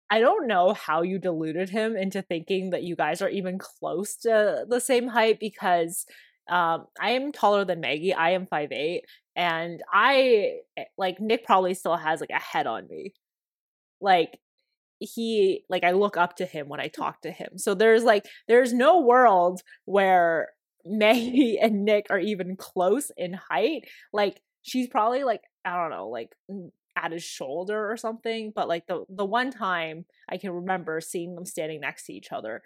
I 0.10 0.22
don't 0.22 0.48
know 0.48 0.74
how 0.74 1.04
you 1.04 1.20
deluded 1.20 1.70
him 1.70 1.96
into 1.96 2.22
thinking 2.22 2.72
that 2.72 2.84
you 2.84 2.96
guys 2.96 3.22
are 3.22 3.30
even 3.30 3.60
close 3.60 4.16
to 4.20 4.66
the 4.68 4.80
same 4.80 5.10
height 5.10 5.40
because 5.40 6.06
um, 6.50 6.86
I 7.00 7.12
am 7.12 7.32
taller 7.32 7.66
than 7.66 7.82
Maggie. 7.82 8.14
I 8.14 8.32
am 8.32 8.46
five 8.46 8.72
eight, 8.72 9.04
and 9.36 9.82
I 9.92 10.60
eh, 10.78 10.84
like 10.98 11.20
Nick 11.20 11.46
probably 11.46 11.74
still 11.74 11.96
has 11.96 12.20
like 12.20 12.32
a 12.32 12.40
head 12.40 12.68
on 12.68 12.88
me. 12.88 13.14
Like 14.02 14.40
he 15.00 15.64
like 15.70 15.84
I 15.84 15.92
look 15.92 16.18
up 16.18 16.36
to 16.38 16.46
him 16.46 16.70
when 16.70 16.80
I 16.80 16.88
talk 16.88 17.22
to 17.22 17.32
him. 17.32 17.58
So 17.58 17.74
there's 17.74 18.04
like 18.04 18.26
there's 18.48 18.74
no 18.74 19.02
world 19.02 19.62
where 19.86 20.50
Maggie 20.86 21.60
and 21.62 21.86
Nick 21.86 22.08
are 22.10 22.20
even 22.20 22.56
close 22.56 23.12
in 23.18 23.34
height. 23.34 23.84
Like 24.14 24.42
she's 24.64 24.88
probably 24.88 25.24
like 25.24 25.42
I 25.66 25.76
don't 25.76 25.92
know, 25.92 26.10
like 26.10 26.30
at 26.98 27.12
his 27.12 27.24
shoulder 27.24 27.90
or 27.90 27.98
something, 27.98 28.52
but 28.54 28.68
like 28.68 28.88
the 28.88 29.06
the 29.10 29.26
one 29.26 29.52
time 29.52 30.06
I 30.30 30.38
can 30.38 30.52
remember 30.52 31.02
seeing 31.02 31.36
them 31.36 31.46
standing 31.46 31.82
next 31.82 32.06
to 32.08 32.14
each 32.14 32.32
other, 32.32 32.62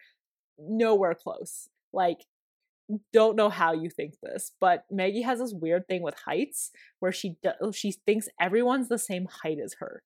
nowhere 0.58 1.16
close. 1.16 1.70
Like 1.94 2.26
don't 3.12 3.36
know 3.36 3.50
how 3.50 3.74
you 3.74 3.90
think 3.90 4.16
this, 4.22 4.52
but 4.60 4.86
Maggie 4.92 5.24
has 5.24 5.40
this 5.40 5.54
weird 5.54 5.88
thing 5.88 6.02
with 6.04 6.16
heights 6.26 6.72
where 7.00 7.12
she 7.12 7.38
do- 7.42 7.52
oh, 7.62 7.72
she 7.72 7.92
thinks 7.92 8.28
everyone's 8.40 8.90
the 8.90 8.98
same 8.98 9.28
height 9.42 9.58
as 9.64 9.76
her. 9.80 10.04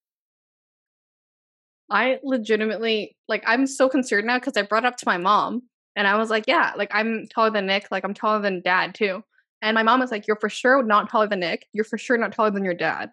I 1.90 2.20
legitimately 2.24 3.18
like 3.28 3.44
I'm 3.48 3.66
so 3.66 3.90
concerned 3.90 4.28
now 4.28 4.38
because 4.40 4.56
I 4.58 4.62
brought 4.62 4.86
up 4.86 4.98
to 4.98 5.08
my 5.08 5.18
mom 5.18 5.64
and 5.96 6.08
I 6.08 6.18
was 6.18 6.30
like, 6.30 6.46
yeah, 6.48 6.74
like 6.78 6.92
I'm 6.94 7.26
taller 7.28 7.50
than 7.50 7.66
Nick, 7.66 7.88
like 7.92 8.06
I'm 8.06 8.14
taller 8.14 8.42
than 8.42 8.62
dad 8.62 8.94
too. 8.96 9.24
And 9.62 9.76
my 9.76 9.84
mom 9.84 10.00
was 10.00 10.12
like, 10.12 10.28
You're 10.28 10.38
for 10.38 10.50
sure 10.50 10.84
not 10.84 11.10
taller 11.10 11.28
than 11.28 11.42
Nick. 11.42 11.68
You're 11.74 11.84
for 11.84 11.98
sure 11.98 12.18
not 12.18 12.32
taller 12.34 12.52
than 12.52 12.64
your 12.64 12.74
dad. 12.74 13.12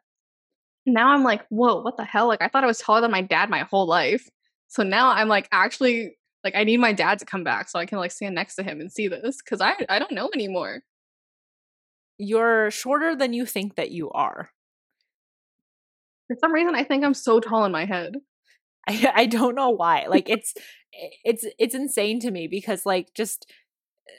Now 0.87 1.09
I'm 1.09 1.25
like, 1.25 1.45
whoa, 1.49 1.83
what 1.83 1.97
the 1.97 2.05
hell? 2.05 2.29
Like 2.29 2.43
I 2.43 2.49
thought 2.49 2.65
I 2.65 2.69
was 2.69 2.79
taller 2.79 3.01
than 3.01 3.11
my 3.11 3.23
dad 3.23 3.51
my 3.51 3.61
whole 3.61 3.87
life. 3.87 4.29
So 4.69 4.83
now 4.83 5.11
I'm 5.11 5.29
like 5.29 5.49
actually 5.51 6.17
like 6.47 6.55
I 6.55 6.63
need 6.63 6.79
my 6.79 6.93
dad 6.93 7.19
to 7.19 7.25
come 7.25 7.43
back 7.43 7.69
so 7.69 7.81
I 7.81 7.87
can 7.87 7.99
like 7.99 8.13
stand 8.13 8.37
next 8.37 8.55
to 8.55 8.63
him 8.63 8.81
and 8.81 8.91
see 8.91 9.09
this 9.09 9.39
because 9.45 9.61
I 9.61 9.75
I 9.89 9.99
don't 9.99 10.13
know 10.13 10.31
anymore. 10.33 10.83
You're 12.19 12.71
shorter 12.71 13.17
than 13.17 13.33
you 13.33 13.45
think 13.45 13.75
that 13.75 13.91
you 13.91 14.11
are. 14.13 14.51
For 16.29 16.37
some 16.41 16.53
reason, 16.53 16.77
I 16.77 16.85
think 16.85 17.05
I'm 17.05 17.15
so 17.15 17.41
tall 17.41 17.65
in 17.65 17.73
my 17.73 17.85
head. 17.85 18.15
I, 18.89 19.13
I 19.23 19.27
don't 19.27 19.57
know 19.57 19.71
why. 19.71 20.07
Like 20.09 20.31
it's 20.31 20.55
it's 21.25 21.45
it's 21.59 21.75
insane 21.75 22.21
to 22.21 22.31
me 22.31 22.47
because 22.47 22.87
like 22.87 23.13
just 23.13 23.51
eh, 24.09 24.13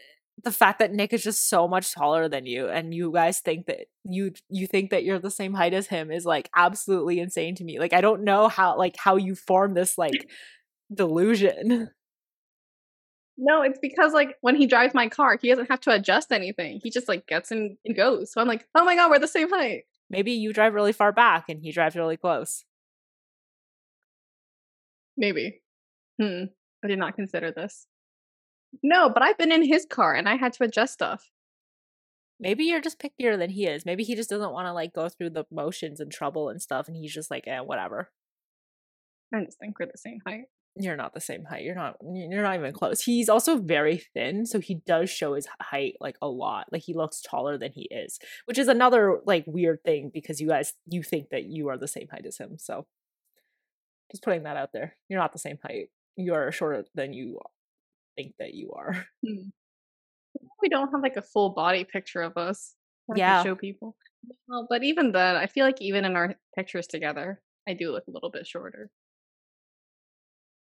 the 0.44 0.52
fact 0.52 0.80
that 0.80 0.92
Nick 0.92 1.14
is 1.14 1.24
just 1.24 1.48
so 1.50 1.66
much 1.66 1.94
taller 1.94 2.28
than 2.28 2.46
you 2.46 2.68
and 2.68 2.94
you 2.94 3.14
guys 3.14 3.40
think 3.40 3.68
that 3.68 3.88
you 4.04 4.34
you 4.50 4.68
think 4.68 4.90
that 4.90 5.06
you're 5.06 5.20
the 5.20 5.32
same 5.32 5.54
height 5.54 5.74
as 5.74 5.88
him 5.88 6.12
is 6.12 6.26
like 6.26 6.50
absolutely 6.58 7.22
insane 7.22 7.56
to 7.56 7.64
me. 7.64 7.80
Like 7.80 7.94
I 7.94 8.02
don't 8.02 8.26
know 8.26 8.50
how 8.50 8.78
like 8.78 8.98
how 8.98 9.16
you 9.16 9.34
form 9.34 9.76
this 9.76 9.98
like 9.98 10.30
delusion. 10.94 11.92
No, 13.38 13.62
it's 13.62 13.80
because 13.80 14.14
like 14.14 14.36
when 14.42 14.56
he 14.56 14.66
drives 14.66 14.94
my 14.94 15.08
car, 15.10 15.38
he 15.40 15.50
doesn't 15.50 15.70
have 15.70 15.82
to 15.82 15.92
adjust 15.92 16.32
anything. 16.32 16.80
He 16.84 16.90
just 16.90 17.08
like 17.08 17.28
gets 17.28 17.52
in 17.52 17.78
and 17.86 17.96
goes. 17.96 18.32
So 18.32 18.42
I'm 18.42 18.48
like, 18.48 18.68
"Oh 18.76 18.84
my 18.84 18.96
god, 18.96 19.12
we're 19.12 19.20
the 19.20 19.28
same 19.28 19.50
height." 19.50 19.84
Maybe 20.10 20.32
you 20.32 20.54
drive 20.54 20.74
really 20.74 20.94
far 20.94 21.12
back 21.12 21.50
and 21.50 21.62
he 21.62 21.72
drives 21.72 21.96
really 21.96 22.18
close. 22.18 22.66
Maybe. 25.18 25.62
Hmm. 26.22 26.46
I 26.84 26.88
did 26.88 27.00
not 27.00 27.16
consider 27.16 27.52
this. 27.52 27.88
No, 28.84 29.10
but 29.10 29.24
I've 29.24 29.38
been 29.38 29.52
in 29.52 29.64
his 29.64 29.86
car 29.86 30.14
and 30.16 30.28
I 30.30 30.36
had 30.36 30.54
to 30.54 30.64
adjust 30.64 30.94
stuff. 30.94 31.32
Maybe 32.40 32.66
you're 32.66 32.82
just 32.82 33.00
pickier 33.00 33.38
than 33.38 33.50
he 33.50 33.66
is. 33.66 33.86
Maybe 33.86 34.04
he 34.04 34.16
just 34.16 34.30
doesn't 34.30 34.52
want 34.52 34.68
to 34.68 34.74
like 34.74 34.94
go 34.94 35.10
through 35.10 35.32
the 35.32 35.46
motions 35.52 36.00
and 36.00 36.12
trouble 36.12 36.50
and 36.50 36.62
stuff, 36.62 36.88
and 36.88 36.96
he's 36.96 37.14
just 37.14 37.32
like, 37.32 37.48
eh, 37.48 37.60
whatever. 37.62 38.12
I 39.34 39.44
just 39.44 39.60
think 39.60 39.80
we're 39.80 39.88
the 39.88 39.98
same 39.98 40.20
height. 40.26 40.46
You're 40.80 40.96
not 40.96 41.14
the 41.14 41.22
same 41.22 41.46
height. 41.46 41.64
You're 41.64 41.76
not. 41.76 41.98
You're 42.02 42.44
not 42.44 42.56
even 42.56 42.74
close. 42.74 43.02
He's 43.02 43.30
also 43.30 43.58
very 43.58 44.04
thin, 44.14 44.46
so 44.46 44.60
he 44.60 44.76
does 44.86 45.10
show 45.10 45.34
his 45.34 45.48
height 45.62 45.94
like 46.00 46.18
a 46.22 46.28
lot. 46.28 46.68
Like 46.72 46.84
he 46.84 46.94
looks 46.94 47.22
taller 47.22 47.58
than 47.58 47.72
he 47.74 47.88
is, 47.92 48.20
which 48.46 48.58
is 48.58 48.68
another 48.68 49.20
like 49.26 49.46
weird 49.48 49.80
thing 49.84 50.12
because 50.14 50.40
you 50.40 50.48
guys 50.48 50.74
you 50.88 51.04
think 51.04 51.30
that 51.32 51.46
you 51.46 51.70
are 51.70 51.78
the 51.78 51.88
same 51.88 52.08
height 52.12 52.26
as 52.26 52.38
him. 52.38 52.58
So 52.58 52.86
just 54.12 54.24
putting 54.24 54.44
that 54.44 54.58
out 54.58 54.70
there. 54.74 54.96
You're 55.10 55.20
not 55.20 55.34
the 55.34 55.40
same 55.40 55.58
height. 55.64 55.90
You 56.16 56.34
are 56.34 56.52
shorter 56.52 56.86
than 56.96 57.14
you 57.14 57.40
think 58.16 58.34
that 58.40 58.54
you 58.54 58.72
are. 58.76 59.06
Hmm. 59.26 59.50
We 60.62 60.70
don't 60.70 60.92
have 60.92 61.02
like 61.02 61.18
a 61.18 61.22
full 61.24 61.52
body 61.52 61.84
picture 61.84 62.22
of 62.22 62.38
us. 62.38 62.76
Yeah. 63.16 63.44
show 63.44 63.56
people. 63.56 63.96
Well, 64.48 64.68
but 64.70 64.84
even 64.84 65.12
then, 65.12 65.36
I 65.36 65.48
feel 65.48 65.66
like 65.66 65.82
even 65.82 66.06
in 66.06 66.16
our 66.16 66.36
pictures 66.56 66.86
together, 66.86 67.42
I 67.68 67.74
do 67.74 67.92
look 67.92 68.04
a 68.08 68.12
little 68.12 68.30
bit 68.30 68.46
shorter. 68.46 68.92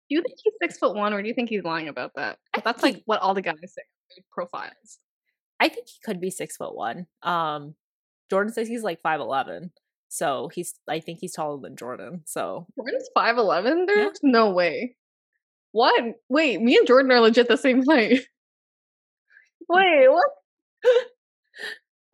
Do 0.08 0.16
you 0.16 0.22
think 0.22 0.38
he's 0.42 0.54
six 0.60 0.78
foot 0.78 0.94
one, 0.94 1.12
or 1.12 1.20
do 1.22 1.28
you 1.28 1.34
think 1.34 1.50
he's 1.50 1.64
lying 1.64 1.88
about 1.88 2.12
that? 2.16 2.38
That's 2.64 2.82
like 2.82 3.02
what 3.04 3.20
all 3.20 3.34
the 3.34 3.42
guys 3.42 3.56
say 3.64 3.82
profiles. 4.32 4.98
I 5.60 5.68
think 5.68 5.88
he 5.88 5.96
could 6.04 6.20
be 6.20 6.30
six 6.30 6.56
foot 6.56 6.74
one. 6.74 7.06
Um, 7.22 7.74
Jordan 8.30 8.52
says 8.52 8.68
he's 8.68 8.82
like 8.82 9.00
five 9.02 9.20
eleven, 9.20 9.70
so 10.08 10.48
he's. 10.54 10.74
I 10.88 11.00
think 11.00 11.18
he's 11.20 11.32
taller 11.34 11.60
than 11.60 11.76
Jordan. 11.76 12.22
So 12.26 12.66
Jordan's 12.76 13.08
five 13.14 13.36
eleven. 13.38 13.86
Yeah. 13.88 13.94
There's 13.94 14.20
no 14.22 14.50
way. 14.50 14.96
What? 15.72 16.02
Wait, 16.30 16.60
me 16.62 16.76
and 16.76 16.86
Jordan 16.86 17.12
are 17.12 17.20
legit 17.20 17.48
the 17.48 17.56
same 17.56 17.84
height. 17.84 18.20
Wait, 19.68 20.08
what? 20.08 20.30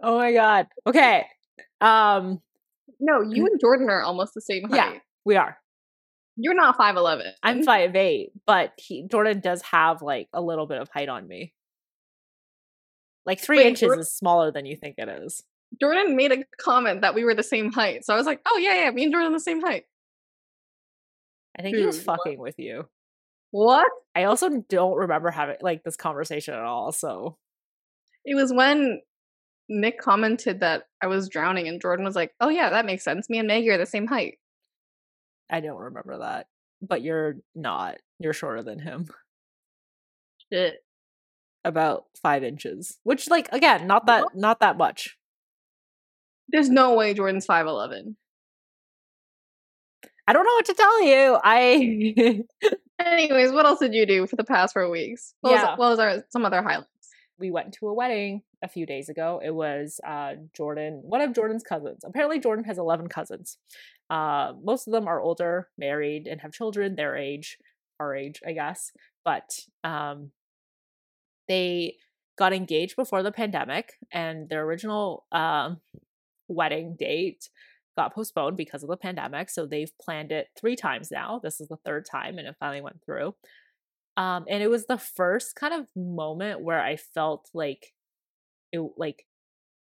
oh 0.02 0.18
my 0.18 0.32
god. 0.32 0.66
Okay. 0.86 1.24
Um, 1.80 2.40
No, 2.98 3.20
you 3.22 3.46
and 3.46 3.60
Jordan 3.60 3.88
are 3.88 4.02
almost 4.02 4.34
the 4.34 4.40
same 4.40 4.68
height. 4.68 4.94
Yeah. 4.94 4.98
we 5.24 5.36
are. 5.36 5.56
You're 6.36 6.54
not 6.54 6.76
five 6.76 6.96
eleven. 6.96 7.26
I'm 7.42 7.62
five 7.62 7.94
eight, 7.94 8.30
but 8.46 8.72
he 8.76 9.06
Jordan 9.10 9.40
does 9.40 9.62
have 9.62 10.02
like 10.02 10.28
a 10.32 10.42
little 10.42 10.66
bit 10.66 10.80
of 10.80 10.88
height 10.88 11.08
on 11.08 11.28
me. 11.28 11.52
Like 13.26 13.40
three 13.40 13.58
Wait, 13.58 13.66
inches 13.68 13.88
Jor- 13.88 13.98
is 14.00 14.12
smaller 14.12 14.50
than 14.50 14.66
you 14.66 14.76
think 14.76 14.96
it 14.98 15.08
is. 15.08 15.42
Jordan 15.80 16.14
made 16.16 16.32
a 16.32 16.44
comment 16.60 17.00
that 17.02 17.14
we 17.14 17.24
were 17.24 17.34
the 17.34 17.42
same 17.42 17.72
height, 17.72 18.04
so 18.04 18.14
I 18.14 18.16
was 18.16 18.26
like, 18.26 18.40
"Oh 18.46 18.58
yeah, 18.58 18.84
yeah, 18.84 18.90
me 18.90 19.04
and 19.04 19.12
Jordan 19.12 19.30
are 19.32 19.36
the 19.36 19.40
same 19.40 19.60
height." 19.60 19.84
I 21.58 21.62
think 21.62 21.76
he 21.76 21.86
was 21.86 21.98
Dude, 21.98 22.06
what? 22.06 22.18
fucking 22.18 22.38
with 22.38 22.58
you. 22.58 22.88
What? 23.52 23.86
I 24.16 24.24
also 24.24 24.48
don't 24.68 24.96
remember 24.96 25.30
having 25.30 25.56
like 25.60 25.84
this 25.84 25.96
conversation 25.96 26.54
at 26.54 26.60
all. 26.60 26.90
So 26.92 27.38
It 28.24 28.34
was 28.34 28.52
when 28.52 29.00
Nick 29.68 29.98
commented 30.00 30.60
that 30.60 30.84
I 31.00 31.06
was 31.06 31.28
drowning, 31.28 31.68
and 31.68 31.80
Jordan 31.80 32.04
was 32.04 32.16
like, 32.16 32.34
"Oh 32.40 32.48
yeah, 32.48 32.70
that 32.70 32.86
makes 32.86 33.04
sense. 33.04 33.30
Me 33.30 33.38
and 33.38 33.48
Maggie 33.48 33.70
are 33.70 33.78
the 33.78 33.86
same 33.86 34.06
height." 34.08 34.38
I 35.50 35.60
don't 35.60 35.78
remember 35.78 36.18
that. 36.18 36.46
But 36.82 37.02
you're 37.02 37.36
not. 37.54 37.96
You're 38.18 38.32
shorter 38.32 38.62
than 38.62 38.78
him. 38.78 39.08
Shit. 40.52 40.84
About 41.64 42.04
five 42.22 42.44
inches. 42.44 42.98
Which 43.04 43.28
like 43.30 43.48
again, 43.52 43.86
not 43.86 44.06
that 44.06 44.24
not 44.34 44.60
that 44.60 44.76
much. 44.76 45.16
There's 46.48 46.68
no 46.68 46.94
way 46.94 47.14
Jordan's 47.14 47.46
five 47.46 47.66
eleven. 47.66 48.16
I 50.26 50.32
don't 50.32 50.44
know 50.44 50.54
what 50.54 50.66
to 50.66 50.74
tell 50.74 51.02
you. 51.04 51.38
I 51.42 52.42
Anyways, 53.04 53.52
what 53.52 53.66
else 53.66 53.80
did 53.80 53.94
you 53.94 54.06
do 54.06 54.26
for 54.26 54.36
the 54.36 54.44
past 54.44 54.72
four 54.72 54.88
weeks? 54.90 55.34
What 55.40 55.52
Yeah. 55.52 55.70
was, 55.70 55.78
what 55.78 55.88
was 55.90 55.98
our 55.98 56.24
some 56.30 56.44
other 56.44 56.62
highlights? 56.62 56.88
we 57.36 57.50
went 57.50 57.72
to 57.74 57.88
a 57.88 57.92
wedding 57.92 58.42
a 58.62 58.68
few 58.68 58.86
days 58.86 59.08
ago. 59.08 59.40
It 59.44 59.52
was 59.52 60.00
uh, 60.06 60.34
Jordan, 60.54 61.00
one 61.04 61.20
of 61.20 61.32
Jordan's 61.34 61.64
cousins. 61.64 62.02
Apparently, 62.04 62.38
Jordan 62.38 62.64
has 62.64 62.78
11 62.78 63.08
cousins. 63.08 63.58
Uh, 64.10 64.52
most 64.62 64.86
of 64.86 64.92
them 64.92 65.08
are 65.08 65.20
older, 65.20 65.68
married, 65.78 66.26
and 66.26 66.40
have 66.40 66.52
children 66.52 66.94
their 66.94 67.16
age, 67.16 67.58
our 67.98 68.14
age, 68.14 68.40
I 68.46 68.52
guess. 68.52 68.92
But 69.24 69.58
um, 69.82 70.30
they 71.48 71.96
got 72.36 72.52
engaged 72.52 72.96
before 72.96 73.22
the 73.22 73.32
pandemic, 73.32 73.94
and 74.12 74.48
their 74.48 74.64
original 74.64 75.24
um, 75.32 75.80
wedding 76.48 76.96
date 76.98 77.48
got 77.96 78.14
postponed 78.14 78.56
because 78.56 78.82
of 78.82 78.90
the 78.90 78.96
pandemic. 78.96 79.50
So 79.50 79.66
they've 79.66 79.92
planned 80.00 80.32
it 80.32 80.48
three 80.58 80.76
times 80.76 81.10
now. 81.10 81.40
This 81.42 81.60
is 81.60 81.68
the 81.68 81.78
third 81.84 82.06
time, 82.10 82.38
and 82.38 82.48
it 82.48 82.56
finally 82.58 82.80
went 82.80 83.00
through. 83.04 83.34
Um, 84.16 84.44
and 84.48 84.62
it 84.62 84.70
was 84.70 84.86
the 84.86 84.98
first 84.98 85.56
kind 85.56 85.74
of 85.74 85.86
moment 85.96 86.60
where 86.60 86.80
I 86.80 86.96
felt 86.96 87.48
like 87.52 87.94
it 88.72 88.80
like 88.96 89.26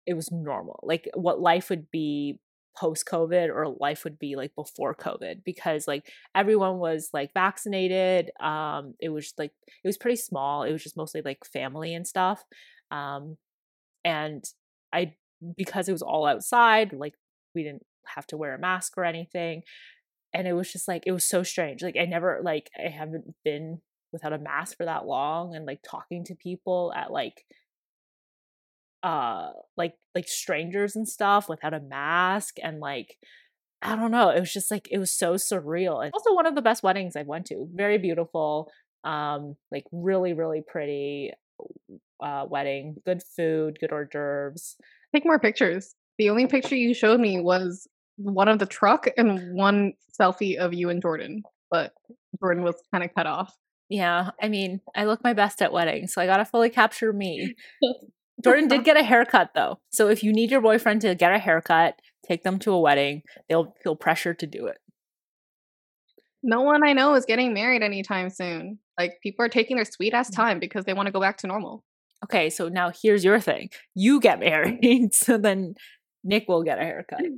it 0.06 0.14
was 0.14 0.32
normal, 0.32 0.80
like 0.82 1.08
what 1.14 1.40
life 1.40 1.70
would 1.70 1.90
be 1.90 2.38
post 2.76 3.06
COVID 3.06 3.48
or 3.48 3.76
life 3.80 4.04
would 4.04 4.18
be 4.18 4.36
like 4.36 4.54
before 4.54 4.94
COVID 4.94 5.44
because 5.44 5.86
like 5.86 6.10
everyone 6.34 6.78
was 6.78 7.10
like 7.12 7.32
vaccinated. 7.34 8.30
Um, 8.40 8.94
it 9.00 9.10
was 9.10 9.34
like 9.38 9.52
it 9.66 9.86
was 9.86 9.98
pretty 9.98 10.16
small. 10.16 10.62
It 10.62 10.72
was 10.72 10.82
just 10.82 10.96
mostly 10.96 11.22
like 11.22 11.44
family 11.44 11.94
and 11.94 12.06
stuff. 12.06 12.44
Um, 12.90 13.36
and 14.04 14.44
I 14.92 15.14
because 15.56 15.88
it 15.88 15.92
was 15.92 16.02
all 16.02 16.26
outside, 16.26 16.92
like 16.92 17.14
we 17.54 17.62
didn't 17.62 17.84
have 18.06 18.26
to 18.28 18.36
wear 18.36 18.54
a 18.54 18.58
mask 18.58 18.96
or 18.96 19.04
anything. 19.04 19.62
And 20.34 20.48
it 20.48 20.54
was 20.54 20.72
just 20.72 20.88
like 20.88 21.04
it 21.06 21.12
was 21.12 21.24
so 21.24 21.42
strange. 21.42 21.82
Like 21.82 21.96
I 22.00 22.06
never 22.06 22.40
like 22.42 22.70
I 22.78 22.88
haven't 22.88 23.34
been 23.44 23.80
without 24.12 24.32
a 24.32 24.38
mask 24.38 24.76
for 24.76 24.84
that 24.84 25.06
long 25.06 25.54
and 25.54 25.66
like 25.66 25.80
talking 25.82 26.24
to 26.24 26.34
people 26.34 26.92
at 26.94 27.10
like 27.10 27.44
uh 29.02 29.50
like 29.76 29.94
like 30.14 30.28
strangers 30.28 30.94
and 30.96 31.08
stuff 31.08 31.48
without 31.48 31.74
a 31.74 31.80
mask 31.80 32.56
and 32.62 32.80
like 32.80 33.16
I 33.84 33.96
don't 33.96 34.12
know, 34.12 34.28
it 34.30 34.38
was 34.38 34.52
just 34.52 34.70
like 34.70 34.88
it 34.90 34.98
was 34.98 35.10
so 35.10 35.34
surreal. 35.34 36.04
And 36.04 36.12
also 36.14 36.34
one 36.34 36.46
of 36.46 36.54
the 36.54 36.62
best 36.62 36.82
weddings 36.84 37.16
I've 37.16 37.26
went 37.26 37.46
to. 37.46 37.68
Very 37.74 37.98
beautiful, 37.98 38.70
um 39.04 39.56
like 39.72 39.84
really 39.92 40.32
really 40.32 40.62
pretty 40.66 41.32
uh 42.22 42.46
wedding, 42.48 42.96
good 43.04 43.22
food, 43.36 43.78
good 43.80 43.92
hors 43.92 44.08
d'oeuvres. 44.10 44.76
Take 45.14 45.24
more 45.24 45.40
pictures. 45.40 45.94
The 46.18 46.30
only 46.30 46.46
picture 46.46 46.76
you 46.76 46.94
showed 46.94 47.20
me 47.20 47.40
was 47.40 47.88
one 48.16 48.48
of 48.48 48.58
the 48.58 48.66
truck 48.66 49.08
and 49.16 49.54
one 49.54 49.94
selfie 50.20 50.56
of 50.56 50.74
you 50.74 50.90
and 50.90 51.02
Jordan, 51.02 51.42
but 51.70 51.92
Jordan 52.40 52.62
was 52.62 52.76
kind 52.92 53.02
of 53.02 53.14
cut 53.14 53.26
off. 53.26 53.54
Yeah, 53.88 54.30
I 54.40 54.48
mean, 54.48 54.80
I 54.94 55.04
look 55.04 55.22
my 55.22 55.32
best 55.34 55.60
at 55.60 55.72
weddings, 55.72 56.14
so 56.14 56.22
I 56.22 56.26
got 56.26 56.38
to 56.38 56.44
fully 56.44 56.70
capture 56.70 57.12
me. 57.12 57.54
Jordan 58.42 58.68
did 58.68 58.84
get 58.84 58.96
a 58.96 59.02
haircut 59.02 59.50
though. 59.54 59.78
So 59.90 60.08
if 60.08 60.22
you 60.22 60.32
need 60.32 60.50
your 60.50 60.60
boyfriend 60.60 61.00
to 61.02 61.14
get 61.14 61.32
a 61.32 61.38
haircut, 61.38 62.00
take 62.26 62.42
them 62.42 62.58
to 62.60 62.72
a 62.72 62.80
wedding. 62.80 63.22
They'll 63.48 63.74
feel 63.82 63.96
pressure 63.96 64.34
to 64.34 64.46
do 64.46 64.66
it. 64.66 64.78
No 66.42 66.62
one 66.62 66.84
I 66.84 66.92
know 66.92 67.14
is 67.14 67.24
getting 67.24 67.54
married 67.54 67.82
anytime 67.82 68.30
soon. 68.30 68.78
Like 68.98 69.18
people 69.22 69.44
are 69.44 69.48
taking 69.48 69.76
their 69.76 69.84
sweet 69.84 70.12
ass 70.12 70.30
mm. 70.30 70.36
time 70.36 70.58
because 70.58 70.84
they 70.84 70.94
want 70.94 71.06
to 71.06 71.12
go 71.12 71.20
back 71.20 71.38
to 71.38 71.46
normal. 71.46 71.84
Okay, 72.24 72.50
so 72.50 72.68
now 72.68 72.90
here's 73.02 73.24
your 73.24 73.40
thing. 73.40 73.70
You 73.94 74.20
get 74.20 74.40
married, 74.40 75.14
so 75.14 75.38
then 75.38 75.74
Nick 76.24 76.48
will 76.48 76.62
get 76.62 76.78
a 76.78 76.82
haircut. 76.82 77.20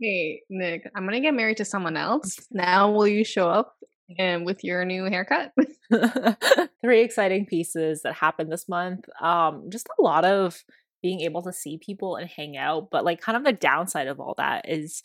Hey, 0.00 0.42
Nick, 0.50 0.90
I'm 0.96 1.04
gonna 1.04 1.20
get 1.20 1.32
married 1.32 1.58
to 1.58 1.64
someone 1.64 1.96
else. 1.96 2.36
Now 2.50 2.90
will 2.90 3.06
you 3.06 3.24
show 3.24 3.48
up 3.48 3.76
and 4.18 4.44
with 4.44 4.64
your 4.64 4.84
new 4.84 5.04
haircut? 5.04 5.52
Three 6.82 7.02
exciting 7.02 7.46
pieces 7.46 8.02
that 8.02 8.14
happened 8.14 8.50
this 8.52 8.68
month. 8.68 9.04
Um, 9.20 9.68
just 9.70 9.88
a 9.98 10.02
lot 10.02 10.24
of 10.24 10.62
being 11.02 11.20
able 11.20 11.42
to 11.42 11.52
see 11.52 11.78
people 11.78 12.16
and 12.16 12.30
hang 12.30 12.56
out, 12.56 12.88
but 12.90 13.04
like 13.04 13.20
kind 13.20 13.36
of 13.36 13.44
the 13.44 13.52
downside 13.52 14.06
of 14.06 14.20
all 14.20 14.34
that 14.38 14.68
is 14.68 15.02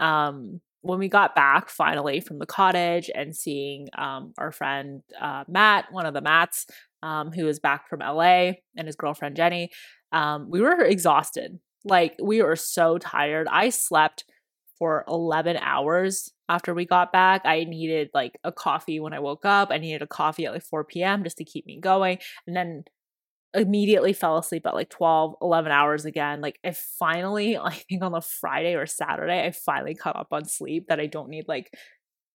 um 0.00 0.60
when 0.80 0.98
we 0.98 1.08
got 1.08 1.34
back 1.36 1.68
finally 1.68 2.18
from 2.20 2.38
the 2.40 2.46
cottage 2.46 3.08
and 3.14 3.36
seeing 3.36 3.88
um 3.96 4.32
our 4.38 4.52
friend 4.52 5.02
uh 5.20 5.44
Matt, 5.48 5.86
one 5.90 6.06
of 6.06 6.14
the 6.14 6.20
Matts, 6.20 6.66
um, 7.02 7.32
who 7.32 7.48
is 7.48 7.60
back 7.60 7.88
from 7.88 8.00
LA 8.00 8.52
and 8.76 8.86
his 8.86 8.96
girlfriend 8.96 9.36
Jenny, 9.36 9.70
um, 10.12 10.48
we 10.50 10.60
were 10.60 10.82
exhausted. 10.82 11.58
Like 11.84 12.14
we 12.22 12.42
were 12.42 12.56
so 12.56 12.98
tired. 12.98 13.48
I 13.50 13.70
slept 13.70 14.24
for 14.78 15.04
11 15.08 15.56
hours 15.58 16.32
after 16.48 16.74
we 16.74 16.84
got 16.84 17.12
back. 17.12 17.42
I 17.44 17.64
needed 17.64 18.10
like 18.14 18.38
a 18.44 18.52
coffee 18.52 19.00
when 19.00 19.12
I 19.12 19.20
woke 19.20 19.44
up. 19.44 19.70
I 19.70 19.78
needed 19.78 20.02
a 20.02 20.06
coffee 20.06 20.46
at 20.46 20.52
like 20.52 20.64
4 20.64 20.84
p.m. 20.84 21.24
just 21.24 21.38
to 21.38 21.44
keep 21.44 21.66
me 21.66 21.80
going. 21.80 22.18
And 22.46 22.56
then 22.56 22.84
immediately 23.54 24.12
fell 24.12 24.38
asleep 24.38 24.66
at 24.66 24.74
like 24.74 24.88
12, 24.88 25.34
11 25.42 25.72
hours 25.72 26.04
again. 26.04 26.40
Like 26.40 26.58
I 26.64 26.72
finally, 26.72 27.56
I 27.62 27.74
think 27.74 28.02
on 28.02 28.12
the 28.12 28.20
Friday 28.20 28.74
or 28.74 28.86
Saturday, 28.86 29.44
I 29.44 29.50
finally 29.50 29.94
caught 29.94 30.16
up 30.16 30.28
on 30.32 30.44
sleep 30.44 30.86
that 30.88 31.00
I 31.00 31.06
don't 31.06 31.28
need 31.28 31.46
like 31.48 31.72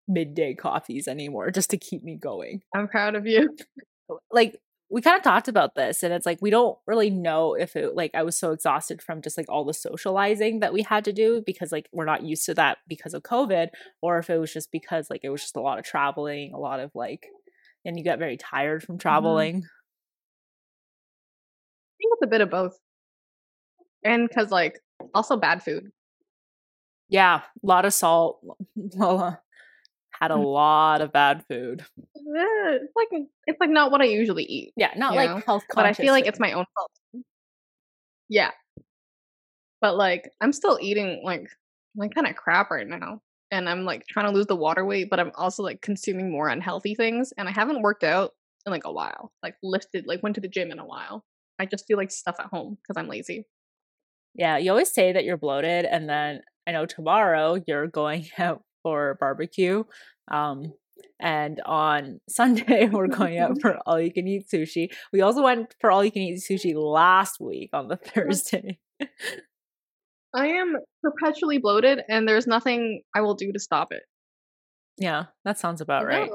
midday 0.08 0.54
coffees 0.54 1.08
anymore 1.08 1.52
just 1.52 1.70
to 1.70 1.78
keep 1.78 2.02
me 2.02 2.16
going 2.16 2.62
I'm 2.74 2.88
proud 2.88 3.16
of 3.16 3.26
you. 3.28 3.56
like 4.32 4.60
we 4.90 5.02
kind 5.02 5.18
of 5.18 5.24
talked 5.24 5.50
about 5.50 5.76
this 5.76 6.02
and 6.02 6.14
it's 6.14 6.26
like 6.26 6.40
we 6.42 6.50
don't 6.50 6.78
really 6.88 7.10
know 7.10 7.56
if 7.56 7.76
it 7.76 7.94
like 7.96 8.12
I 8.14 8.24
was 8.24 8.38
so 8.38 8.52
exhausted 8.52 9.02
from 9.02 9.22
just 9.22 9.38
like 9.38 9.48
all 9.50 9.66
the 9.66 9.74
socializing 9.74 10.62
that 10.62 10.72
we 10.72 10.82
had 10.82 11.04
to 11.06 11.14
do 11.14 11.44
because 11.46 11.72
like 11.72 11.90
we're 11.92 12.06
not 12.06 12.24
used 12.24 12.46
to 12.46 12.54
that 12.54 12.78
because 12.88 13.14
of 13.14 13.24
COVID 13.24 13.68
or 14.02 14.18
if 14.18 14.30
it 14.30 14.38
was 14.38 14.54
just 14.54 14.72
because 14.72 15.10
like 15.10 15.22
it 15.24 15.30
was 15.30 15.42
just 15.42 15.58
a 15.58 15.62
lot 15.62 15.78
of 15.78 15.84
traveling, 15.84 16.54
a 16.54 16.58
lot 16.58 16.80
of 16.80 16.92
like 16.96 17.28
and 17.84 17.98
you 17.98 18.04
get 18.04 18.20
very 18.20 18.38
tired 18.38 18.82
from 18.82 18.96
mm-hmm. 18.96 19.02
traveling. 19.02 19.56
I 19.56 19.60
think 21.98 22.14
it's 22.14 22.24
a 22.24 22.28
bit 22.28 22.42
of 22.42 22.50
both. 22.50 22.78
And 24.04 24.28
because 24.28 24.52
like 24.52 24.80
also 25.14 25.36
bad 25.36 25.64
food. 25.64 25.92
Yeah, 27.10 27.42
a 27.42 27.66
lot 27.66 27.86
of 27.86 27.94
salt. 27.94 28.40
Uh, 29.00 29.34
had 30.20 30.32
a 30.32 30.36
Mm. 30.36 30.46
lot 30.54 31.02
of 31.02 31.12
bad 31.12 31.46
food. 31.48 31.82
Eh, 32.00 32.78
It's 32.82 32.94
like 32.96 33.10
it's 33.46 33.60
like 33.60 33.70
not 33.70 33.92
what 33.92 34.02
I 34.02 34.06
usually 34.06 34.44
eat. 34.44 34.74
Yeah, 34.76 34.94
not 34.96 35.16
like 35.16 35.30
know, 35.30 35.42
health 35.46 35.64
But 35.74 35.86
I 35.86 35.94
feel 35.94 36.14
like 36.14 36.26
it's 36.28 36.40
my 36.40 36.52
own 36.54 36.66
fault. 36.76 36.92
Yeah. 38.30 38.52
But 39.82 39.96
like 39.96 40.32
I'm 40.42 40.54
still 40.54 40.78
eating 40.82 41.22
like 41.24 41.48
like 41.96 42.14
kind 42.14 42.28
of 42.28 42.36
crap 42.36 42.72
right 42.72 42.88
now. 42.88 43.22
And 43.52 43.70
I'm 43.70 43.86
like 43.86 44.06
trying 44.08 44.26
to 44.28 44.32
lose 44.34 44.48
the 44.48 44.56
water 44.56 44.84
weight, 44.86 45.10
but 45.10 45.20
I'm 45.20 45.32
also 45.36 45.64
like 45.64 45.82
consuming 45.82 46.30
more 46.32 46.50
unhealthy 46.50 46.96
things. 46.96 47.32
And 47.38 47.48
I 47.48 47.52
haven't 47.52 47.82
worked 47.82 48.04
out 48.04 48.32
in 48.66 48.72
like 48.72 48.84
a 48.86 48.92
while. 48.92 49.32
Like 49.42 49.56
lifted, 49.64 50.06
like 50.06 50.22
went 50.22 50.36
to 50.36 50.42
the 50.42 50.50
gym 50.50 50.70
in 50.72 50.80
a 50.80 50.86
while. 50.86 51.24
I 51.60 51.66
just 51.66 51.88
do 51.88 51.96
like 51.96 52.12
stuff 52.12 52.36
at 52.40 52.48
home 52.48 52.78
because 52.82 53.00
I'm 53.00 53.08
lazy. 53.08 53.46
Yeah, 54.36 54.58
you 54.58 54.70
always 54.72 54.92
say 54.92 55.14
that 55.14 55.24
you're 55.24 55.38
bloated, 55.38 55.86
and 55.86 56.08
then 56.08 56.42
I 56.68 56.72
know 56.72 56.86
tomorrow 56.86 57.58
you're 57.66 57.88
going 57.88 58.28
out 58.38 58.64
for 58.88 59.18
barbecue. 59.20 59.84
Um, 60.32 60.74
And 61.20 61.60
on 61.66 62.22
Sunday, 62.30 62.88
we're 62.88 63.08
going 63.08 63.38
out 63.38 63.60
for 63.62 63.78
all 63.86 64.00
you 64.00 64.14
can 64.14 64.28
eat 64.28 64.48
sushi. 64.48 64.90
We 65.12 65.22
also 65.22 65.44
went 65.44 65.76
for 65.82 65.92
all 65.92 66.06
you 66.06 66.12
can 66.12 66.22
eat 66.22 66.40
sushi 66.40 66.74
last 66.76 67.40
week 67.42 67.72
on 67.74 67.88
the 67.88 67.98
Thursday. 68.12 68.80
I 70.34 70.48
am 70.48 70.76
perpetually 71.02 71.58
bloated, 71.58 72.02
and 72.08 72.28
there's 72.28 72.48
nothing 72.48 73.02
I 73.16 73.22
will 73.22 73.34
do 73.36 73.52
to 73.52 73.60
stop 73.60 73.90
it. 73.92 74.04
Yeah, 74.98 75.26
that 75.44 75.58
sounds 75.58 75.82
about 75.82 76.06
right. 76.06 76.30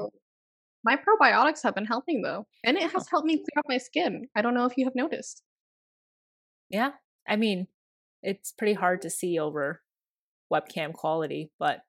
My 0.85 0.97
probiotics 0.97 1.63
have 1.63 1.75
been 1.75 1.85
helping 1.85 2.21
though, 2.21 2.45
and 2.63 2.77
it 2.77 2.91
has 2.91 3.07
helped 3.09 3.25
me 3.25 3.37
clear 3.37 3.59
up 3.59 3.65
my 3.69 3.77
skin. 3.77 4.27
I 4.35 4.41
don't 4.41 4.53
know 4.53 4.65
if 4.65 4.73
you 4.77 4.85
have 4.85 4.95
noticed. 4.95 5.43
Yeah, 6.69 6.91
I 7.27 7.35
mean, 7.37 7.67
it's 8.21 8.51
pretty 8.51 8.73
hard 8.73 9.01
to 9.03 9.09
see 9.09 9.39
over 9.39 9.81
webcam 10.51 10.93
quality, 10.93 11.51
but 11.57 11.79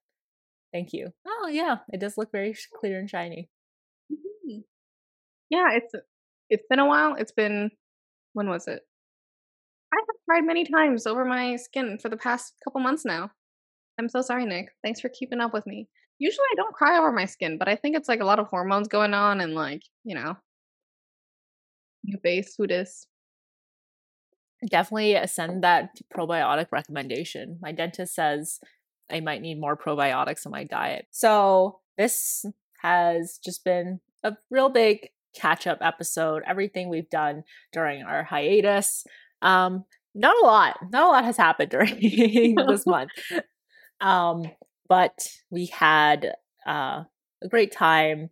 thank 0.75 0.93
you. 0.93 1.11
Oh 1.27 1.49
yeah, 1.49 1.77
it 1.93 2.01
does 2.01 2.19
look 2.19 2.33
very 2.33 2.55
clear 2.79 2.99
and 2.99 3.09
shiny. 3.09 3.49
Mm-hmm. 4.13 4.61
Yeah, 5.49 5.69
it's 5.73 5.95
it's 6.51 6.67
been 6.69 6.81
a 6.81 6.87
while. 6.87 7.15
It's 7.15 7.33
been 7.33 7.71
when 8.35 8.51
was 8.51 8.67
it? 8.67 8.83
I 9.93 9.97
have 9.97 10.17
cried 10.29 10.45
many 10.45 10.65
times 10.65 11.07
over 11.07 11.25
my 11.25 11.57
skin 11.57 11.99
for 12.03 12.09
the 12.09 12.17
past 12.17 12.55
couple 12.65 12.81
months 12.81 13.05
now. 13.05 13.31
I'm 13.99 14.09
so 14.09 14.21
sorry, 14.21 14.45
Nick. 14.45 14.71
Thanks 14.83 15.01
for 15.01 15.09
keeping 15.09 15.41
up 15.41 15.55
with 15.55 15.67
me. 15.67 15.89
Usually 16.19 16.47
I 16.53 16.57
don't 16.57 16.75
cry 16.75 16.99
over 16.99 17.13
my 17.13 17.27
skin, 17.27 17.59
but 17.59 17.69
I 17.69 17.77
think 17.77 17.97
it's 17.97 18.09
like 18.09 18.21
a 18.21 18.25
lot 18.25 18.41
of 18.41 18.49
hormones 18.49 18.89
going 18.89 19.15
on 19.15 19.41
and 19.41 19.55
like, 19.55 19.83
you 20.03 20.17
know, 20.17 20.35
new 22.05 22.19
base 22.23 22.55
who 22.59 22.67
this. 22.67 23.07
Definitely 24.69 25.17
send 25.27 25.63
that 25.63 25.91
probiotic 26.17 26.67
recommendation. 26.73 27.59
My 27.61 27.71
dentist 27.71 28.15
says 28.15 28.59
I 29.11 29.21
might 29.21 29.43
need 29.43 29.61
more 29.61 29.77
probiotics 29.77 30.47
in 30.47 30.53
my 30.53 30.65
diet. 30.65 31.07
So 31.11 31.81
this 31.99 32.45
has 32.83 33.39
just 33.45 33.65
been 33.65 34.01
a 34.23 34.37
real 34.51 34.69
big 34.69 35.11
catch 35.35 35.67
up 35.67 35.79
episode. 35.81 36.43
Everything 36.47 36.89
we've 36.89 37.11
done 37.11 37.45
during 37.73 38.03
our 38.03 38.23
hiatus. 38.23 39.05
Um, 39.43 39.85
not 40.15 40.37
a 40.43 40.47
lot. 40.47 40.77
Not 40.91 41.03
a 41.05 41.09
lot 41.09 41.25
has 41.25 41.37
happened 41.37 41.71
during 41.71 42.55
this 42.55 42.87
month. 42.87 43.11
Um, 44.01 44.45
but 44.89 45.29
we 45.51 45.67
had 45.67 46.35
uh, 46.67 47.05
a 47.43 47.49
great 47.49 47.73
time. 47.73 48.31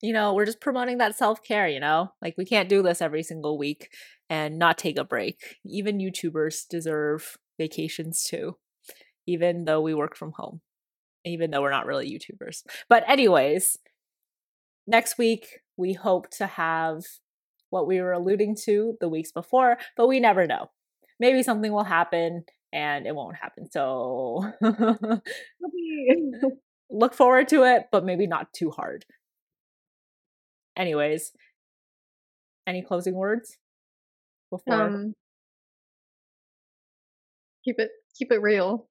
You 0.00 0.12
know, 0.12 0.34
we're 0.34 0.46
just 0.46 0.60
promoting 0.60 0.98
that 0.98 1.16
self 1.16 1.44
care, 1.44 1.68
you 1.68 1.80
know? 1.80 2.12
Like, 2.20 2.34
we 2.36 2.44
can't 2.44 2.68
do 2.68 2.82
this 2.82 3.00
every 3.00 3.22
single 3.22 3.56
week 3.56 3.90
and 4.28 4.58
not 4.58 4.78
take 4.78 4.98
a 4.98 5.04
break. 5.04 5.56
Even 5.64 5.98
YouTubers 5.98 6.66
deserve 6.68 7.36
vacations 7.58 8.24
too, 8.24 8.56
even 9.26 9.64
though 9.64 9.80
we 9.80 9.94
work 9.94 10.16
from 10.16 10.32
home, 10.32 10.60
even 11.24 11.50
though 11.50 11.62
we're 11.62 11.70
not 11.70 11.86
really 11.86 12.10
YouTubers. 12.10 12.62
But, 12.88 13.08
anyways, 13.08 13.78
next 14.86 15.18
week, 15.18 15.60
we 15.76 15.92
hope 15.92 16.30
to 16.30 16.46
have 16.46 17.02
what 17.70 17.86
we 17.86 18.00
were 18.00 18.12
alluding 18.12 18.56
to 18.64 18.96
the 19.00 19.08
weeks 19.08 19.32
before, 19.32 19.78
but 19.96 20.06
we 20.06 20.20
never 20.20 20.46
know. 20.46 20.70
Maybe 21.18 21.42
something 21.42 21.72
will 21.72 21.84
happen 21.84 22.44
and 22.72 23.06
it 23.06 23.14
won't 23.14 23.36
happen. 23.36 23.70
So 23.70 24.52
look 26.90 27.14
forward 27.14 27.48
to 27.48 27.64
it, 27.64 27.84
but 27.90 28.04
maybe 28.04 28.26
not 28.26 28.52
too 28.52 28.70
hard. 28.70 29.04
Anyways, 30.76 31.32
any 32.66 32.82
closing 32.82 33.14
words 33.14 33.58
before? 34.50 34.74
Um, 34.74 35.14
keep 37.64 37.78
it 37.78 37.90
keep 38.16 38.32
it 38.32 38.40
real. 38.40 38.88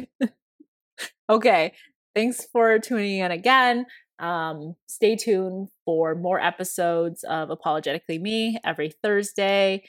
okay. 1.30 1.72
Thanks 2.14 2.46
for 2.52 2.78
tuning 2.78 3.18
in 3.18 3.30
again. 3.30 3.86
Um, 4.18 4.76
stay 4.86 5.16
tuned 5.16 5.68
for 5.84 6.14
more 6.14 6.40
episodes 6.40 7.24
of 7.24 7.50
Apologetically 7.50 8.18
Me 8.18 8.58
every 8.64 8.92
Thursday 9.02 9.82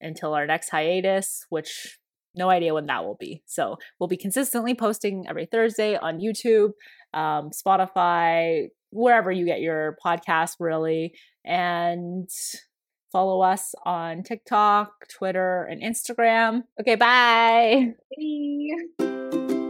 until 0.00 0.34
our 0.34 0.46
next 0.46 0.68
hiatus, 0.68 1.46
which 1.48 1.98
no 2.34 2.50
idea 2.50 2.74
when 2.74 2.86
that 2.86 3.04
will 3.04 3.16
be. 3.18 3.42
So 3.46 3.76
we'll 3.98 4.08
be 4.08 4.16
consistently 4.16 4.74
posting 4.74 5.26
every 5.28 5.46
Thursday 5.46 5.96
on 5.96 6.20
YouTube, 6.20 6.70
um, 7.14 7.50
Spotify, 7.50 8.68
wherever 8.90 9.30
you 9.30 9.44
get 9.44 9.60
your 9.60 9.96
podcast, 10.04 10.56
really. 10.60 11.14
And 11.44 12.28
follow 13.10 13.40
us 13.40 13.74
on 13.84 14.22
TikTok, 14.22 15.08
Twitter, 15.08 15.64
and 15.64 15.82
Instagram. 15.82 16.64
Okay, 16.80 16.94
bye. 16.94 17.94
bye. 18.98 19.64